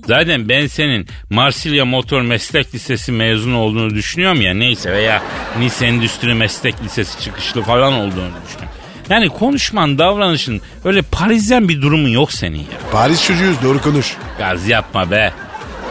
Zaten 0.08 0.50
ben 0.50 0.68
senin 0.68 1.08
Marsilya 1.30 1.86
Motor 1.86 2.22
Meslek 2.22 2.76
Lisesi 2.76 3.12
mezunu 3.12 3.58
olduğunu 3.58 3.96
düşünüyorum 3.96 4.42
ya 4.42 4.54
neyse 4.54 4.92
veya 4.92 5.24
Nice 5.60 5.86
Endüstri 5.86 6.34
Meslek 6.34 6.84
Lisesi 6.84 7.24
çıkışlı 7.24 7.62
falan 7.62 7.94
olduğunu 7.94 8.32
düşünüyorum. 8.46 8.81
Yani 9.10 9.30
konuşman, 9.30 9.98
davranışın 9.98 10.62
öyle 10.86 11.02
Parisyen 11.02 11.70
bir 11.70 11.82
durumun 11.82 12.10
yok 12.10 12.32
senin 12.32 12.58
ya. 12.58 12.66
Paris 12.92 13.24
çocuğuyuz 13.28 13.64
doğru 13.64 13.82
konuş. 13.82 14.18
Gaz 14.38 14.68
yapma 14.68 15.12
be. 15.12 15.34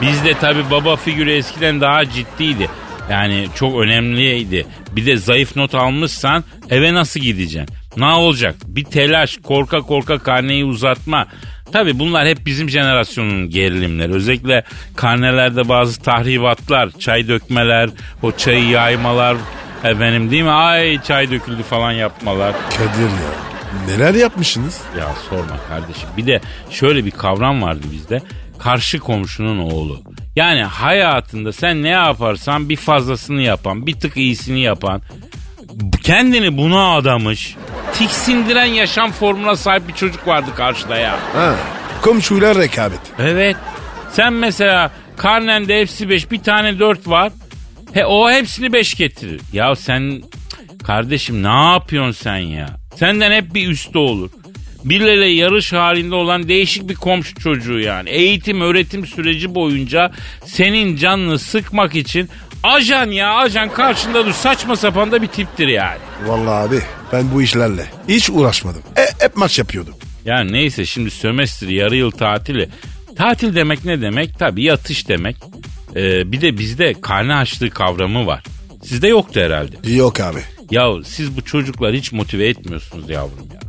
Bizde 0.01 0.35
tabi 0.35 0.71
baba 0.71 0.97
figürü 0.97 1.33
eskiden 1.33 1.81
daha 1.81 2.05
ciddiydi. 2.05 2.69
Yani 3.11 3.47
çok 3.55 3.81
önemliydi. 3.81 4.67
Bir 4.93 5.07
de 5.07 5.17
zayıf 5.17 5.57
not 5.57 5.75
almışsan 5.75 6.45
eve 6.71 6.95
nasıl 6.95 7.21
gideceksin? 7.21 7.77
Ne 7.97 8.07
olacak? 8.07 8.55
Bir 8.67 8.85
telaş, 8.85 9.37
korka 9.37 9.81
korka 9.81 10.19
karneyi 10.19 10.65
uzatma. 10.65 11.27
Tabi 11.73 11.99
bunlar 11.99 12.29
hep 12.29 12.47
bizim 12.47 12.71
jenerasyonun 12.71 13.51
gerilimleri. 13.51 14.13
Özellikle 14.13 14.65
karnelerde 14.97 15.69
bazı 15.69 16.03
tahribatlar, 16.03 16.91
çay 16.99 17.29
dökmeler, 17.29 17.91
o 18.23 18.33
çayı 18.33 18.69
yaymalar, 18.69 19.37
efendim 19.85 20.31
değil 20.31 20.43
mi? 20.43 20.51
Ay 20.51 21.03
çay 21.03 21.31
döküldü 21.31 21.63
falan 21.63 21.93
yapmalar. 21.93 22.55
Kadir 22.71 23.03
ya 23.03 23.51
neler 23.87 24.15
yapmışsınız? 24.15 24.81
Ya 24.99 25.09
sorma 25.31 25.57
kardeşim. 25.69 26.09
Bir 26.17 26.27
de 26.27 26.41
şöyle 26.71 27.05
bir 27.05 27.11
kavram 27.11 27.63
vardı 27.63 27.87
bizde. 27.93 28.23
Karşı 28.59 28.99
komşunun 28.99 29.59
oğlu. 29.59 30.01
Yani 30.37 30.65
hayatında 30.65 31.53
sen 31.53 31.83
ne 31.83 31.89
yaparsan 31.89 32.69
bir 32.69 32.77
fazlasını 32.77 33.43
yapan, 33.43 33.87
bir 33.87 34.01
tık 34.01 34.17
iyisini 34.17 34.61
yapan, 34.61 35.03
kendini 36.03 36.57
buna 36.57 36.97
adamış, 36.97 37.57
tiksindiren 37.95 38.65
yaşam 38.65 39.13
formuna 39.13 39.57
sahip 39.57 39.89
bir 39.89 39.95
çocuk 39.95 40.27
vardı 40.27 40.51
karşıda 40.57 40.97
ya. 40.97 41.19
Ha, 41.35 41.55
komşuyla 42.03 42.55
rekabet. 42.55 43.01
Evet. 43.19 43.57
Sen 44.13 44.33
mesela 44.33 44.91
karnende 45.17 45.81
hepsi 45.81 46.09
5 46.09 46.31
bir 46.31 46.43
tane 46.43 46.79
4 46.79 47.09
var. 47.09 47.33
He, 47.95 48.05
o 48.07 48.31
hepsini 48.31 48.73
5 48.73 48.95
getirir. 48.95 49.41
Ya 49.53 49.77
sen 49.77 50.23
kardeşim 50.87 51.43
ne 51.43 51.73
yapıyorsun 51.73 52.13
sen 52.23 52.37
ya? 52.37 52.69
Senden 52.97 53.33
hep 53.33 53.55
bir 53.55 53.69
üstte 53.69 53.99
olur. 53.99 54.31
Birileriyle 54.85 55.27
yarış 55.27 55.73
halinde 55.73 56.15
olan 56.15 56.49
değişik 56.49 56.89
bir 56.89 56.95
komşu 56.95 57.35
çocuğu 57.35 57.79
yani. 57.79 58.11
Eğitim 58.11 58.61
öğretim 58.61 59.07
süreci 59.07 59.55
boyunca 59.55 60.13
senin 60.47 60.97
canını 60.97 61.39
sıkmak 61.39 61.95
için 61.95 62.29
ajan 62.63 63.11
ya 63.11 63.35
ajan 63.35 63.73
karşında 63.73 64.27
dur 64.27 64.33
saçma 64.33 64.77
sapan 64.77 65.13
da 65.13 65.23
bir 65.23 65.27
tiptir 65.27 65.69
yani. 65.69 65.99
Vallahi 66.27 66.69
abi 66.69 66.81
ben 67.13 67.35
bu 67.35 67.43
işlerle 67.43 67.87
hiç 68.09 68.31
uğraşmadım. 68.31 68.83
E, 68.97 69.25
hep 69.25 69.37
maç 69.37 69.59
yapıyordum. 69.59 69.95
Yani 70.25 70.53
neyse 70.53 70.87
şimdi 70.87 71.11
sömestr 71.11 71.67
yarı 71.69 71.97
yıl 71.97 72.11
tatili. 72.11 72.69
Tatil 73.17 73.55
demek 73.55 73.85
ne 73.85 74.01
demek? 74.01 74.39
Tabii 74.39 74.63
yatış 74.63 75.09
demek. 75.09 75.37
Ee, 75.97 76.33
bir 76.33 76.41
de 76.41 76.59
bizde 76.59 76.95
karne 77.01 77.35
açlığı 77.35 77.71
kavramı 77.71 78.27
var. 78.27 78.43
Sizde 78.85 79.09
yoktu 79.09 79.41
herhalde. 79.41 79.93
Yok 79.93 80.21
abi. 80.21 80.41
Ya 80.71 80.91
siz 81.05 81.37
bu 81.37 81.45
çocuklar 81.45 81.95
hiç 81.95 82.13
motive 82.13 82.49
etmiyorsunuz 82.49 83.11
yavrum 83.11 83.49
ya. 83.55 83.61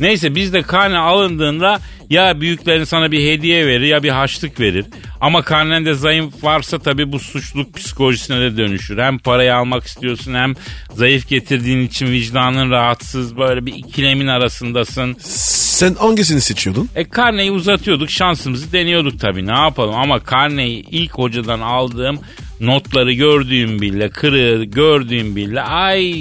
Neyse 0.00 0.34
bizde 0.34 0.62
karne 0.62 0.98
alındığında 0.98 1.80
ya 2.10 2.40
büyüklerin 2.40 2.84
sana 2.84 3.12
bir 3.12 3.26
hediye 3.26 3.66
verir 3.66 3.86
ya 3.86 4.02
bir 4.02 4.08
haçlık 4.08 4.60
verir. 4.60 4.84
Ama 5.20 5.42
karnende 5.42 5.94
zayıf 5.94 6.44
varsa 6.44 6.78
tabii 6.78 7.12
bu 7.12 7.18
suçluluk 7.18 7.74
psikolojisine 7.74 8.40
de 8.40 8.56
dönüşür. 8.56 8.98
Hem 8.98 9.18
parayı 9.18 9.54
almak 9.54 9.84
istiyorsun 9.84 10.34
hem 10.34 10.54
zayıf 10.94 11.28
getirdiğin 11.28 11.86
için 11.86 12.06
vicdanın 12.06 12.70
rahatsız 12.70 13.36
böyle 13.36 13.66
bir 13.66 13.74
ikilemin 13.74 14.26
arasındasın. 14.26 15.16
Sen 15.20 15.94
hangisini 15.94 16.40
seçiyordun? 16.40 16.88
E 16.96 17.04
karneyi 17.04 17.50
uzatıyorduk 17.50 18.10
şansımızı 18.10 18.72
deniyorduk 18.72 19.20
tabii 19.20 19.46
ne 19.46 19.58
yapalım 19.58 19.94
ama 19.94 20.20
karneyi 20.20 20.84
ilk 20.90 21.12
hocadan 21.12 21.60
aldığım 21.60 22.18
notları 22.60 23.12
gördüğüm 23.12 23.80
bile 23.80 24.10
kırığı 24.10 24.64
gördüğüm 24.64 25.36
bile 25.36 25.62
ay 25.62 26.14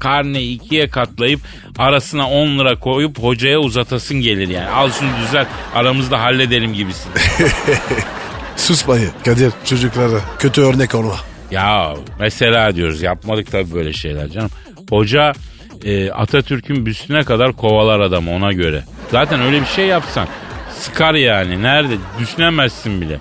karneyi 0.00 0.54
ikiye 0.54 0.88
katlayıp 0.88 1.40
arasına 1.78 2.30
10 2.30 2.58
lira 2.58 2.78
koyup 2.78 3.18
hocaya 3.18 3.58
uzatasın 3.58 4.20
gelir 4.20 4.48
yani. 4.48 4.68
Al 4.68 4.90
şunu 4.90 5.10
düzelt 5.26 5.48
aramızda 5.74 6.22
halledelim 6.22 6.74
gibisin. 6.74 7.10
Sus 8.58 8.88
bayı. 8.88 9.10
Kadir 9.24 9.52
çocuklara 9.64 10.20
kötü 10.38 10.60
örnek 10.60 10.94
olma. 10.94 11.16
ya 11.50 11.94
mesela 12.20 12.74
diyoruz 12.74 13.02
yapmadık 13.02 13.50
tabii 13.52 13.74
böyle 13.74 13.92
şeyler 13.92 14.28
canım. 14.28 14.50
Hoca 14.90 15.32
e, 15.84 16.10
Atatürk'ün 16.10 16.86
büstüne 16.86 17.22
kadar 17.24 17.52
kovalar 17.52 18.00
adamı 18.00 18.30
ona 18.30 18.52
göre. 18.52 18.84
Zaten 19.10 19.40
öyle 19.40 19.60
bir 19.60 19.66
şey 19.66 19.86
yapsan 19.86 20.28
sıkar 20.80 21.14
yani. 21.14 21.62
Nerede? 21.62 21.94
Düşünemezsin 22.20 23.00
bile. 23.00 23.18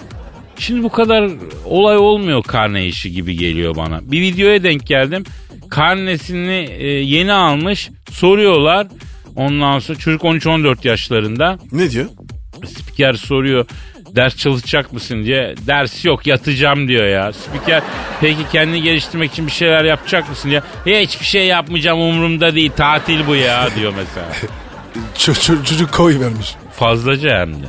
Şimdi 0.58 0.84
bu 0.84 0.90
kadar 0.90 1.30
olay 1.66 1.98
olmuyor 1.98 2.44
karne 2.44 2.86
işi 2.86 3.12
gibi 3.12 3.38
geliyor 3.38 3.76
bana. 3.76 4.12
Bir 4.12 4.22
videoya 4.22 4.64
denk 4.64 4.88
geldim. 4.88 5.24
Karnesini 5.70 6.70
e, 6.78 6.88
yeni 6.88 7.34
almış. 7.34 7.90
Soruyorlar. 8.12 8.88
Ondan 9.36 9.80
sonra 9.80 9.98
çocuk 10.00 10.22
13-14 10.22 10.88
yaşlarında. 10.88 11.60
Ne 11.72 11.92
diyor? 11.92 12.06
Spiker 12.66 13.14
soruyor 13.14 13.66
ders 14.18 14.38
çalışacak 14.38 14.94
mısın 14.94 15.24
diye. 15.24 15.56
Ders 15.68 16.06
yok 16.06 16.28
yatacağım 16.28 16.88
diyor 16.88 17.06
ya. 17.08 17.34
Spiker 17.34 17.84
peki 18.22 18.40
kendini 18.52 18.82
geliştirmek 18.82 19.32
için 19.32 19.48
bir 19.48 19.52
şeyler 19.52 19.84
yapacak 19.84 20.30
mısın 20.30 20.50
diye. 20.86 21.02
Hiçbir 21.02 21.26
şey 21.26 21.46
yapmayacağım 21.46 22.00
umurumda 22.02 22.56
değil 22.56 22.72
tatil 22.78 23.28
bu 23.28 23.36
ya 23.36 23.70
diyor 23.76 23.94
mesela. 23.98 24.28
Ç- 25.18 25.32
ç- 25.54 25.66
çocuk 25.66 25.92
koy 25.94 26.20
vermiş. 26.20 26.56
Fazlaca 26.80 27.40
hem 27.40 27.54
de. 27.54 27.68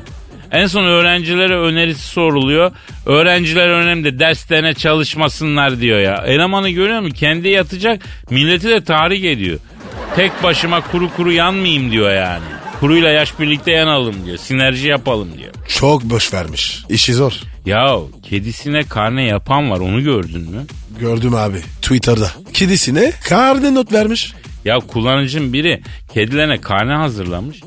En 0.52 0.66
son 0.66 0.84
öğrencilere 0.84 1.56
önerisi 1.58 2.08
soruluyor. 2.08 2.72
Öğrenciler 3.06 3.68
önemli 3.68 4.18
derslerine 4.18 4.74
çalışmasınlar 4.74 5.80
diyor 5.80 5.98
ya. 6.00 6.24
Elemanı 6.26 6.70
görüyor 6.70 7.00
musun? 7.00 7.14
Kendi 7.14 7.48
yatacak 7.48 8.02
milleti 8.30 8.68
de 8.68 8.84
tahrik 8.84 9.24
ediyor. 9.24 9.58
Tek 10.16 10.42
başıma 10.42 10.80
kuru 10.80 11.11
kuru 11.16 11.32
yanmayayım 11.32 11.90
diyor 11.90 12.14
yani. 12.14 12.44
Kuruyla 12.80 13.08
yaş 13.10 13.40
birlikte 13.40 13.70
yanalım 13.70 14.14
diyor. 14.26 14.36
Sinerji 14.36 14.88
yapalım 14.88 15.28
diyor. 15.38 15.54
Çok 15.68 16.02
boş 16.04 16.34
vermiş. 16.34 16.82
İşi 16.88 17.14
zor. 17.14 17.32
Ya 17.66 17.96
kedisine 18.22 18.82
karne 18.82 19.22
yapan 19.24 19.70
var 19.70 19.80
onu 19.80 20.02
gördün 20.02 20.40
mü? 20.50 20.66
Gördüm 21.00 21.34
abi 21.34 21.58
Twitter'da. 21.82 22.30
Kedisine 22.52 23.12
karne 23.28 23.74
not 23.74 23.92
vermiş. 23.92 24.32
Ya 24.64 24.78
kullanıcının 24.78 25.52
biri 25.52 25.82
kedilerine 26.14 26.60
karne 26.60 26.92
hazırlamış. 26.92 27.62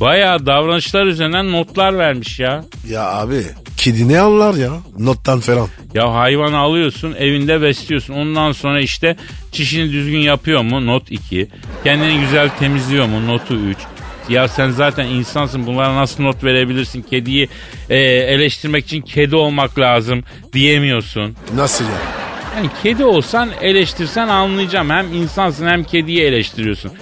Bayağı 0.00 0.46
davranışlar 0.46 1.06
üzerinden 1.06 1.52
notlar 1.52 1.98
vermiş 1.98 2.40
ya. 2.40 2.64
Ya 2.88 3.04
abi 3.04 3.42
kedi 3.76 4.08
ne 4.08 4.20
anlar 4.20 4.54
ya 4.54 4.70
nottan 4.98 5.40
falan. 5.40 5.68
Ya 5.94 6.14
hayvanı 6.14 6.58
alıyorsun 6.58 7.14
evinde 7.18 7.62
besliyorsun. 7.62 8.14
Ondan 8.14 8.52
sonra 8.52 8.80
işte 8.80 9.16
çişini 9.52 9.92
düzgün 9.92 10.18
yapıyor 10.18 10.62
mu? 10.62 10.86
Not 10.86 11.10
2. 11.12 11.48
Kendini 11.84 12.20
güzel 12.20 12.48
temizliyor 12.58 13.06
mu? 13.06 13.26
Notu 13.26 13.54
3. 13.54 13.78
Ya 14.28 14.48
sen 14.48 14.70
zaten 14.70 15.06
insansın 15.06 15.66
bunlara 15.66 15.96
nasıl 15.96 16.22
not 16.22 16.44
verebilirsin? 16.44 17.02
Kediyi 17.02 17.48
e, 17.90 17.96
eleştirmek 17.98 18.84
için 18.84 19.00
kedi 19.00 19.36
olmak 19.36 19.78
lazım 19.78 20.24
diyemiyorsun. 20.52 21.36
Nasıl 21.54 21.84
ya? 21.84 21.90
Yani 22.56 22.68
kedi 22.82 23.04
olsan 23.04 23.50
eleştirsen 23.60 24.28
anlayacağım. 24.28 24.90
Hem 24.90 25.12
insansın 25.12 25.66
hem 25.66 25.84
kediyi 25.84 26.22
eleştiriyorsun. 26.22 26.92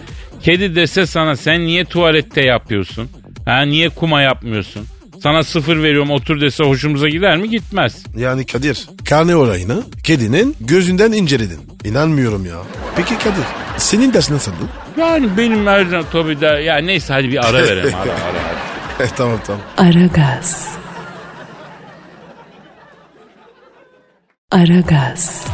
Kedi 0.42 0.76
dese 0.76 1.06
sana 1.06 1.36
sen 1.36 1.66
niye 1.66 1.84
tuvalette 1.84 2.40
yapıyorsun? 2.40 3.08
Ha 3.44 3.62
niye 3.62 3.88
kuma 3.88 4.22
yapmıyorsun? 4.22 4.86
Sana 5.22 5.44
sıfır 5.44 5.82
veriyorum 5.82 6.10
otur 6.10 6.40
dese 6.40 6.64
hoşumuza 6.64 7.08
gider 7.08 7.36
mi? 7.36 7.50
Gitmez. 7.50 8.02
Yani 8.16 8.46
Kadir 8.46 8.88
karne 9.08 9.36
olayını 9.36 9.82
kedinin 10.04 10.56
gözünden 10.60 11.12
inceledin. 11.12 11.60
İnanmıyorum 11.84 12.46
ya. 12.46 12.56
Peki 12.96 13.18
Kadir 13.18 13.44
senin 13.76 14.12
ders 14.12 14.30
nasıldı? 14.30 14.56
Yani 14.98 15.36
benim 15.36 15.66
her 15.66 15.84
zaman 15.84 16.04
tabii 16.12 16.40
de 16.40 16.46
ya 16.46 16.76
neyse 16.78 17.12
hadi 17.12 17.28
bir 17.30 17.48
ara 17.48 17.62
verelim 17.62 17.94
ara 18.02 18.02
ara. 18.12 18.12
ara. 18.20 19.04
Eh, 19.04 19.08
tamam 19.16 19.38
tamam. 19.46 19.60
Aragaz. 19.78 20.68
Aragaz. 24.50 25.44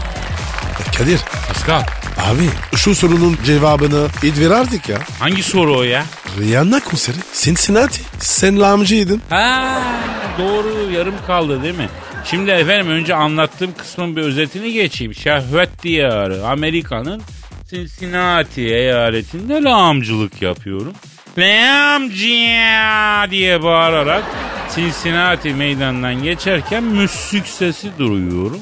Kadir 0.98 1.20
Pascal 1.48 1.82
abi 2.24 2.48
şu 2.76 2.94
sorunun 2.94 3.36
cevabını 3.44 4.06
İdver 4.22 4.50
artık 4.50 4.88
ya. 4.88 4.98
hangi 5.18 5.42
soru 5.42 5.76
o 5.78 5.82
ya? 5.82 6.04
Rihanna 6.40 6.80
konseri 6.80 7.16
Cincinnati. 7.42 8.00
Sen 8.18 8.60
lağımcıydın. 8.60 9.22
Ha 9.30 9.82
doğru 10.38 10.90
yarım 10.92 11.14
kaldı 11.26 11.62
değil 11.62 11.74
mi? 11.74 11.88
Şimdi 12.24 12.50
efendim 12.50 12.88
önce 12.90 13.14
anlattığım 13.14 13.74
kısmın 13.78 14.16
bir 14.16 14.22
özetini 14.22 14.72
geçeyim. 14.72 15.14
Şehvet 15.14 15.82
diyarı 15.82 16.46
Amerika'nın 16.46 17.22
Cincinnati 17.70 18.60
eyaletinde 18.62 19.62
lağımcılık 19.62 20.42
yapıyorum. 20.42 20.92
Lağımcı 21.38 22.26
diye 23.30 23.62
bağırarak 23.62 24.22
Cincinnati 24.74 25.54
meydanından 25.54 26.22
geçerken 26.22 26.82
müslük 26.84 27.46
sesi 27.46 27.90
duyuyorum. 27.98 28.60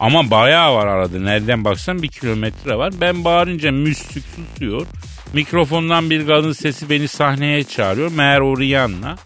Ama 0.00 0.30
bayağı 0.30 0.74
var 0.74 0.86
arada. 0.86 1.18
Nereden 1.18 1.64
baksan 1.64 2.02
bir 2.02 2.08
kilometre 2.08 2.78
var. 2.78 2.92
Ben 3.00 3.24
bağırınca 3.24 3.72
müslük 3.72 4.24
susuyor. 4.36 4.86
Mikrofondan 5.32 6.10
bir 6.10 6.26
kadın 6.26 6.52
sesi 6.52 6.90
beni 6.90 7.08
sahneye 7.08 7.64
çağırıyor. 7.64 8.12
Meğer 8.12 8.40
o 8.40 8.58
Rihanna. 8.58 9.16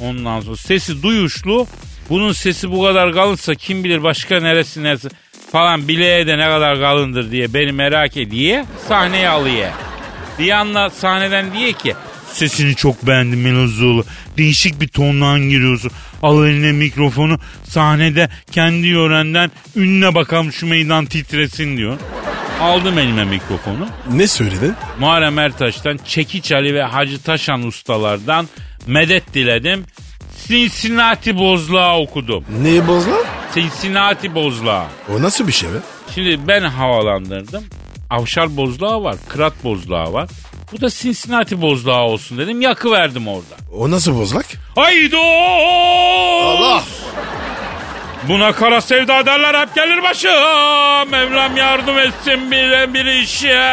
Ondan 0.00 0.40
sonra 0.40 0.56
sesi 0.56 1.02
duyuşlu. 1.02 1.66
Bunun 2.10 2.32
sesi 2.32 2.70
bu 2.70 2.82
kadar 2.82 3.12
kalınsa 3.12 3.54
kim 3.54 3.84
bilir 3.84 4.02
başka 4.02 4.40
neresi 4.40 4.82
neresi 4.82 5.08
falan 5.52 5.88
bileğe 5.88 6.26
de 6.26 6.38
ne 6.38 6.44
kadar 6.44 6.80
kalındır 6.80 7.30
diye 7.30 7.54
beni 7.54 7.72
merak 7.72 8.16
ediyor. 8.16 8.64
Sahneye 8.88 9.28
alıyor. 9.28 9.70
Rihanna 10.40 10.90
sahneden 10.90 11.52
diye 11.52 11.72
ki 11.72 11.94
sesini 12.32 12.74
çok 12.76 13.06
beğendim 13.06 13.42
Melozoğlu. 13.42 14.04
Değişik 14.38 14.80
bir 14.80 14.88
tondan 14.88 15.40
giriyorsun. 15.40 15.90
Al 16.22 16.46
eline 16.46 16.72
mikrofonu 16.72 17.38
sahnede 17.64 18.28
kendi 18.52 18.86
yörenden 18.86 19.50
ününe 19.76 20.14
bakalım 20.14 20.52
şu 20.52 20.66
meydan 20.66 21.06
titresin 21.06 21.76
diyor. 21.76 21.98
Aldım 22.60 22.98
elime 22.98 23.24
mikrofonu. 23.24 23.88
Ne 24.12 24.26
söyledin? 24.26 24.74
Muharrem 24.98 25.38
Ertaş'tan, 25.38 25.98
Çekiç 26.06 26.52
Ali 26.52 26.74
ve 26.74 26.82
Hacı 26.82 27.22
Taşan 27.22 27.62
ustalardan 27.62 28.48
medet 28.86 29.34
diledim. 29.34 29.84
Cincinnati 30.48 31.38
bozlağı 31.38 31.98
okudum. 31.98 32.44
Neyi 32.62 32.86
boz 32.86 33.08
lan? 33.08 33.24
Cincinnati 33.54 34.34
bozlağı. 34.34 34.84
O 35.08 35.22
nasıl 35.22 35.48
bir 35.48 35.52
şey 35.52 35.68
be? 35.68 35.76
Şimdi 36.14 36.48
ben 36.48 36.62
havalandırdım. 36.62 37.64
Avşar 38.10 38.56
bozlağı 38.56 39.04
var, 39.04 39.16
Kırat 39.28 39.64
bozlağı 39.64 40.12
var. 40.12 40.28
Bu 40.72 40.80
da 40.80 40.90
Cincinnati 40.90 41.62
bozlağı 41.62 42.02
olsun 42.02 42.38
dedim. 42.38 42.60
Yakı 42.60 42.90
verdim 42.90 43.28
orada. 43.28 43.54
O 43.72 43.90
nasıl 43.90 44.18
bozlak? 44.18 44.46
Haydo! 44.74 45.18
Allah! 46.42 46.82
Buna 48.28 48.52
kara 48.52 48.80
sevda 48.80 49.26
derler 49.26 49.60
hep 49.60 49.74
gelir 49.74 50.02
başa. 50.02 51.04
Mevlam 51.10 51.56
yardım 51.56 51.98
etsin 51.98 52.50
bir, 52.50 52.94
bir 52.94 53.06
işe. 53.06 53.72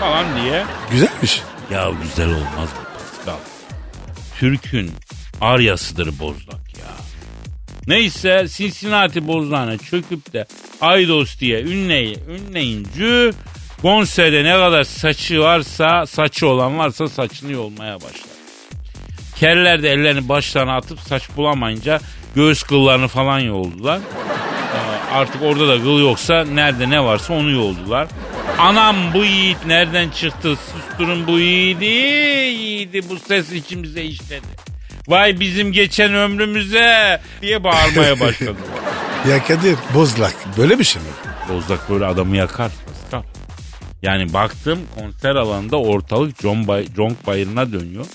Falan 0.00 0.26
diye. 0.42 0.64
Güzelmiş. 0.90 1.42
Ya 1.70 1.90
güzel 2.02 2.28
olmaz 2.28 2.68
mı 2.72 2.84
Pascal? 2.98 3.38
Türk'ün 4.38 4.90
aryasıdır 5.40 6.18
bozlak 6.18 6.78
ya. 6.78 6.92
Neyse 7.86 8.46
Cincinnati 8.56 9.26
bozlağına 9.28 9.78
çöküp 9.78 10.32
de 10.32 10.46
Aydos 10.80 11.38
diye 11.38 11.62
ünleyi, 11.62 12.18
ünleyince 12.28 13.32
konserde 13.82 14.44
ne 14.44 14.52
kadar 14.52 14.84
saçı 14.84 15.40
varsa 15.40 16.06
saçı 16.06 16.46
olan 16.48 16.78
varsa 16.78 17.08
saçını 17.08 17.52
yolmaya 17.52 17.94
başlar. 17.96 18.32
Keller 19.36 19.82
de 19.82 19.90
ellerini 19.92 20.28
başlarına 20.28 20.76
atıp 20.76 21.00
saç 21.00 21.22
bulamayınca 21.36 22.00
göğüs 22.34 22.62
kıllarını 22.62 23.08
falan 23.08 23.38
yoldular. 23.38 23.98
Ee, 23.98 25.14
Artık 25.14 25.42
orada 25.42 25.68
da 25.68 25.76
kıl 25.82 26.00
yoksa 26.00 26.44
nerede 26.44 26.90
ne 26.90 27.04
varsa 27.04 27.34
onu 27.34 27.50
yoldular. 27.50 28.08
Anam 28.58 28.96
bu 29.14 29.24
yiğit 29.24 29.66
nereden 29.66 30.08
çıktı? 30.10 30.56
Susturun 30.72 31.26
bu 31.26 31.38
yiğidi. 31.38 31.84
Yiğidi 31.84 33.08
bu 33.08 33.18
ses 33.18 33.52
içimize 33.52 34.02
işledi. 34.02 34.46
Vay 35.08 35.40
bizim 35.40 35.72
geçen 35.72 36.14
ömrümüze 36.14 37.20
diye 37.42 37.64
bağırmaya 37.64 38.20
başladı. 38.20 38.56
Ya 39.30 39.44
Kadir 39.44 39.76
bozlak 39.94 40.34
böyle 40.58 40.78
bir 40.78 40.84
şey 40.84 41.02
mi? 41.02 41.08
Bozlak 41.48 41.90
böyle 41.90 42.06
adamı 42.06 42.36
yakar. 42.36 42.70
Yani 44.02 44.32
baktım 44.32 44.78
konser 44.98 45.34
alanında 45.34 45.76
ortalık 45.76 46.40
Jonk 46.96 47.26
bayırına 47.26 47.72
dönüyor. 47.72 48.06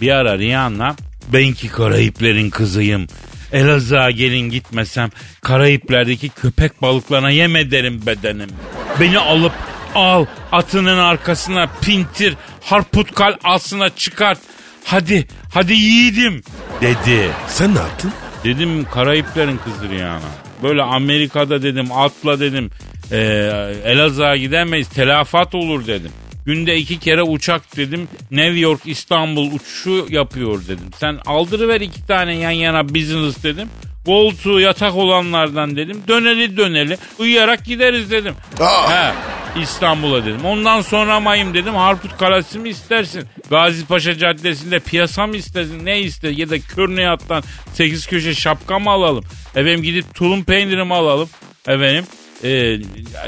Bir 0.00 0.10
ara 0.10 0.38
Rihanna 0.38 0.96
ben 1.32 1.52
ki 1.52 1.68
Karayiplerin 1.68 2.50
kızıyım. 2.50 3.06
Elazığ'a 3.52 4.10
gelin 4.10 4.50
gitmesem 4.50 5.10
Karayipler'deki 5.40 6.28
köpek 6.28 6.82
balıklarına 6.82 7.30
yem 7.30 7.56
ederim 7.56 8.02
bedenim. 8.06 8.48
Beni 9.00 9.18
alıp 9.18 9.52
al 9.94 10.26
atının 10.52 10.98
arkasına 10.98 11.68
pintir 11.80 12.36
harputkal 12.60 13.34
asına 13.44 13.90
çıkart. 13.90 14.38
Hadi 14.84 15.26
hadi 15.54 15.72
yiğidim 15.72 16.42
dedi. 16.80 17.30
Sen 17.48 17.74
ne 17.74 17.78
yaptın? 17.78 18.12
Dedim 18.44 18.84
Karayiplerin 18.90 19.60
kızı 19.64 19.88
Rihanna. 19.88 20.30
Böyle 20.62 20.82
Amerika'da 20.82 21.62
dedim 21.62 21.92
atla 21.92 22.40
dedim. 22.40 22.70
E, 23.12 23.18
Elazığ'a 23.84 24.36
gidemeyiz 24.36 24.88
telafat 24.88 25.54
olur 25.54 25.86
dedim. 25.86 26.10
Günde 26.46 26.76
iki 26.76 26.98
kere 26.98 27.22
uçak 27.22 27.76
dedim. 27.76 28.08
New 28.30 28.58
York 28.58 28.80
İstanbul 28.84 29.52
uçuşu 29.52 30.06
yapıyor 30.10 30.62
dedim. 30.68 30.90
Sen 30.96 31.18
aldırıver 31.26 31.80
iki 31.80 32.06
tane 32.06 32.36
yan 32.36 32.50
yana 32.50 32.88
business 32.88 33.44
dedim. 33.44 33.68
Koltuğu 34.06 34.60
yatak 34.60 34.94
olanlardan 34.94 35.76
dedim. 35.76 36.02
Döneli 36.08 36.56
döneli 36.56 36.98
uyuyarak 37.18 37.64
gideriz 37.64 38.10
dedim. 38.10 38.34
Aa! 38.60 38.90
He, 38.90 39.12
İstanbul'a 39.62 40.24
dedim. 40.24 40.44
Ondan 40.44 40.80
sonra 40.80 41.20
mayım 41.20 41.54
dedim. 41.54 41.74
Harput 41.74 42.18
Kalası 42.18 42.58
mı 42.58 42.68
istersin? 42.68 43.24
Gazi 43.50 43.86
Paşa 43.86 44.18
Caddesi'nde 44.18 44.78
piyasa 44.78 45.26
mı 45.26 45.36
istersin? 45.36 45.86
Ne 45.86 46.00
ister? 46.00 46.30
Ya 46.30 46.50
da 46.50 46.58
Körneyat'tan 46.58 47.42
8 47.72 48.06
köşe 48.06 48.34
şapka 48.34 48.78
mı 48.78 48.90
alalım? 48.90 49.24
Efendim 49.56 49.82
gidip 49.82 50.14
tulum 50.14 50.44
peyniri 50.44 50.84
mi 50.84 50.94
alalım? 50.94 51.28
Efendim 51.68 52.04
ee, 52.44 52.78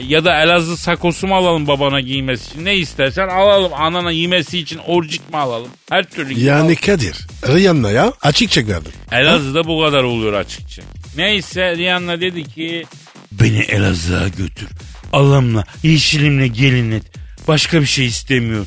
ya 0.02 0.24
da 0.24 0.42
Elazığ 0.42 0.76
sakosu 0.76 1.26
mu 1.26 1.36
alalım 1.36 1.66
babana 1.66 2.00
giymesi 2.00 2.50
için? 2.50 2.64
Ne 2.64 2.76
istersen 2.76 3.28
alalım. 3.28 3.72
Anana 3.74 4.12
giymesi 4.12 4.58
için 4.58 4.78
orcik 4.86 5.30
mi 5.30 5.36
alalım? 5.36 5.68
Her 5.90 6.04
türlü. 6.04 6.40
Yani 6.40 6.76
Kadir 6.76 7.26
Rihanna'ya 7.48 8.12
açık 8.22 8.50
çek 8.50 8.68
verdin. 8.68 8.92
Elazığ'da 9.12 9.64
bu 9.64 9.82
kadar 9.82 10.02
oluyor 10.02 10.32
açıkça. 10.32 10.82
Neyse 11.16 11.76
Rihanna 11.76 12.20
dedi 12.20 12.44
ki 12.44 12.84
beni 13.32 13.58
Elazığ'a 13.58 14.28
götür. 14.28 14.68
Alımla, 15.12 15.64
yeşilimle 15.82 16.48
gelin 16.48 16.90
et. 16.90 17.02
Başka 17.48 17.80
bir 17.80 17.86
şey 17.86 18.06
istemiyorum. 18.06 18.66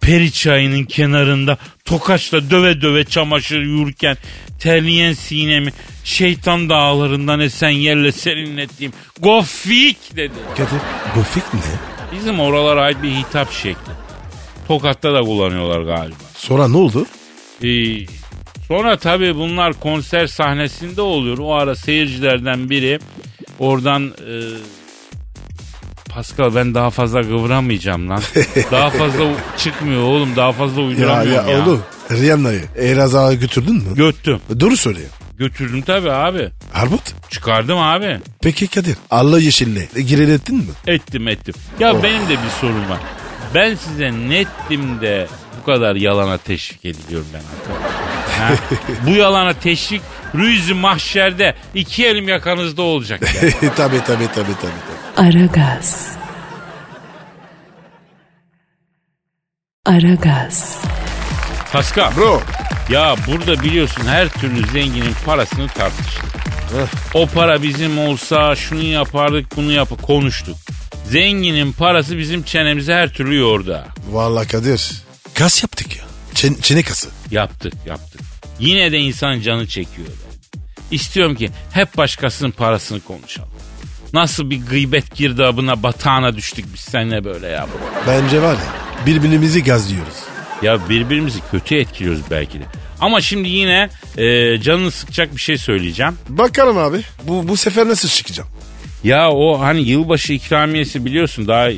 Peri 0.00 0.32
çayının 0.32 0.84
kenarında 0.84 1.58
tokaçla 1.84 2.50
döve 2.50 2.80
döve 2.80 3.04
çamaşır 3.04 3.60
yurken 3.62 4.16
terleyen 4.60 5.12
sinemi 5.12 5.72
şeytan 6.04 6.68
dağlarından 6.68 7.40
esen 7.40 7.68
yerle 7.70 8.12
serinlettiğim 8.12 8.92
gofik 9.20 10.16
dedi. 10.16 10.32
Kadir 10.56 10.80
Gofik 11.14 11.54
ne? 11.54 11.60
Bizim 12.12 12.40
oralara 12.40 12.82
ait 12.82 13.02
bir 13.02 13.10
hitap 13.10 13.52
şekli. 13.52 13.92
Tokat'ta 14.68 15.14
da 15.14 15.20
kullanıyorlar 15.20 15.80
galiba. 15.80 16.14
Sonra 16.36 16.68
ne 16.68 16.76
oldu? 16.76 17.06
Ee, 17.64 18.06
sonra 18.68 18.96
tabii 18.96 19.34
bunlar 19.36 19.72
konser 19.80 20.26
sahnesinde 20.26 21.02
oluyor. 21.02 21.38
O 21.38 21.54
ara 21.54 21.74
seyircilerden 21.76 22.70
biri 22.70 22.98
oradan 23.58 24.02
e, 24.06 24.34
Pascal 26.10 26.54
ben 26.54 26.74
daha 26.74 26.90
fazla 26.90 27.22
kıvıramayacağım 27.22 28.10
lan. 28.10 28.22
daha 28.70 28.90
fazla 28.90 29.24
çıkmıyor 29.58 30.02
oğlum. 30.02 30.36
Daha 30.36 30.52
fazla 30.52 30.80
Ya 30.80 30.86
uyduramıyorum 30.88 31.48
ya, 31.48 31.52
ya. 31.52 31.62
oğlum 31.62 31.82
Rihanna'yı 32.10 32.62
Elazığ'a 32.76 33.34
götürdün 33.34 33.74
mü? 33.74 33.94
Göttüm. 33.96 34.40
Doğru 34.60 34.76
söyle. 34.76 35.00
Götürdüm 35.38 35.82
tabii 35.82 36.12
abi. 36.12 36.50
Harbut. 36.72 37.02
Çıkardım 37.30 37.78
abi. 37.78 38.18
Peki 38.42 38.66
Kadir 38.68 38.96
Allah 39.10 39.40
yeşille 39.40 39.88
giren 40.02 40.30
ettin 40.30 40.56
mi? 40.56 40.64
Ettim 40.86 41.28
ettim. 41.28 41.54
Ya 41.80 42.02
benim 42.02 42.22
de 42.28 42.30
bir 42.30 42.50
sorum 42.60 42.90
var. 42.90 42.98
Ben 43.54 43.74
size 43.74 44.12
nettim 44.12 45.00
de 45.00 45.26
bu 45.60 45.66
kadar 45.66 45.96
yalana 45.96 46.38
teşvik 46.38 46.84
ediliyorum 46.84 47.26
ben. 47.34 47.42
Ha? 48.40 48.52
bu 49.06 49.10
yalana 49.10 49.52
teşvik 49.54 50.02
rüzü 50.34 50.74
mahşerde 50.74 51.54
iki 51.74 52.06
elim 52.06 52.28
yakanızda 52.28 52.82
olacak 52.82 53.22
ya. 53.22 53.50
tabii 53.76 54.00
tabii 54.04 54.04
tabii 54.06 54.28
tabii. 54.34 54.54
tabii. 55.16 55.28
Aragaz. 55.28 56.16
Aragaz. 59.86 60.80
Pascal. 61.72 62.16
Bro. 62.16 62.42
Ya 62.90 63.16
burada 63.26 63.62
biliyorsun 63.62 64.02
her 64.06 64.28
türlü 64.28 64.66
zenginin 64.68 65.14
parasını 65.26 65.68
tartıştık. 65.68 66.24
O 67.14 67.26
para 67.26 67.62
bizim 67.62 67.98
olsa 67.98 68.56
şunu 68.56 68.82
yapardık 68.82 69.56
bunu 69.56 69.72
yap 69.72 70.02
konuştuk. 70.02 70.56
Zenginin 71.08 71.72
parası 71.72 72.18
bizim 72.18 72.42
çenemizi 72.42 72.92
her 72.92 73.12
türlü 73.12 73.36
yordu. 73.36 73.74
ha. 73.74 73.84
Vallahi 74.10 74.48
Kadir. 74.48 74.92
Kas 75.34 75.62
yaptık 75.62 75.96
ya. 75.96 76.02
Çin, 76.34 76.54
Çin'e 76.62 76.82
kası. 76.82 77.08
Yaptık 77.30 77.72
yaptık. 77.86 78.20
Yine 78.58 78.92
de 78.92 78.98
insan 78.98 79.40
canı 79.40 79.66
çekiyor. 79.66 80.08
be. 80.08 80.56
İstiyorum 80.90 81.34
ki 81.34 81.50
hep 81.72 81.96
başkasının 81.96 82.50
parasını 82.50 83.00
konuşalım. 83.00 83.50
Nasıl 84.12 84.50
bir 84.50 84.66
gıybet 84.66 85.14
girdabına 85.14 85.82
batağına 85.82 86.36
düştük 86.36 86.64
biz 86.74 86.80
seninle 86.80 87.24
böyle 87.24 87.46
ya. 87.48 87.66
Bence 88.06 88.42
var 88.42 88.52
ya 88.52 89.06
birbirimizi 89.06 89.64
gazlıyoruz. 89.64 90.14
Ya 90.62 90.88
birbirimizi 90.88 91.38
kötü 91.50 91.74
etkiliyoruz 91.76 92.20
belki 92.30 92.58
de. 92.60 92.64
Ama 93.00 93.20
şimdi 93.20 93.48
yine 93.48 93.88
e, 94.18 94.58
canını 94.62 94.90
sıkacak 94.90 95.36
bir 95.36 95.40
şey 95.40 95.58
söyleyeceğim. 95.58 96.12
Bakalım 96.28 96.78
abi. 96.78 96.98
Bu, 97.24 97.48
bu 97.48 97.56
sefer 97.56 97.88
nasıl 97.88 98.08
çıkacağım? 98.08 98.48
Ya 99.04 99.30
o 99.30 99.60
hani 99.60 99.80
yılbaşı 99.80 100.32
ikramiyesi 100.32 101.04
biliyorsun 101.04 101.48
daha 101.48 101.68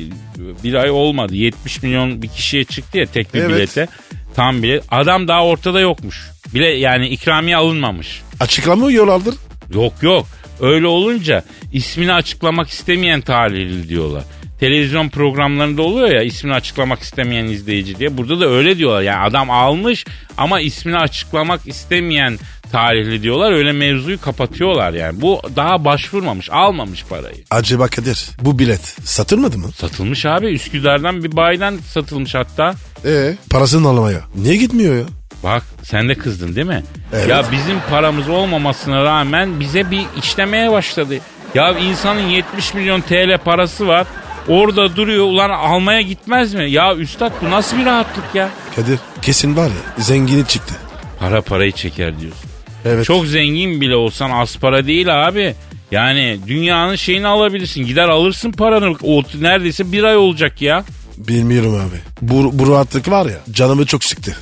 bir 0.63 0.73
ay 0.73 0.89
olmadı. 0.91 1.35
70 1.35 1.83
milyon 1.83 2.21
bir 2.21 2.27
kişiye 2.27 2.63
çıktı 2.63 2.97
ya 2.97 3.05
tek 3.05 3.33
bir 3.33 3.39
Evet. 3.39 3.49
bilete. 3.49 3.87
Tam 4.35 4.63
bilet. 4.63 4.83
Adam 4.91 5.27
daha 5.27 5.45
ortada 5.45 5.79
yokmuş. 5.79 6.21
Bile 6.53 6.67
yani 6.67 7.07
ikramiye 7.07 7.57
alınmamış. 7.57 8.21
Açıklama 8.39 8.91
yollardır. 8.91 9.35
Yok 9.73 9.93
yok. 10.01 10.27
Öyle 10.61 10.87
olunca 10.87 11.43
ismini 11.73 12.13
açıklamak 12.13 12.69
istemeyen 12.69 13.21
talihli 13.21 13.89
diyorlar. 13.89 14.23
Televizyon 14.63 15.09
programlarında 15.09 15.81
oluyor 15.81 16.07
ya 16.07 16.21
ismini 16.21 16.53
açıklamak 16.53 16.99
istemeyen 16.99 17.45
izleyici 17.45 17.99
diye. 17.99 18.17
Burada 18.17 18.39
da 18.39 18.47
öyle 18.49 18.77
diyorlar. 18.77 19.01
Yani 19.01 19.17
adam 19.29 19.51
almış 19.51 20.05
ama 20.37 20.59
ismini 20.59 20.97
açıklamak 20.97 21.67
istemeyen 21.67 22.39
talihli 22.71 23.23
diyorlar. 23.23 23.51
Öyle 23.51 23.71
mevzuyu 23.71 24.21
kapatıyorlar 24.21 24.93
yani. 24.93 25.21
Bu 25.21 25.41
daha 25.55 25.85
başvurmamış, 25.85 26.49
almamış 26.51 27.05
parayı. 27.09 27.43
Acaba 27.51 27.87
Kadir 27.87 28.29
bu 28.41 28.59
bilet 28.59 28.81
satılmadı 29.03 29.57
mı? 29.57 29.71
Satılmış 29.71 30.25
abi. 30.25 30.45
Üsküdar'dan 30.45 31.23
bir 31.23 31.35
bayiden 31.35 31.77
satılmış 31.87 32.35
hatta. 32.35 32.75
Ee? 33.05 33.35
Parasını 33.49 33.87
almaya. 33.87 34.21
Niye 34.35 34.55
gitmiyor 34.55 34.95
ya? 34.95 35.05
Bak 35.43 35.63
sen 35.83 36.09
de 36.09 36.15
kızdın 36.15 36.55
değil 36.55 36.67
mi? 36.67 36.83
Evet. 37.13 37.29
Ya 37.29 37.43
bizim 37.51 37.77
paramız 37.89 38.29
olmamasına 38.29 39.03
rağmen 39.03 39.59
bize 39.59 39.91
bir 39.91 40.05
işlemeye 40.23 40.71
başladı. 40.71 41.15
Ya 41.55 41.79
insanın 41.79 42.29
70 42.29 42.73
milyon 42.73 43.01
TL 43.01 43.37
parası 43.37 43.87
var. 43.87 44.07
Orada 44.47 44.95
duruyor 44.95 45.25
ulan 45.25 45.49
almaya 45.49 46.01
gitmez 46.01 46.53
mi? 46.53 46.71
Ya 46.71 46.95
üstad 46.95 47.31
bu 47.41 47.49
nasıl 47.51 47.77
bir 47.77 47.85
rahatlık 47.85 48.35
ya? 48.35 48.49
Kadir 48.75 48.99
kesin 49.21 49.57
var 49.57 49.67
ya 49.67 50.03
zengini 50.03 50.47
çıktı. 50.47 50.73
Para 51.19 51.41
parayı 51.41 51.71
çeker 51.71 52.19
diyorsun. 52.19 52.49
Evet. 52.85 53.05
Çok 53.05 53.25
zengin 53.25 53.81
bile 53.81 53.95
olsan 53.95 54.29
az 54.31 54.57
para 54.57 54.87
değil 54.87 55.27
abi. 55.27 55.55
Yani 55.91 56.39
dünyanın 56.47 56.95
şeyini 56.95 57.27
alabilirsin. 57.27 57.85
Gider 57.85 58.09
alırsın 58.09 58.51
paranı. 58.51 58.95
O 59.03 59.23
neredeyse 59.41 59.91
bir 59.91 60.03
ay 60.03 60.17
olacak 60.17 60.61
ya. 60.61 60.83
Bilmiyorum 61.17 61.75
abi. 61.75 61.99
Bu, 62.21 62.59
bu 62.59 62.71
rahatlık 62.71 63.09
var 63.11 63.25
ya 63.25 63.37
canımı 63.51 63.85
çok 63.85 64.03
sıktı. 64.03 64.37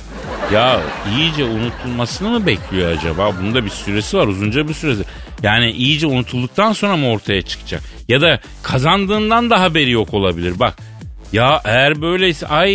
Ya 0.52 0.80
iyice 1.16 1.44
unutulmasını 1.44 2.28
mı 2.28 2.46
bekliyor 2.46 2.92
acaba? 2.92 3.32
Bunun 3.40 3.54
da 3.54 3.64
bir 3.64 3.70
süresi 3.70 4.16
var 4.16 4.26
uzunca 4.26 4.68
bir 4.68 4.74
süresi. 4.74 5.02
Yani 5.42 5.70
iyice 5.70 6.06
unutulduktan 6.06 6.72
sonra 6.72 6.96
mı 6.96 7.08
ortaya 7.10 7.42
çıkacak? 7.42 7.82
Ya 8.08 8.20
da 8.20 8.40
kazandığından 8.62 9.50
da 9.50 9.60
haberi 9.60 9.90
yok 9.90 10.14
olabilir 10.14 10.58
bak. 10.58 10.74
Ya 11.32 11.60
eğer 11.64 12.02
böyleyse 12.02 12.46
ay 12.46 12.68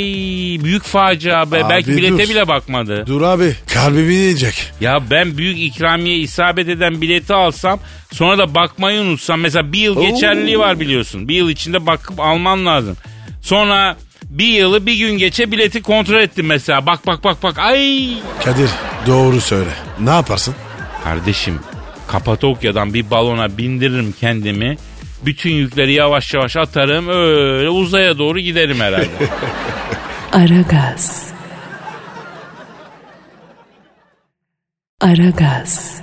büyük 0.64 0.84
facia 0.84 1.52
be. 1.52 1.64
Abi 1.64 1.70
Belki 1.70 1.98
bilete 1.98 2.24
dur. 2.24 2.30
bile 2.30 2.48
bakmadı. 2.48 3.04
Dur 3.08 3.22
abi 3.22 3.56
kalbimi 3.74 4.14
yiyecek. 4.14 4.72
Ya 4.82 5.00
ben 5.12 5.38
büyük 5.38 5.60
ikramiye 5.60 6.18
isabet 6.18 6.70
eden 6.70 7.02
bileti 7.02 7.34
alsam 7.34 7.80
sonra 8.14 8.38
da 8.38 8.56
bakmayı 8.56 9.02
unutsam 9.02 9.40
mesela 9.42 9.72
bir 9.74 9.80
yıl 9.80 10.02
geçerliliği 10.02 10.60
var 10.60 10.80
biliyorsun. 10.80 11.28
Bir 11.28 11.36
yıl 11.36 11.50
içinde 11.50 11.86
bakıp 11.86 12.20
alman 12.20 12.66
lazım. 12.66 12.98
Sonra 13.42 13.98
bir 14.24 14.48
yılı 14.48 14.86
bir 14.86 14.96
gün 14.96 15.18
geçe 15.18 15.52
bileti 15.52 15.82
kontrol 15.82 16.20
ettim 16.20 16.46
mesela. 16.46 16.86
Bak 16.86 17.08
bak 17.08 17.24
bak 17.24 17.44
bak 17.44 17.60
ay 17.60 18.08
Kadir 18.46 18.70
doğru 19.08 19.42
söyle. 19.42 19.70
Ne 20.00 20.10
yaparsın? 20.10 20.56
Kardeşim 21.04 21.60
Kapadokya'dan 22.08 22.94
bir 22.94 23.12
balona 23.12 23.58
bindiririm 23.58 24.14
kendimi. 24.20 24.78
Bütün 25.26 25.52
yükleri 25.52 25.94
yavaş 25.94 26.34
yavaş 26.34 26.58
atarım 26.58 27.08
öyle 27.08 27.70
uzaya 27.70 28.18
doğru 28.18 28.40
giderim 28.40 28.80
herhalde. 28.80 29.08
Aragaz. 30.32 31.28
Aragaz. 35.02 36.02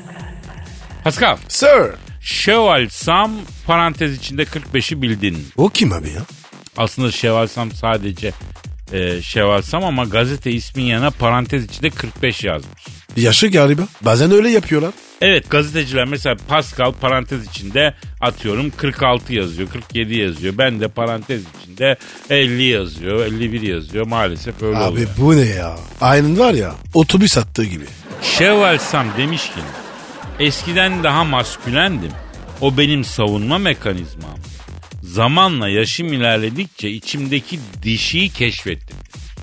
Pascal, 1.04 1.36
Sir. 1.48 1.90
Şeval 2.20 2.88
Sam 2.88 3.32
parantez 3.66 4.16
içinde 4.16 4.42
45'i 4.42 5.02
bildin. 5.02 5.48
O 5.56 5.68
kim 5.68 5.92
abi 5.92 6.08
ya? 6.08 6.20
Aslında 6.76 7.10
Şevalsam 7.12 7.72
sadece 7.72 8.32
e, 8.92 9.22
Şevalsam 9.22 9.84
ama 9.84 10.04
gazete 10.04 10.50
ismin 10.52 10.84
yanına 10.84 11.10
parantez 11.10 11.64
içinde 11.64 11.90
45 11.90 12.44
yazmış. 12.44 12.84
Yaşı 13.16 13.46
galiba. 13.48 13.82
Bazen 14.02 14.30
öyle 14.32 14.50
yapıyorlar. 14.50 14.90
Evet 15.20 15.50
gazeteciler 15.50 16.04
mesela 16.04 16.36
Pascal 16.48 16.92
parantez 16.92 17.46
içinde 17.46 17.94
atıyorum 18.20 18.70
46 18.76 19.34
yazıyor 19.34 19.68
47 19.68 20.14
yazıyor. 20.14 20.54
Ben 20.58 20.80
de 20.80 20.88
parantez 20.88 21.42
içinde 21.62 21.96
50 22.30 22.62
yazıyor 22.62 23.26
51 23.26 23.60
yazıyor 23.62 24.06
maalesef 24.06 24.62
öyle 24.62 24.76
Abi 24.76 24.84
oluyor. 24.92 25.08
bu 25.18 25.36
ne 25.36 25.40
ya? 25.40 25.76
Aynen 26.00 26.38
var 26.38 26.54
ya 26.54 26.74
otobüs 26.94 27.38
attığı 27.38 27.64
gibi. 27.64 27.84
Şevvalsam 28.22 29.06
demiş 29.18 29.42
ki 29.42 29.60
eskiden 30.40 31.04
daha 31.04 31.24
maskülendim. 31.24 32.12
O 32.60 32.78
benim 32.78 33.04
savunma 33.04 33.58
mekanizmam. 33.58 34.34
Zamanla 35.14 35.68
yaşım 35.68 36.12
ilerledikçe 36.12 36.90
içimdeki 36.90 37.60
dişiyi 37.82 38.28
keşfettim. 38.30 38.96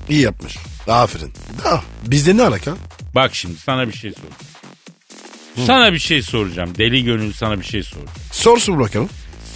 İyi 0.10 0.22
yapmış. 0.22 0.58
Aferin. 0.88 1.34
Da 1.64 1.82
bizde 2.08 2.38
ne 2.38 2.44
alaka? 2.44 2.78
Bak 3.16 3.36
şimdi 3.36 3.58
sana 3.60 3.88
bir 3.88 3.94
şey 3.94 4.12
soracağım. 4.12 5.66
Sana 5.68 5.94
bir 5.94 6.00
şey 6.00 6.22
soracağım. 6.22 6.74
Deli 6.78 7.04
gönül 7.04 7.34
sana 7.34 7.60
bir 7.60 7.66
şey 7.66 7.84
soracağım. 7.84 8.18
Sorsun 8.32 8.80
bakalım. 8.80 9.10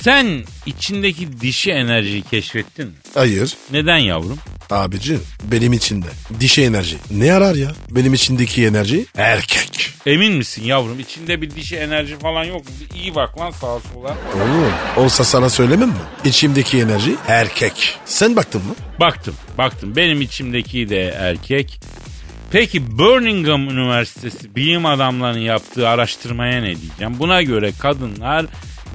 Sen 0.06 0.43
içindeki 0.66 1.41
dişi 1.41 1.72
enerjiyi 1.72 2.22
keşfettin 2.22 2.88
mi? 2.88 2.93
Hayır. 3.14 3.53
Neden 3.72 3.97
yavrum? 3.97 4.39
Abici 4.70 5.18
benim 5.43 5.74
içinde 5.74 6.06
dişi 6.39 6.62
enerji. 6.64 6.97
Ne 7.12 7.34
arar 7.34 7.56
ya? 7.56 7.72
Benim 7.91 8.14
içindeki 8.14 8.66
enerji 8.66 9.06
erkek. 9.18 9.89
Emin 10.06 10.34
misin 10.34 10.64
yavrum? 10.64 10.99
İçinde 10.99 11.41
bir 11.41 11.51
dişi 11.51 11.76
enerji 11.76 12.20
falan 12.20 12.43
yok 12.43 12.66
mu? 12.66 12.72
Bir 12.82 12.99
iyi 12.99 13.16
bak 13.16 13.39
lan 13.39 13.51
sağa 13.51 13.80
sola. 13.80 14.18
Oğlum 14.36 14.74
olsa 14.97 15.24
sana 15.24 15.49
söylemem 15.49 15.89
mi? 15.89 15.95
İçimdeki 16.26 16.80
enerji 16.80 17.16
erkek. 17.28 17.99
Sen 18.06 18.36
baktın 18.36 18.62
mı? 18.62 18.76
Baktım, 18.99 19.36
baktım. 19.58 19.95
Benim 19.95 20.22
içimdeki 20.22 20.89
de 20.89 21.01
erkek. 21.01 21.80
Peki 22.51 22.97
Birmingham 22.99 23.70
Üniversitesi 23.70 24.56
bilim 24.56 24.86
adamlarının 24.86 25.39
yaptığı 25.39 25.89
araştırmaya 25.89 26.62
ne 26.62 26.76
diyeceğim? 26.82 27.20
Buna 27.20 27.41
göre 27.41 27.72
kadınlar 27.80 28.45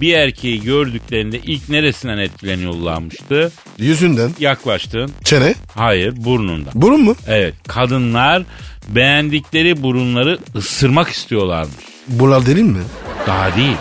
bir 0.00 0.14
erkeği 0.14 0.62
gördüklerinde 0.62 1.38
ilk 1.38 1.68
neresinden 1.68 2.18
etkileniyorlarmıştı? 2.18 3.52
Yüzünden. 3.78 4.30
Yaklaştın. 4.38 5.12
Çene. 5.24 5.54
Hayır, 5.74 6.14
burnundan. 6.16 6.72
Burun 6.74 7.00
mu? 7.00 7.16
Evet, 7.26 7.54
kadınlar 7.68 8.42
beğendikleri 8.88 9.82
burunları 9.82 10.38
ısırmak 10.56 11.08
istiyorlarmış. 11.08 11.74
Bunlar 12.08 12.46
delil 12.46 12.62
mi? 12.62 12.82
Daha 13.26 13.56
değil. 13.56 13.76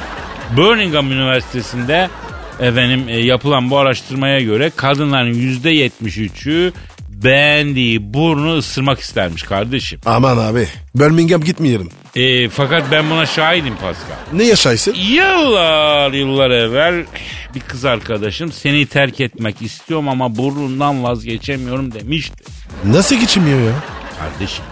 Birmingham 0.58 1.12
Üniversitesi'nde 1.12 2.10
efendim 2.60 3.04
e, 3.08 3.20
yapılan 3.20 3.70
bu 3.70 3.78
araştırmaya 3.78 4.40
göre 4.40 4.72
kadınların 4.76 5.34
yüzde 5.34 5.74
73'ü 5.74 6.72
beğendiği 7.24 8.14
burnu 8.14 8.58
ısırmak 8.58 9.00
istermiş 9.00 9.44
kardeşim. 9.44 10.00
Aman 10.06 10.38
abi. 10.38 10.68
Birmingham 10.96 11.42
gitmeyelim. 11.42 11.90
E, 12.16 12.50
fakat 12.50 12.92
ben 12.92 13.10
buna 13.10 13.26
şahidim 13.26 13.74
Pascal. 13.76 14.16
Ne 14.34 14.44
yaşaysın? 14.44 14.94
Yıllar 14.94 16.12
yıllar 16.12 16.52
evvel 16.52 17.06
bir 17.56 17.60
kız 17.60 17.86
arkadaşım 17.86 18.52
seni 18.52 18.86
terk 18.86 19.22
etmek 19.22 19.62
istiyorum 19.62 20.10
ama 20.10 20.36
burnundan 20.36 21.04
vazgeçemiyorum 21.04 21.94
demişti. 21.94 22.44
Nasıl 22.86 23.16
geçimiyor 23.16 23.60
ya? 23.60 23.74
Kardeşim 24.20 24.66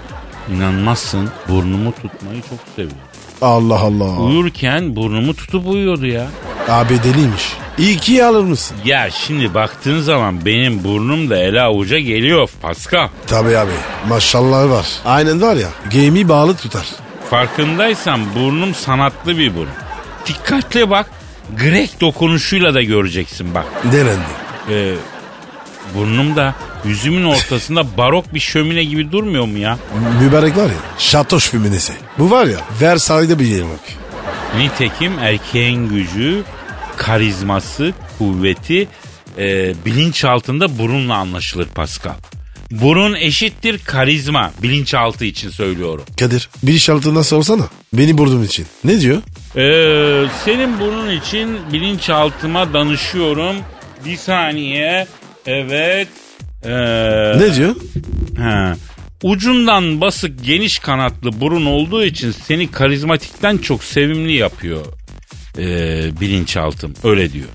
inanmazsın 0.56 1.30
burnumu 1.50 1.91
tutmayı 1.91 2.41
çok 2.50 2.60
seviyorum. 2.76 2.98
Allah 3.41 3.80
Allah. 3.80 4.20
Uyurken 4.20 4.95
burnumu 4.95 5.34
tutup 5.36 5.68
uyuyordu 5.68 6.06
ya. 6.06 6.28
Abi 6.70 7.04
deliymiş. 7.04 7.43
İyi 7.78 7.97
ki 7.97 8.25
alır 8.25 8.43
mısın? 8.43 8.78
Ya 8.86 9.09
şimdi 9.11 9.53
baktığın 9.53 10.01
zaman 10.01 10.45
benim 10.45 10.84
burnum 10.84 11.30
da 11.30 11.38
ele 11.38 11.61
avuca 11.61 11.99
geliyor 11.99 12.49
Pascal. 12.61 13.07
Tabii 13.28 13.57
abi. 13.57 13.71
Maşallah 14.09 14.69
var. 14.69 14.86
Aynen 15.05 15.41
var 15.41 15.55
ya. 15.55 15.67
Game'i 15.93 16.30
bağlı 16.30 16.55
tutar. 16.55 16.86
Farkındaysan 17.30 18.19
burnum 18.36 18.75
sanatlı 18.75 19.38
bir 19.38 19.55
burun. 19.55 19.69
Dikkatli 20.28 20.89
bak. 20.89 21.09
Grek 21.59 22.01
dokunuşuyla 22.01 22.73
da 22.73 22.82
göreceksin 22.82 23.53
bak. 23.55 23.65
Denendi. 23.84 24.19
Ee, 24.69 24.93
burnum 25.95 26.36
da 26.36 26.55
yüzümün 26.86 27.23
ortasında 27.23 27.97
barok 27.97 28.34
bir 28.34 28.39
şömine 28.39 28.84
gibi 28.84 29.11
durmuyor 29.11 29.45
mu 29.45 29.57
ya? 29.57 29.78
Mübarek 30.21 30.57
var 30.57 30.65
ya. 30.65 30.78
Şatoş 30.97 31.49
füminesi. 31.49 31.93
Bu 32.19 32.32
var 32.32 32.45
ya. 32.45 32.57
Versay'da 32.82 33.39
bir 33.39 33.45
yer 33.45 33.63
bak. 33.63 33.80
Nitekim 34.57 35.19
erkeğin 35.19 35.89
gücü, 35.89 36.43
karizması, 36.98 37.93
kuvveti 38.18 38.88
e, 39.38 39.74
bilinçaltında 39.86 40.78
burunla 40.80 41.16
anlaşılır 41.16 41.68
Pascal. 41.68 42.14
Burun 42.72 43.14
eşittir 43.14 43.80
karizma. 43.86 44.52
Bilinçaltı 44.64 45.26
için 45.26 45.50
söylüyorum. 45.50 46.04
Kadir 46.20 46.50
bir 46.64 46.74
iş 46.74 46.89
altına 46.89 47.24
sorsana. 47.24 47.68
Beni 47.93 48.18
burnum 48.18 48.43
için. 48.43 48.66
Ne 48.84 49.02
diyor? 49.02 49.18
Ee, 49.56 50.28
senin 50.45 50.80
bunun 50.80 51.12
için 51.12 51.58
bilinçaltıma 51.74 52.74
danışıyorum. 52.74 53.56
Bir 54.06 54.18
saniye. 54.18 55.08
Evet. 55.45 56.08
Ee, 56.64 56.70
Ne 57.39 57.56
diyor? 57.56 57.76
he. 58.38 58.74
Ucundan 59.24 60.02
basık 60.02 60.45
geniş 60.45 60.80
kanatlı 60.80 61.41
burun 61.41 61.66
olduğu 61.66 62.04
için 62.06 62.32
seni 62.32 62.72
karizmatikten 62.72 63.58
çok 63.58 63.84
sevimli 63.84 64.34
yapıyor 64.34 64.86
ee, 65.58 66.20
bilinçaltım. 66.22 66.93
Öyle 67.03 67.34
diyor. 67.34 67.47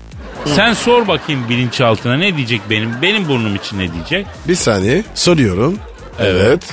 Sen 0.45 0.73
sor 0.73 1.07
bakayım 1.07 1.49
bilinçaltına 1.49 2.15
ne 2.15 2.37
diyecek 2.37 2.61
benim 2.69 2.91
benim 3.01 3.27
burnum 3.27 3.55
için 3.55 3.79
ne 3.79 3.93
diyecek? 3.93 4.25
Bir 4.47 4.55
saniye 4.55 5.03
soruyorum. 5.15 5.79
Evet. 6.19 6.63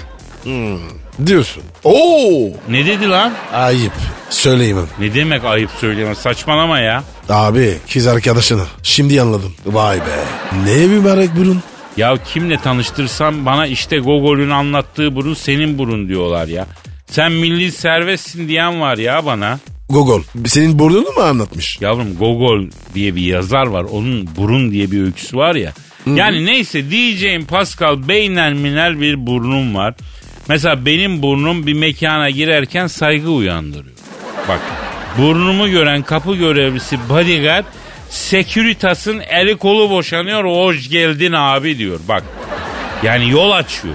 Hmm. 0.43 0.78
Diyorsun. 1.26 1.62
Oo! 1.85 2.49
Ne 2.68 2.87
dedi 2.87 3.09
lan? 3.09 3.33
Ayıp. 3.53 3.93
Söyleyemem. 4.31 4.87
Ne 4.99 5.14
demek 5.14 5.45
ayıp 5.45 5.70
söyleyemem 5.70 6.16
saçmalama 6.16 6.78
ya. 6.78 7.05
Abi 7.28 7.76
kız 7.93 8.07
arkadaşını. 8.07 8.62
Şimdi 8.83 9.22
anladım. 9.22 9.55
Vay 9.66 9.99
be. 9.99 10.24
Ne 10.64 10.87
mübarek 10.87 11.37
burun. 11.37 11.62
Ya 11.97 12.16
kimle 12.24 12.59
tanıştırsam 12.59 13.47
bana 13.47 13.66
işte 13.66 13.99
Gogol'ün 13.99 14.51
anlattığı 14.51 15.14
burun 15.14 15.35
senin 15.35 15.78
burun 15.78 16.09
diyorlar 16.09 16.49
ya. 16.49 16.66
Sen 17.11 17.33
milli 17.33 17.72
servetsin 17.72 18.49
diyen 18.49 18.81
var 18.81 18.99
ya 18.99 19.26
bana. 19.26 19.59
Gogol. 19.91 20.22
Senin 20.47 20.78
burnunu 20.78 21.12
mu 21.12 21.22
anlatmış? 21.22 21.80
Yavrum 21.80 22.16
Gogol 22.16 22.66
diye 22.95 23.16
bir 23.16 23.22
yazar 23.22 23.66
var. 23.66 23.84
Onun 23.84 24.28
burun 24.36 24.70
diye 24.70 24.91
bir 24.91 25.03
öyküsü 25.03 25.36
var 25.36 25.55
ya. 25.55 25.72
Yani 26.07 26.47
neyse 26.47 26.91
diyeceğim 26.91 27.47
Pascal 27.47 28.09
beynel 28.09 28.53
minel 28.53 29.01
bir 29.01 29.26
burnum 29.26 29.74
var. 29.74 29.95
Mesela 30.49 30.86
benim 30.86 31.22
burnum 31.22 31.66
bir 31.66 31.72
mekana 31.74 32.30
girerken 32.30 32.86
saygı 32.86 33.30
uyandırıyor. 33.30 33.97
Bak 34.49 34.61
burnumu 35.18 35.68
gören 35.70 36.03
kapı 36.03 36.34
görevlisi 36.34 36.99
bodyguard 37.09 37.64
Securitas'ın 38.11 39.20
eli 39.20 39.57
kolu 39.57 39.91
boşanıyor 39.91 40.45
hoş 40.45 40.88
geldin 40.88 41.32
abi 41.32 41.78
diyor. 41.78 42.01
Bak 42.09 42.24
yani 43.03 43.30
yol 43.30 43.51
açıyor. 43.51 43.95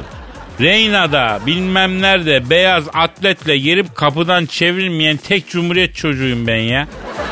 Reyna'da 0.62 1.40
bilmem 1.46 2.02
nerede 2.02 2.50
beyaz 2.50 2.84
atletle 2.94 3.58
girip 3.58 3.96
kapıdan 3.96 4.46
çevrilmeyen 4.46 5.18
tek 5.18 5.50
cumhuriyet 5.50 5.96
çocuğuyum 5.96 6.48
ben 6.48 6.60
ya. 6.62 6.88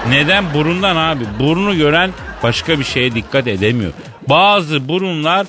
Neden? 0.10 0.54
Burundan 0.54 0.96
abi. 0.96 1.24
Burnu 1.40 1.78
gören 1.78 2.12
başka 2.44 2.80
bir 2.80 2.84
şeye 2.84 3.16
dikkat 3.16 3.48
edemiyor. 3.48 3.92
Bazı 4.30 4.88
burunlar 4.88 5.48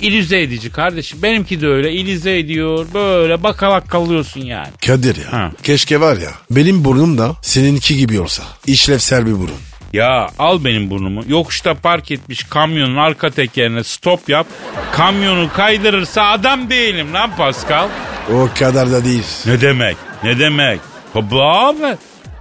ilize 0.00 0.40
edici 0.42 0.70
kardeşim. 0.70 1.22
Benimki 1.22 1.60
de 1.60 1.66
öyle 1.66 1.92
ilize 1.92 2.38
ediyor. 2.38 2.86
Böyle 2.94 3.42
bakalak 3.42 3.88
kalıyorsun 3.90 4.40
yani. 4.40 4.68
Kadir 4.86 5.16
ya. 5.16 5.32
Ha. 5.32 5.52
Keşke 5.62 6.00
var 6.00 6.16
ya. 6.16 6.30
Benim 6.50 6.84
burnum 6.84 7.18
da 7.18 7.36
seninki 7.42 7.96
gibi 7.96 8.20
olsa. 8.20 8.42
İşlevsel 8.66 9.26
bir 9.26 9.32
burun. 9.32 9.71
Ya 9.92 10.28
al 10.38 10.64
benim 10.64 10.90
burnumu. 10.90 11.22
Yokuşta 11.28 11.74
park 11.74 12.10
etmiş 12.10 12.44
kamyonun 12.44 12.96
arka 12.96 13.30
tekerine 13.30 13.84
stop 13.84 14.28
yap. 14.28 14.46
Kamyonu 14.92 15.48
kaydırırsa 15.56 16.22
adam 16.22 16.70
değilim 16.70 17.14
lan 17.14 17.30
Pascal. 17.36 17.88
O 18.34 18.48
kadar 18.58 18.90
da 18.92 19.04
değil. 19.04 19.24
Ne 19.46 19.60
demek? 19.60 19.96
Ne 20.24 20.38
demek? 20.38 20.80
Baba 21.14 21.66
abi. 21.68 21.96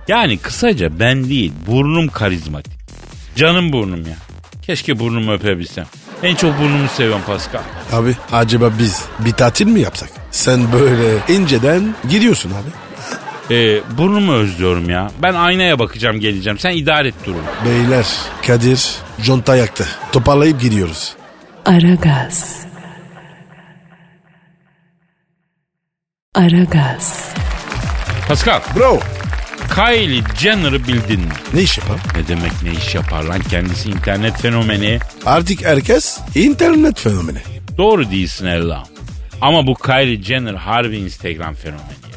Yani 0.07 0.37
kısaca 0.37 0.99
ben 0.99 1.29
değil 1.29 1.53
burnum 1.67 2.07
karizmatik. 2.07 2.73
Canım 3.35 3.73
burnum 3.73 4.01
ya. 4.01 4.15
Keşke 4.61 4.99
burnumu 4.99 5.33
öpebilsem. 5.33 5.85
En 6.23 6.35
çok 6.35 6.59
burnumu 6.59 6.87
seviyorum 6.97 7.21
Pascal. 7.27 7.61
Abi 7.91 8.15
acaba 8.31 8.71
biz 8.79 9.05
bir 9.19 9.31
tatil 9.31 9.65
mi 9.67 9.79
yapsak? 9.79 10.09
Sen 10.31 10.71
böyle 10.73 11.17
inceden 11.39 11.95
gidiyorsun 12.09 12.49
abi. 12.49 12.69
Ee, 13.51 13.81
burnumu 13.97 14.33
özlüyorum 14.33 14.89
ya. 14.89 15.11
Ben 15.21 15.33
aynaya 15.33 15.79
bakacağım 15.79 16.19
geleceğim. 16.19 16.59
Sen 16.59 16.71
idare 16.71 17.07
et 17.07 17.15
durumu. 17.25 17.43
Beyler 17.65 18.05
Kadir 18.47 18.95
conta 19.21 19.55
yaktı. 19.55 19.87
Toparlayıp 20.11 20.61
gidiyoruz. 20.61 21.15
Aragaz. 21.65 22.65
Aragaz. 26.35 27.33
Pascal 28.27 28.61
Bro. 28.75 28.99
Kylie 29.75 30.23
Jenner'ı 30.39 30.87
bildin 30.87 31.19
mi? 31.19 31.31
Ne 31.53 31.61
iş 31.61 31.77
yapar? 31.77 31.97
Ne 32.15 32.27
demek 32.27 32.51
ne 32.63 32.71
iş 32.71 32.95
yapar 32.95 33.23
lan 33.23 33.39
kendisi 33.39 33.89
internet 33.89 34.41
fenomeni. 34.41 34.99
Artık 35.25 35.65
herkes 35.65 36.19
internet 36.35 36.99
fenomeni. 36.99 37.39
Doğru 37.77 38.11
değilsin 38.11 38.45
Ella. 38.45 38.83
Ama 39.41 39.67
bu 39.67 39.73
Kylie 39.73 40.23
Jenner 40.23 40.53
harbi 40.53 40.97
Instagram 40.97 41.53
fenomeni. 41.53 42.10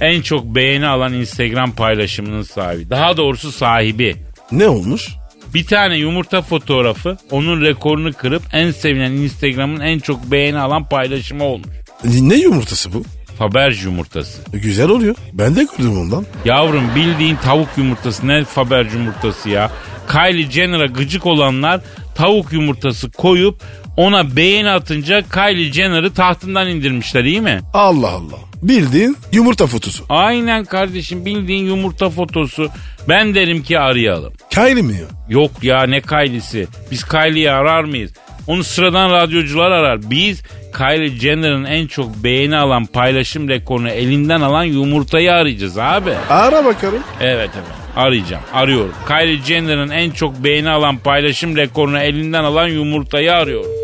En 0.00 0.22
çok 0.22 0.44
beğeni 0.44 0.86
alan 0.86 1.12
Instagram 1.12 1.72
paylaşımının 1.72 2.42
sahibi. 2.42 2.90
Daha 2.90 3.16
doğrusu 3.16 3.52
sahibi. 3.52 4.16
Ne 4.52 4.68
olmuş? 4.68 5.08
Bir 5.54 5.66
tane 5.66 5.96
yumurta 5.96 6.42
fotoğrafı 6.42 7.16
onun 7.30 7.60
rekorunu 7.60 8.12
kırıp 8.12 8.42
en 8.52 8.70
sevilen 8.70 9.12
Instagram'ın 9.12 9.80
en 9.80 9.98
çok 9.98 10.30
beğeni 10.30 10.58
alan 10.58 10.88
paylaşımı 10.88 11.44
olmuş. 11.44 11.68
Ne 12.04 12.34
yumurtası 12.34 12.92
bu? 12.92 13.04
Faberge 13.38 13.80
yumurtası. 13.82 14.42
Güzel 14.52 14.88
oluyor. 14.88 15.14
Ben 15.32 15.56
de 15.56 15.66
gördüm 15.78 15.98
ondan. 15.98 16.26
Yavrum 16.44 16.94
bildiğin 16.96 17.36
tavuk 17.36 17.68
yumurtası 17.76 18.28
ne 18.28 18.44
Faberge 18.44 18.98
yumurtası 18.98 19.48
ya. 19.48 19.70
Kylie 20.12 20.50
Jenner'a 20.50 20.86
gıcık 20.86 21.26
olanlar 21.26 21.80
tavuk 22.14 22.52
yumurtası 22.52 23.10
koyup 23.10 23.62
ona 23.98 24.36
beğeni 24.36 24.70
atınca 24.70 25.22
Kylie 25.22 25.72
Jenner'ı 25.72 26.14
tahtından 26.14 26.68
indirmişler 26.68 27.24
iyi 27.24 27.40
mi? 27.40 27.60
Allah 27.74 28.10
Allah. 28.10 28.38
Bildiğin 28.62 29.16
yumurta 29.32 29.66
fotosu. 29.66 30.04
Aynen 30.08 30.64
kardeşim 30.64 31.24
bildiğin 31.24 31.66
yumurta 31.66 32.10
fotosu. 32.10 32.68
Ben 33.08 33.34
derim 33.34 33.62
ki 33.62 33.78
arayalım. 33.78 34.32
Kylie 34.50 34.82
mi 34.82 34.92
ya? 34.92 35.06
Yok 35.28 35.50
ya 35.62 35.82
ne 35.82 36.00
Kylie'si. 36.00 36.66
Biz 36.90 37.04
Kylie'yi 37.04 37.50
arar 37.50 37.84
mıyız? 37.84 38.12
Onu 38.46 38.64
sıradan 38.64 39.10
radyocular 39.10 39.70
arar. 39.70 40.10
Biz 40.10 40.42
Kylie 40.76 41.18
Jenner'ın 41.18 41.64
en 41.64 41.86
çok 41.86 42.24
beğeni 42.24 42.56
alan 42.56 42.86
paylaşım 42.86 43.48
rekorunu 43.48 43.88
elinden 43.88 44.40
alan 44.40 44.64
yumurtayı 44.64 45.32
arayacağız 45.32 45.78
abi. 45.78 46.10
Ara 46.30 46.64
bakalım. 46.64 47.02
Evet 47.20 47.50
evet 47.54 47.88
arayacağım 47.96 48.42
arıyorum. 48.54 48.94
Kylie 49.08 49.42
Jenner'ın 49.42 49.90
en 49.90 50.10
çok 50.10 50.44
beğeni 50.44 50.70
alan 50.70 50.98
paylaşım 50.98 51.56
rekorunu 51.56 51.98
elinden 51.98 52.44
alan 52.44 52.68
yumurtayı 52.68 53.32
arıyorum. 53.32 53.77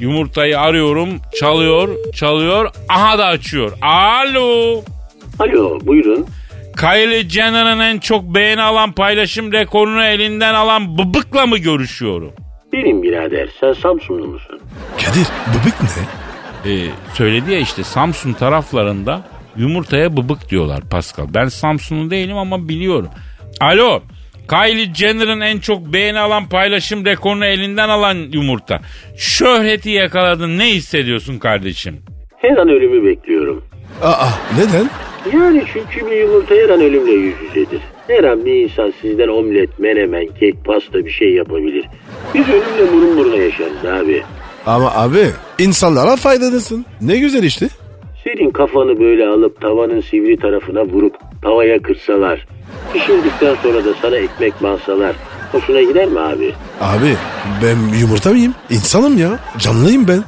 Yumurtayı 0.00 0.60
arıyorum 0.60 1.08
çalıyor 1.40 1.88
çalıyor 2.12 2.70
aha 2.88 3.18
da 3.18 3.26
açıyor. 3.26 3.72
Alo. 3.82 4.82
Alo 5.38 5.78
buyurun. 5.82 6.26
Kylie 6.80 7.28
Jenner'ın 7.28 7.80
en 7.80 7.98
çok 7.98 8.34
beğeni 8.34 8.62
alan 8.62 8.92
paylaşım 8.92 9.52
rekorunu 9.52 10.04
elinden 10.04 10.54
alan 10.54 10.98
bıbıkla 10.98 11.46
mı 11.46 11.58
görüşüyorum? 11.58 12.32
Benim 12.72 13.02
birader 13.02 13.48
sen 13.60 13.72
Samsunlu 13.72 14.26
musun? 14.26 14.60
Kadir 15.04 15.26
bıbık 15.48 15.74
ne? 15.82 16.04
Ee, 16.72 16.88
söyledi 17.14 17.52
ya 17.52 17.58
işte 17.58 17.84
Samsun 17.84 18.32
taraflarında 18.32 19.20
yumurtaya 19.56 20.16
bıbık 20.16 20.50
diyorlar 20.50 20.80
Pascal. 20.90 21.26
Ben 21.34 21.48
Samsunlu 21.48 22.10
değilim 22.10 22.36
ama 22.36 22.68
biliyorum. 22.68 23.08
Alo. 23.60 24.02
Kylie 24.48 24.94
Jenner'ın 24.94 25.40
en 25.40 25.58
çok 25.58 25.92
beğeni 25.92 26.18
alan 26.18 26.48
paylaşım 26.48 27.04
rekorunu 27.04 27.44
elinden 27.46 27.88
alan 27.88 28.16
yumurta. 28.32 28.80
Şöhreti 29.16 29.90
yakaladın 29.90 30.58
ne 30.58 30.66
hissediyorsun 30.66 31.38
kardeşim? 31.38 31.96
Her 32.36 32.56
an 32.56 32.68
ölümü 32.68 33.04
bekliyorum. 33.06 33.64
Aa 34.02 34.28
neden? 34.58 34.90
Yani 35.32 35.62
çünkü 35.72 36.10
bir 36.10 36.16
yumurta 36.16 36.54
her 36.54 36.68
an 36.68 36.80
ölümle 36.80 37.12
yüz 37.12 37.34
yüzedir. 37.42 37.80
Her 38.08 38.24
an 38.24 38.44
bir 38.44 38.54
insan 38.54 38.92
sizden 39.02 39.28
omlet, 39.28 39.78
menemen, 39.78 40.26
kek, 40.40 40.64
pasta 40.64 41.04
bir 41.04 41.10
şey 41.10 41.32
yapabilir. 41.34 41.84
Biz 42.34 42.48
ölümle 42.48 42.92
burun 42.92 43.16
buruna 43.16 43.36
yaşarız 43.36 43.84
abi. 43.84 44.22
Ama 44.66 44.94
abi 44.94 45.26
insanlara 45.58 46.16
faydalasın. 46.16 46.86
Ne 47.00 47.18
güzel 47.18 47.42
işte. 47.42 47.66
Senin 48.24 48.50
kafanı 48.50 49.00
böyle 49.00 49.26
alıp 49.26 49.60
tavanın 49.60 50.00
sivri 50.00 50.36
tarafına 50.36 50.84
vurup 50.84 51.14
tavaya 51.42 51.82
kırsalar. 51.82 52.46
Pişirdikten 52.92 53.54
sonra 53.62 53.84
da 53.84 53.94
sana 54.02 54.16
ekmek 54.16 54.62
bansalar. 54.62 55.16
Hoşuna 55.52 55.82
gider 55.82 56.08
mi 56.08 56.20
abi? 56.20 56.52
Abi 56.80 57.14
ben 57.62 57.98
yumurta 57.98 58.30
mıyım? 58.30 58.54
İnsanım 58.70 59.18
ya. 59.18 59.38
Canlıyım 59.58 60.08
ben. 60.08 60.22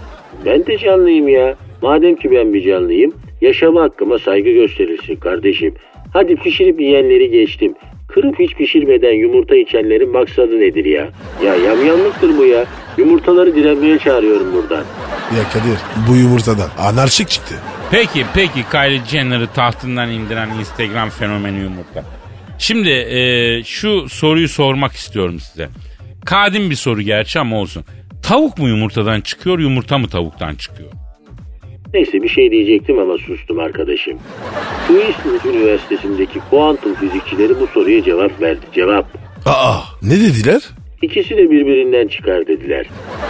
Ben 0.47 0.67
de 0.67 0.79
canlıyım 0.79 1.29
ya. 1.29 1.55
Madem 1.83 2.17
ki 2.17 2.31
ben 2.31 2.55
bir 2.55 2.65
canlıyım, 2.65 3.13
yaşama 3.41 3.83
hakkıma 3.83 4.19
saygı 4.19 4.51
gösterilsin 4.51 5.17
kardeşim. 5.17 5.75
Hadi 6.13 6.37
pişirip 6.37 6.81
yiyenleri 6.81 7.31
geçtim. 7.31 7.75
Kırıp 8.09 8.39
hiç 8.39 8.55
pişirmeden 8.55 9.13
yumurta 9.13 9.57
içenlerin 9.57 10.13
maksadı 10.13 10.61
nedir 10.61 10.85
ya? 10.85 11.09
Ya 11.45 11.55
yamyamlıktır 11.57 12.39
bu 12.39 12.45
ya. 12.45 12.65
Yumurtaları 12.99 13.55
direnmeye 13.55 13.99
çağırıyorum 13.99 14.53
buradan. 14.53 14.85
Ya 15.37 15.43
Kadir 15.53 15.79
bu 16.09 16.17
yumurtadan 16.17 16.69
anarşik 16.79 17.29
çıktı. 17.29 17.55
Peki 17.91 18.25
peki 18.35 18.65
Kylie 18.71 19.05
Jenner'ı 19.07 19.47
tahtından 19.47 20.11
indiren 20.11 20.49
Instagram 20.61 21.09
fenomeni 21.11 21.59
yumurta. 21.59 22.05
Şimdi 22.59 22.91
e, 22.91 23.63
şu 23.65 24.09
soruyu 24.09 24.49
sormak 24.49 24.93
istiyorum 24.93 25.41
size. 25.41 25.69
Kadim 26.25 26.71
bir 26.71 26.75
soru 26.75 27.03
gerçi 27.03 27.39
ama 27.39 27.61
olsun. 27.61 27.85
Tavuk 28.23 28.59
mu 28.59 28.69
yumurtadan 28.69 29.21
çıkıyor 29.21 29.59
yumurta 29.59 29.99
mı 29.99 30.09
tavuktan 30.09 30.55
çıkıyor? 30.55 30.91
Neyse 31.95 32.23
bir 32.23 32.29
şey 32.29 32.51
diyecektim 32.51 32.99
ama 32.99 33.19
sustum 33.19 33.59
arkadaşım. 33.59 34.19
Louisville 34.91 35.59
Üniversitesi'ndeki 35.59 36.41
kuantum 36.51 36.95
fizikçileri 36.95 37.61
bu 37.61 37.67
soruya 37.67 38.03
cevap 38.03 38.41
verdi. 38.41 38.67
Cevap. 38.75 39.07
Aa 39.47 39.79
ne 40.03 40.21
dediler? 40.21 40.63
İkisi 41.03 41.37
de 41.37 41.51
birbirinden 41.51 42.09
çıkar 42.09 42.47
dediler. 42.47 42.87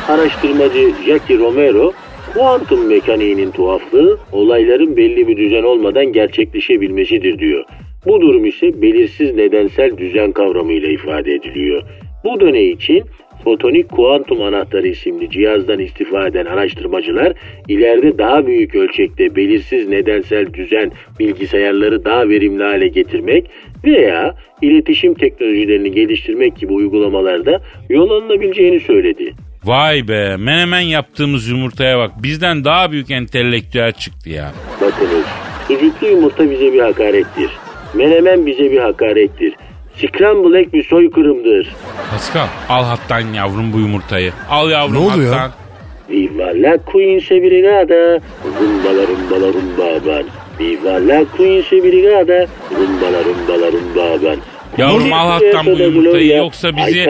Araştırmacı 0.09 0.93
Jackie 1.07 1.39
Romero, 1.39 1.93
kuantum 2.35 2.89
mekaniğinin 2.89 3.51
tuhaflığı 3.51 4.19
olayların 4.33 4.97
belli 4.97 5.29
bir 5.29 5.37
düzen 5.37 5.63
olmadan 5.63 6.13
gerçekleşebilmesidir 6.13 7.39
diyor. 7.39 7.65
Bu 8.07 8.21
durum 8.21 8.45
ise 8.45 8.83
belirsiz 8.83 9.35
nedensel 9.35 9.97
düzen 9.99 10.33
kavramıyla 10.33 10.89
ifade 10.89 11.35
ediliyor. 11.35 11.83
Bu 12.25 12.41
dönem 12.41 12.71
için 12.71 13.05
fotonik 13.45 13.89
kuantum 13.89 14.43
anahtarı 14.43 14.89
isimli 14.89 15.31
cihazdan 15.31 15.79
istifade 15.79 16.29
eden 16.29 16.47
araştırmacılar 16.47 17.33
ileride 17.69 18.19
daha 18.19 18.47
büyük 18.47 18.75
ölçekte 18.75 19.37
belirsiz 19.37 19.89
nedensel 19.89 20.55
düzen 20.55 20.93
bilgisayarları 21.19 22.05
daha 22.05 22.29
verimli 22.29 22.63
hale 22.63 22.89
getirmek 22.89 23.51
veya 23.85 24.35
iletişim 24.63 25.15
teknolojilerini 25.15 25.93
geliştirmek 25.93 26.57
gibi 26.57 26.73
uygulamalarda 26.73 27.63
yol 27.91 28.11
alınabileceğini 28.11 28.81
söyledi. 28.81 29.35
Vay 29.65 30.09
be 30.09 30.37
menemen 30.37 30.81
yaptığımız 30.81 31.49
yumurtaya 31.49 31.99
bak 31.99 32.11
bizden 32.23 32.65
daha 32.65 32.93
büyük 32.93 33.11
entelektüel 33.11 33.93
çıktı 33.93 34.31
ya. 34.31 34.53
Bakınız, 34.81 35.27
sucuklu 35.69 36.07
yumurta 36.07 36.51
bize 36.51 36.73
bir 36.73 36.81
hakarettir. 36.81 37.51
Menemen 37.97 38.47
bize 38.47 38.71
bir 38.71 38.79
hakarettir. 38.79 39.55
Scramble 39.97 40.59
egg 40.59 40.73
bir 40.73 40.85
soykırımdır. 40.85 41.75
Pascal 42.11 42.47
al 42.69 42.85
hattan 42.85 43.21
yavrum 43.21 43.73
bu 43.73 43.81
yumurtayı. 43.81 44.33
Al 44.51 44.71
yavrum 44.71 44.95
Ne 44.95 45.09
hattan. 45.11 45.51
Viva 46.11 46.47
la 46.47 46.77
Queen'se 46.87 47.43
brigada, 47.43 48.21
rumbala 48.61 49.07
rumbala 49.09 49.53
rumbaban. 49.53 50.25
Viva 50.61 50.93
la 51.09 51.25
Queen'se 51.37 51.83
brigada, 51.83 52.47
rumbala 52.71 53.25
rumbala 53.25 53.73
rumbaban. 53.73 54.39
Yavrum 54.79 55.13
al 55.13 55.29
hattan 55.31 55.67
bu 55.67 55.71
yumurtayı 55.71 56.37
yoksa 56.37 56.77
bizi 56.77 57.05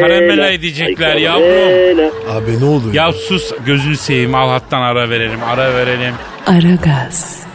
karamela 0.00 0.50
edecekler 0.50 1.16
yavrum. 1.16 2.12
Abi 2.30 2.60
ne 2.60 2.64
oldu? 2.64 2.84
Ya 2.92 3.12
sus 3.12 3.52
gözünü 3.66 3.96
seveyim 3.96 4.34
al 4.34 4.48
hattan 4.48 4.82
ara 4.82 5.10
verelim 5.10 5.40
ara 5.52 5.74
verelim. 5.74 6.14
Aragaz. 6.46 7.51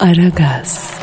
Aragaz. 0.00 1.00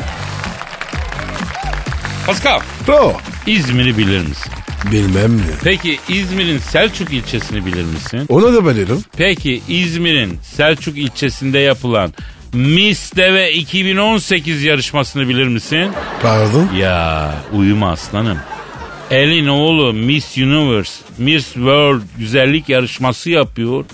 Pascal 2.26 2.60
Bro. 2.88 3.12
İzmir'i 3.46 3.98
bilir 3.98 4.20
misin? 4.20 4.52
Bilmem 4.92 5.30
mi? 5.30 5.42
Peki 5.64 5.98
İzmir'in 6.08 6.58
Selçuk 6.58 7.12
ilçesini 7.12 7.66
bilir 7.66 7.84
misin? 7.84 8.26
Ona 8.28 8.52
da 8.52 8.66
bilirim. 8.66 9.04
Peki 9.16 9.62
İzmir'in 9.68 10.38
Selçuk 10.42 10.98
ilçesinde 10.98 11.58
yapılan 11.58 12.12
Miss 12.52 13.16
Deve 13.16 13.52
2018 13.52 14.62
yarışmasını 14.64 15.28
bilir 15.28 15.46
misin? 15.48 15.90
Pardon. 16.22 16.68
Ya 16.76 17.34
uyuma 17.52 17.90
aslanım. 17.90 18.38
Elin 19.10 19.46
oğlu 19.46 19.92
Miss 19.92 20.38
Universe, 20.38 20.92
Miss 21.18 21.44
World 21.52 22.02
güzellik 22.18 22.68
yarışması 22.68 23.30
yapıyor. 23.30 23.84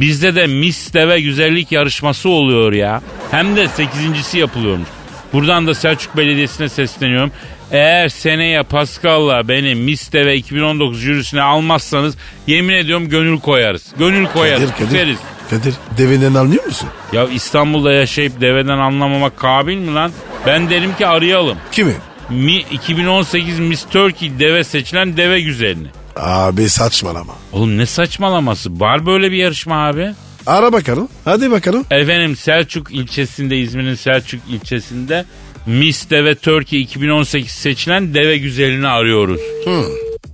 Bizde 0.00 0.34
de 0.34 0.46
Miss 0.46 0.94
Deve 0.94 1.20
güzellik 1.20 1.72
yarışması 1.72 2.28
oluyor 2.28 2.72
ya. 2.72 3.02
Hem 3.30 3.56
de 3.56 3.68
sekizincisi 3.68 4.38
yapılıyormuş. 4.38 4.88
Buradan 5.32 5.66
da 5.66 5.74
Selçuk 5.74 6.16
Belediyesi'ne 6.16 6.68
sesleniyorum. 6.68 7.32
Eğer 7.72 8.08
seneye 8.08 8.62
Pascal'la 8.62 9.48
beni 9.48 9.74
Miss 9.74 10.12
Deve 10.12 10.36
2019 10.36 11.00
jürisine 11.00 11.42
almazsanız 11.42 12.16
yemin 12.46 12.74
ediyorum 12.74 13.08
gönül 13.08 13.40
koyarız. 13.40 13.86
Gönül 13.98 14.26
koyarız. 14.26 14.70
Kadir, 14.78 14.98
Kadir. 14.98 15.16
Kadir 15.50 15.74
deveden 15.98 16.34
anlıyor 16.34 16.64
musun? 16.64 16.88
Ya 17.12 17.28
İstanbul'da 17.28 17.92
yaşayıp 17.92 18.40
deveden 18.40 18.78
anlamamak 18.78 19.38
kabil 19.38 19.76
mi 19.76 19.94
lan? 19.94 20.12
Ben 20.46 20.70
derim 20.70 20.96
ki 20.96 21.06
arayalım. 21.06 21.58
Kimi? 21.72 21.92
Mi 22.30 22.56
2018 22.56 23.58
Miss 23.58 23.84
Turkey 23.90 24.38
deve 24.38 24.64
seçilen 24.64 25.16
deve 25.16 25.40
güzelini. 25.40 25.88
Abi 26.16 26.68
saçmalama. 26.68 27.32
Oğlum 27.52 27.78
ne 27.78 27.86
saçmalaması? 27.86 28.80
Var 28.80 29.06
böyle 29.06 29.30
bir 29.30 29.36
yarışma 29.36 29.86
abi. 29.86 30.10
Ara 30.46 30.72
bakalım. 30.72 31.08
Hadi 31.24 31.50
bakalım. 31.50 31.84
Efendim 31.90 32.36
Selçuk 32.36 32.90
ilçesinde 32.94 33.56
İzmir'in 33.58 33.94
Selçuk 33.94 34.40
ilçesinde 34.50 35.24
Miss 35.66 36.10
Deve 36.10 36.34
Turkey 36.34 36.80
2018 36.82 37.50
seçilen 37.52 38.14
deve 38.14 38.36
güzelini 38.38 38.88
arıyoruz. 38.88 39.40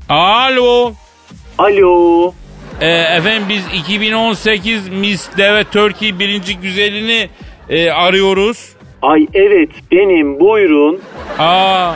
Alo. 0.09 0.93
Alo. 1.59 2.35
Ee, 2.81 2.87
efendim 2.89 3.43
biz 3.49 3.63
2018 3.81 4.89
Miss 4.89 5.29
Deve 5.39 5.65
Turkey 5.65 6.19
birinci 6.19 6.57
güzelini 6.57 7.29
e, 7.69 7.91
arıyoruz. 7.91 8.69
Ay 9.03 9.27
evet 9.35 9.71
benim 9.93 10.41
buyurun. 10.41 11.01
Aa, 11.39 11.93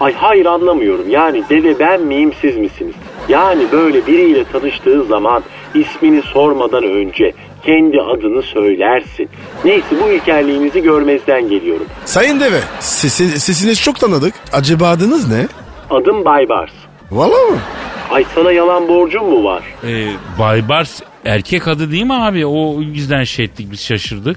Ay 0.00 0.14
hayır 0.14 0.46
anlamıyorum. 0.46 1.10
Yani 1.10 1.44
deve 1.50 1.78
ben 1.78 2.00
miyim 2.02 2.32
siz 2.40 2.56
misiniz? 2.56 2.94
Yani 3.28 3.62
böyle 3.72 4.06
biriyle 4.06 4.44
tanıştığı 4.44 5.04
zaman 5.04 5.42
ismini 5.74 6.22
sormadan 6.22 6.84
önce 6.84 7.32
kendi 7.66 8.00
adını 8.00 8.42
söylersin. 8.42 9.28
Neyse 9.64 9.86
bu 10.04 10.10
ilkelliğinizi 10.10 10.82
görmezden 10.82 11.48
geliyorum. 11.48 11.86
Sayın 12.04 12.40
Deve 12.40 12.60
sesi, 12.80 13.40
sesiniz 13.40 13.82
çok 13.82 14.00
tanıdık. 14.00 14.34
Acaba 14.52 14.88
adınız 14.88 15.28
ne? 15.32 15.46
Adım 15.90 16.24
Baybars. 16.24 16.70
Valla 17.10 17.36
mı? 17.50 17.56
Ay 18.10 18.24
sana 18.34 18.52
yalan 18.52 18.88
borcum 18.88 19.26
mu 19.30 19.44
var? 19.44 19.62
e, 19.84 20.06
Baybars 20.38 21.00
erkek 21.24 21.68
adı 21.68 21.90
değil 21.92 22.04
mi 22.04 22.14
abi? 22.14 22.46
O 22.46 22.80
yüzden 22.80 23.24
şey 23.24 23.44
ettik 23.44 23.68
biz 23.72 23.80
şaşırdık. 23.84 24.36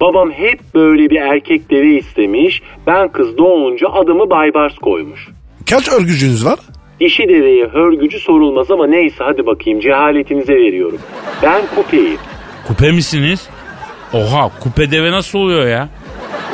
Babam 0.00 0.30
hep 0.30 0.60
böyle 0.74 1.10
bir 1.10 1.16
erkek 1.16 1.70
deve 1.70 1.98
istemiş. 1.98 2.62
Ben 2.86 3.08
kız 3.12 3.38
doğunca 3.38 3.88
adımı 3.88 4.30
Baybars 4.30 4.74
koymuş. 4.74 5.28
Kaç 5.70 5.88
örgücünüz 5.88 6.44
var? 6.44 6.58
Dişi 7.00 7.22
deveye 7.28 7.66
hörgücü 7.68 8.18
sorulmaz 8.18 8.70
ama 8.70 8.86
neyse 8.86 9.16
hadi 9.18 9.46
bakayım 9.46 9.80
cehaletinize 9.80 10.54
veriyorum. 10.54 10.98
Ben 11.42 11.62
kupeyim. 11.76 12.18
Kupe 12.66 12.92
misiniz? 12.92 13.48
Oha 14.12 14.50
kupe 14.60 14.90
deve 14.90 15.10
nasıl 15.10 15.38
oluyor 15.38 15.66
ya? 15.66 15.88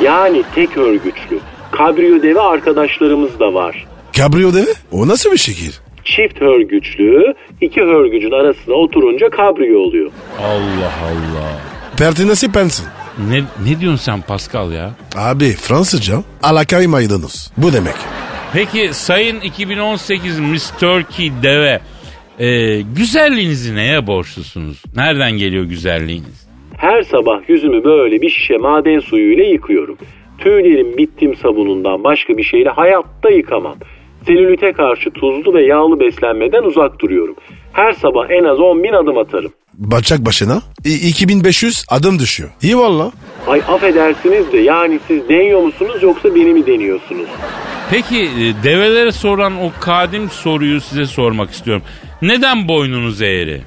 Yani 0.03 0.43
tek 0.55 0.77
hörgüçlü. 0.77 1.39
Kabriyo 1.71 2.21
deve 2.21 2.41
arkadaşlarımız 2.41 3.39
da 3.39 3.53
var. 3.53 3.85
Cabrio 4.13 4.53
Deve? 4.53 4.73
O 4.91 5.07
nasıl 5.07 5.31
bir 5.31 5.37
şekil? 5.37 5.71
Çift 6.03 6.41
hörgüçlü, 6.41 7.33
iki 7.61 7.81
hörgücün 7.81 8.31
arasına 8.31 8.75
oturunca 8.75 9.29
kabriyo 9.29 9.79
oluyor. 9.79 10.11
Allah 10.41 10.93
Allah. 11.03 11.59
Pertinesi 11.97 12.51
pensin. 12.51 12.85
Ne, 13.29 13.41
ne 13.65 13.79
diyorsun 13.79 13.97
sen 14.05 14.21
Pascal 14.21 14.71
ya? 14.71 14.91
Abi 15.15 15.51
Fransızca 15.51 16.23
alakay 16.43 16.87
maydanoz. 16.87 17.51
Bu 17.57 17.73
demek. 17.73 17.95
Peki 18.55 18.89
sayın 18.93 19.39
2018 19.41 20.39
Miss 20.39 20.71
Turkey 20.79 21.31
deve 21.43 21.79
e, 22.39 22.81
güzelliğinizi 22.81 23.75
neye 23.75 24.07
borçlusunuz? 24.07 24.83
Nereden 24.95 25.31
geliyor 25.31 25.63
güzelliğiniz? 25.63 26.47
Her 26.77 27.01
sabah 27.03 27.49
yüzümü 27.49 27.83
böyle 27.83 28.21
bir 28.21 28.29
şişe 28.29 28.57
maden 28.57 28.99
suyuyla 28.99 29.43
yıkıyorum. 29.43 29.97
Tüylerim 30.37 30.97
bittim 30.97 31.35
sabunundan 31.35 32.03
başka 32.03 32.37
bir 32.37 32.43
şeyle 32.43 32.69
hayatta 32.69 33.29
yıkamam. 33.29 33.75
Selülite 34.27 34.71
karşı 34.73 35.09
tuzlu 35.11 35.53
ve 35.53 35.63
yağlı 35.65 35.99
beslenmeden 35.99 36.63
uzak 36.63 36.99
duruyorum. 36.99 37.35
Her 37.73 37.93
sabah 37.93 38.29
en 38.29 38.43
az 38.43 38.59
10 38.59 38.83
bin 38.83 38.93
adım 38.93 39.17
atarım. 39.17 39.51
Bacak 39.73 40.25
başına 40.25 40.61
i- 40.85 41.09
2500 41.09 41.85
adım 41.89 42.19
düşüyor. 42.19 42.49
İyi 42.61 42.77
valla. 42.77 43.11
Ay 43.47 43.61
affedersiniz 43.67 44.51
de 44.51 44.57
yani 44.57 44.99
siz 45.07 45.29
deniyor 45.29 45.61
musunuz 45.61 46.03
yoksa 46.03 46.35
beni 46.35 46.53
mi 46.53 46.65
deniyorsunuz? 46.65 47.29
Peki 47.91 48.21
e, 48.21 48.63
develere 48.63 49.11
soran 49.11 49.53
o 49.63 49.71
kadim 49.81 50.29
soruyu 50.29 50.81
size 50.81 51.05
sormak 51.05 51.51
istiyorum. 51.51 51.83
Neden 52.21 52.67
boynunuz 52.67 53.21
eğri? 53.21 53.61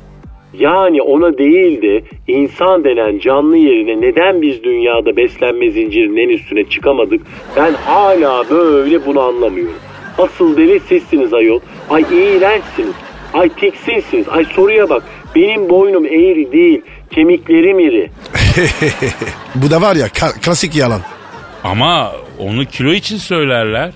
Yani 0.55 1.03
ona 1.03 1.39
değil 1.39 1.83
de 1.83 2.03
insan 2.29 2.85
denen 2.85 3.19
canlı 3.19 3.57
yerine 3.57 4.01
neden 4.01 4.43
biz 4.43 4.65
dünyada 4.65 5.17
beslenme 5.17 5.71
zincirinin 5.71 6.17
en 6.17 6.29
üstüne 6.29 6.65
çıkamadık 6.65 7.21
ben 7.57 7.73
hala 7.73 8.51
böyle 8.51 9.07
bunu 9.07 9.21
anlamıyorum. 9.21 9.79
Asıl 10.19 10.57
deli 10.57 10.81
sizsiniz 10.81 11.35
ayol. 11.35 11.61
Ay 11.91 12.03
iğrençsiniz. 12.13 12.95
Ay 13.35 13.49
tiksinsiniz. 13.49 14.29
Ay 14.29 14.45
soruya 14.45 14.89
bak. 14.89 15.03
Benim 15.35 15.69
boynum 15.69 16.07
eğri 16.07 16.53
değil. 16.53 16.81
Kemiklerim 17.11 17.79
iri. 17.79 18.11
Bu 19.55 19.71
da 19.71 19.81
var 19.83 19.97
ya 19.97 20.07
ka- 20.07 20.41
klasik 20.41 20.77
yalan. 20.77 21.01
Ama 21.65 22.13
onu 22.39 22.65
kilo 22.65 22.93
için 22.93 23.17
söylerler. 23.17 23.93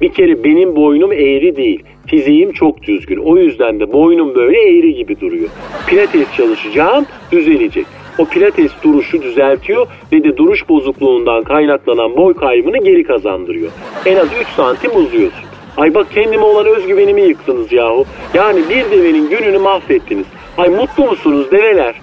Bir 0.00 0.12
kere 0.12 0.44
benim 0.44 0.76
boynum 0.76 1.12
eğri 1.12 1.56
değil. 1.56 1.82
Fiziğim 2.06 2.52
çok 2.52 2.82
düzgün. 2.82 3.16
O 3.16 3.36
yüzden 3.36 3.80
de 3.80 3.92
boynum 3.92 4.34
böyle 4.34 4.58
eğri 4.62 4.94
gibi 4.94 5.20
duruyor. 5.20 5.48
Pilates 5.86 6.26
çalışacağım, 6.36 7.06
düzelecek. 7.32 7.86
O 8.18 8.24
pilates 8.24 8.70
duruşu 8.82 9.22
düzeltiyor 9.22 9.86
ve 10.12 10.24
de 10.24 10.36
duruş 10.36 10.68
bozukluğundan 10.68 11.42
kaynaklanan 11.44 12.16
boy 12.16 12.34
kaybını 12.34 12.84
geri 12.84 13.04
kazandırıyor. 13.04 13.70
En 14.06 14.16
az 14.16 14.28
3 14.40 14.46
santim 14.56 14.90
uzuyorsun. 14.96 15.44
Ay 15.76 15.94
bak 15.94 16.06
kendime 16.14 16.42
olan 16.42 16.66
özgüvenimi 16.66 17.22
yıktınız 17.22 17.72
yahu. 17.72 18.04
Yani 18.34 18.60
bir 18.70 18.90
devenin 18.90 19.30
gününü 19.30 19.58
mahvettiniz. 19.58 20.26
Ay 20.58 20.68
mutlu 20.68 21.04
musunuz 21.06 21.50
develer? 21.52 21.94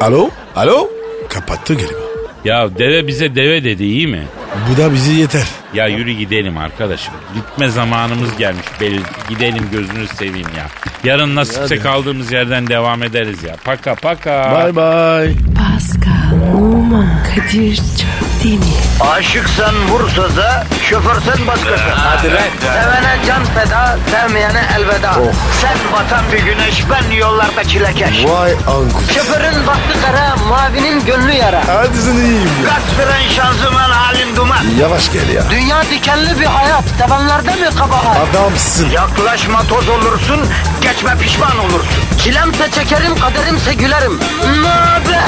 Alo? 0.00 0.28
Alo? 0.56 0.90
Kapattı 1.28 1.74
galiba. 1.74 2.00
Ya 2.44 2.78
deve 2.78 3.06
bize 3.06 3.34
deve 3.34 3.64
dedi 3.64 3.84
iyi 3.84 4.06
mi? 4.06 4.22
Bu 4.70 4.76
da 4.82 4.92
bizi 4.92 5.12
yeter. 5.12 5.46
Ya 5.74 5.86
yürü 5.86 6.10
gidelim 6.10 6.58
arkadaşım. 6.58 7.14
Gitme 7.34 7.68
zamanımız 7.68 8.36
gelmiş. 8.36 8.66
Belli. 8.80 9.00
Gidelim 9.28 9.68
gözünü 9.72 10.08
seveyim 10.08 10.48
ya. 10.58 10.66
Yarın 11.04 11.36
nasipse 11.36 11.78
kaldığımız 11.78 12.32
yerden 12.32 12.66
devam 12.66 13.02
ederiz 13.02 13.42
ya. 13.42 13.56
Paka 13.64 13.94
paka. 13.94 14.64
Bye 14.64 14.76
bye. 14.76 15.34
Pascal, 15.54 16.54
Oman, 16.56 17.06
Kadir 17.34 17.76
çok 17.76 18.44
değil 18.44 18.58
mi? 18.58 18.64
Aşıksan 19.00 19.74
vursa 19.88 20.36
da, 20.36 20.64
şoförsen 20.90 21.46
başkasın. 21.46 21.90
Hadi 21.94 22.28
Sevene 22.60 23.16
can 23.26 23.44
feda, 23.44 23.98
sevmeyene 24.10 24.62
elveda. 24.78 25.12
Sen 25.60 25.76
batan 25.92 26.24
bir 26.32 26.38
güneş, 26.38 26.84
ben 26.90 27.16
yollarda 27.16 27.64
çilekeş. 27.64 28.24
Vay 28.26 28.52
anku. 28.52 29.02
Şoförün 29.14 29.66
baktı 29.66 29.98
kara, 30.06 30.36
mavinin 30.48 31.04
gönlü 31.06 31.32
yara. 31.32 31.62
Hadi 31.66 31.98
sen 31.98 32.14
iyiyim 32.14 32.50
ya. 32.64 32.68
Kasperen 32.68 33.28
şanzıman 33.36 33.90
halin 33.90 34.36
duman. 34.36 34.64
Yavaş 34.80 35.12
gel 35.12 35.28
ya. 35.28 35.42
Dünya 35.60 35.82
dikenli 35.82 36.40
bir 36.40 36.46
hayat, 36.46 36.84
sevenlerde 36.98 37.54
mi 37.54 37.74
kabahar? 37.78 38.16
Adamsın. 38.30 38.90
Yaklaşma 38.90 39.62
toz 39.62 39.88
olursun, 39.88 40.40
geçme 40.80 41.18
pişman 41.18 41.58
olursun. 41.58 42.02
Çilemse 42.18 42.70
çekerim, 42.70 43.18
kaderimse 43.18 43.74
gülerim. 43.74 44.20
Möber! 44.62 45.20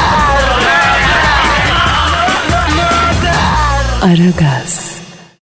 Aragaz. 4.02 5.01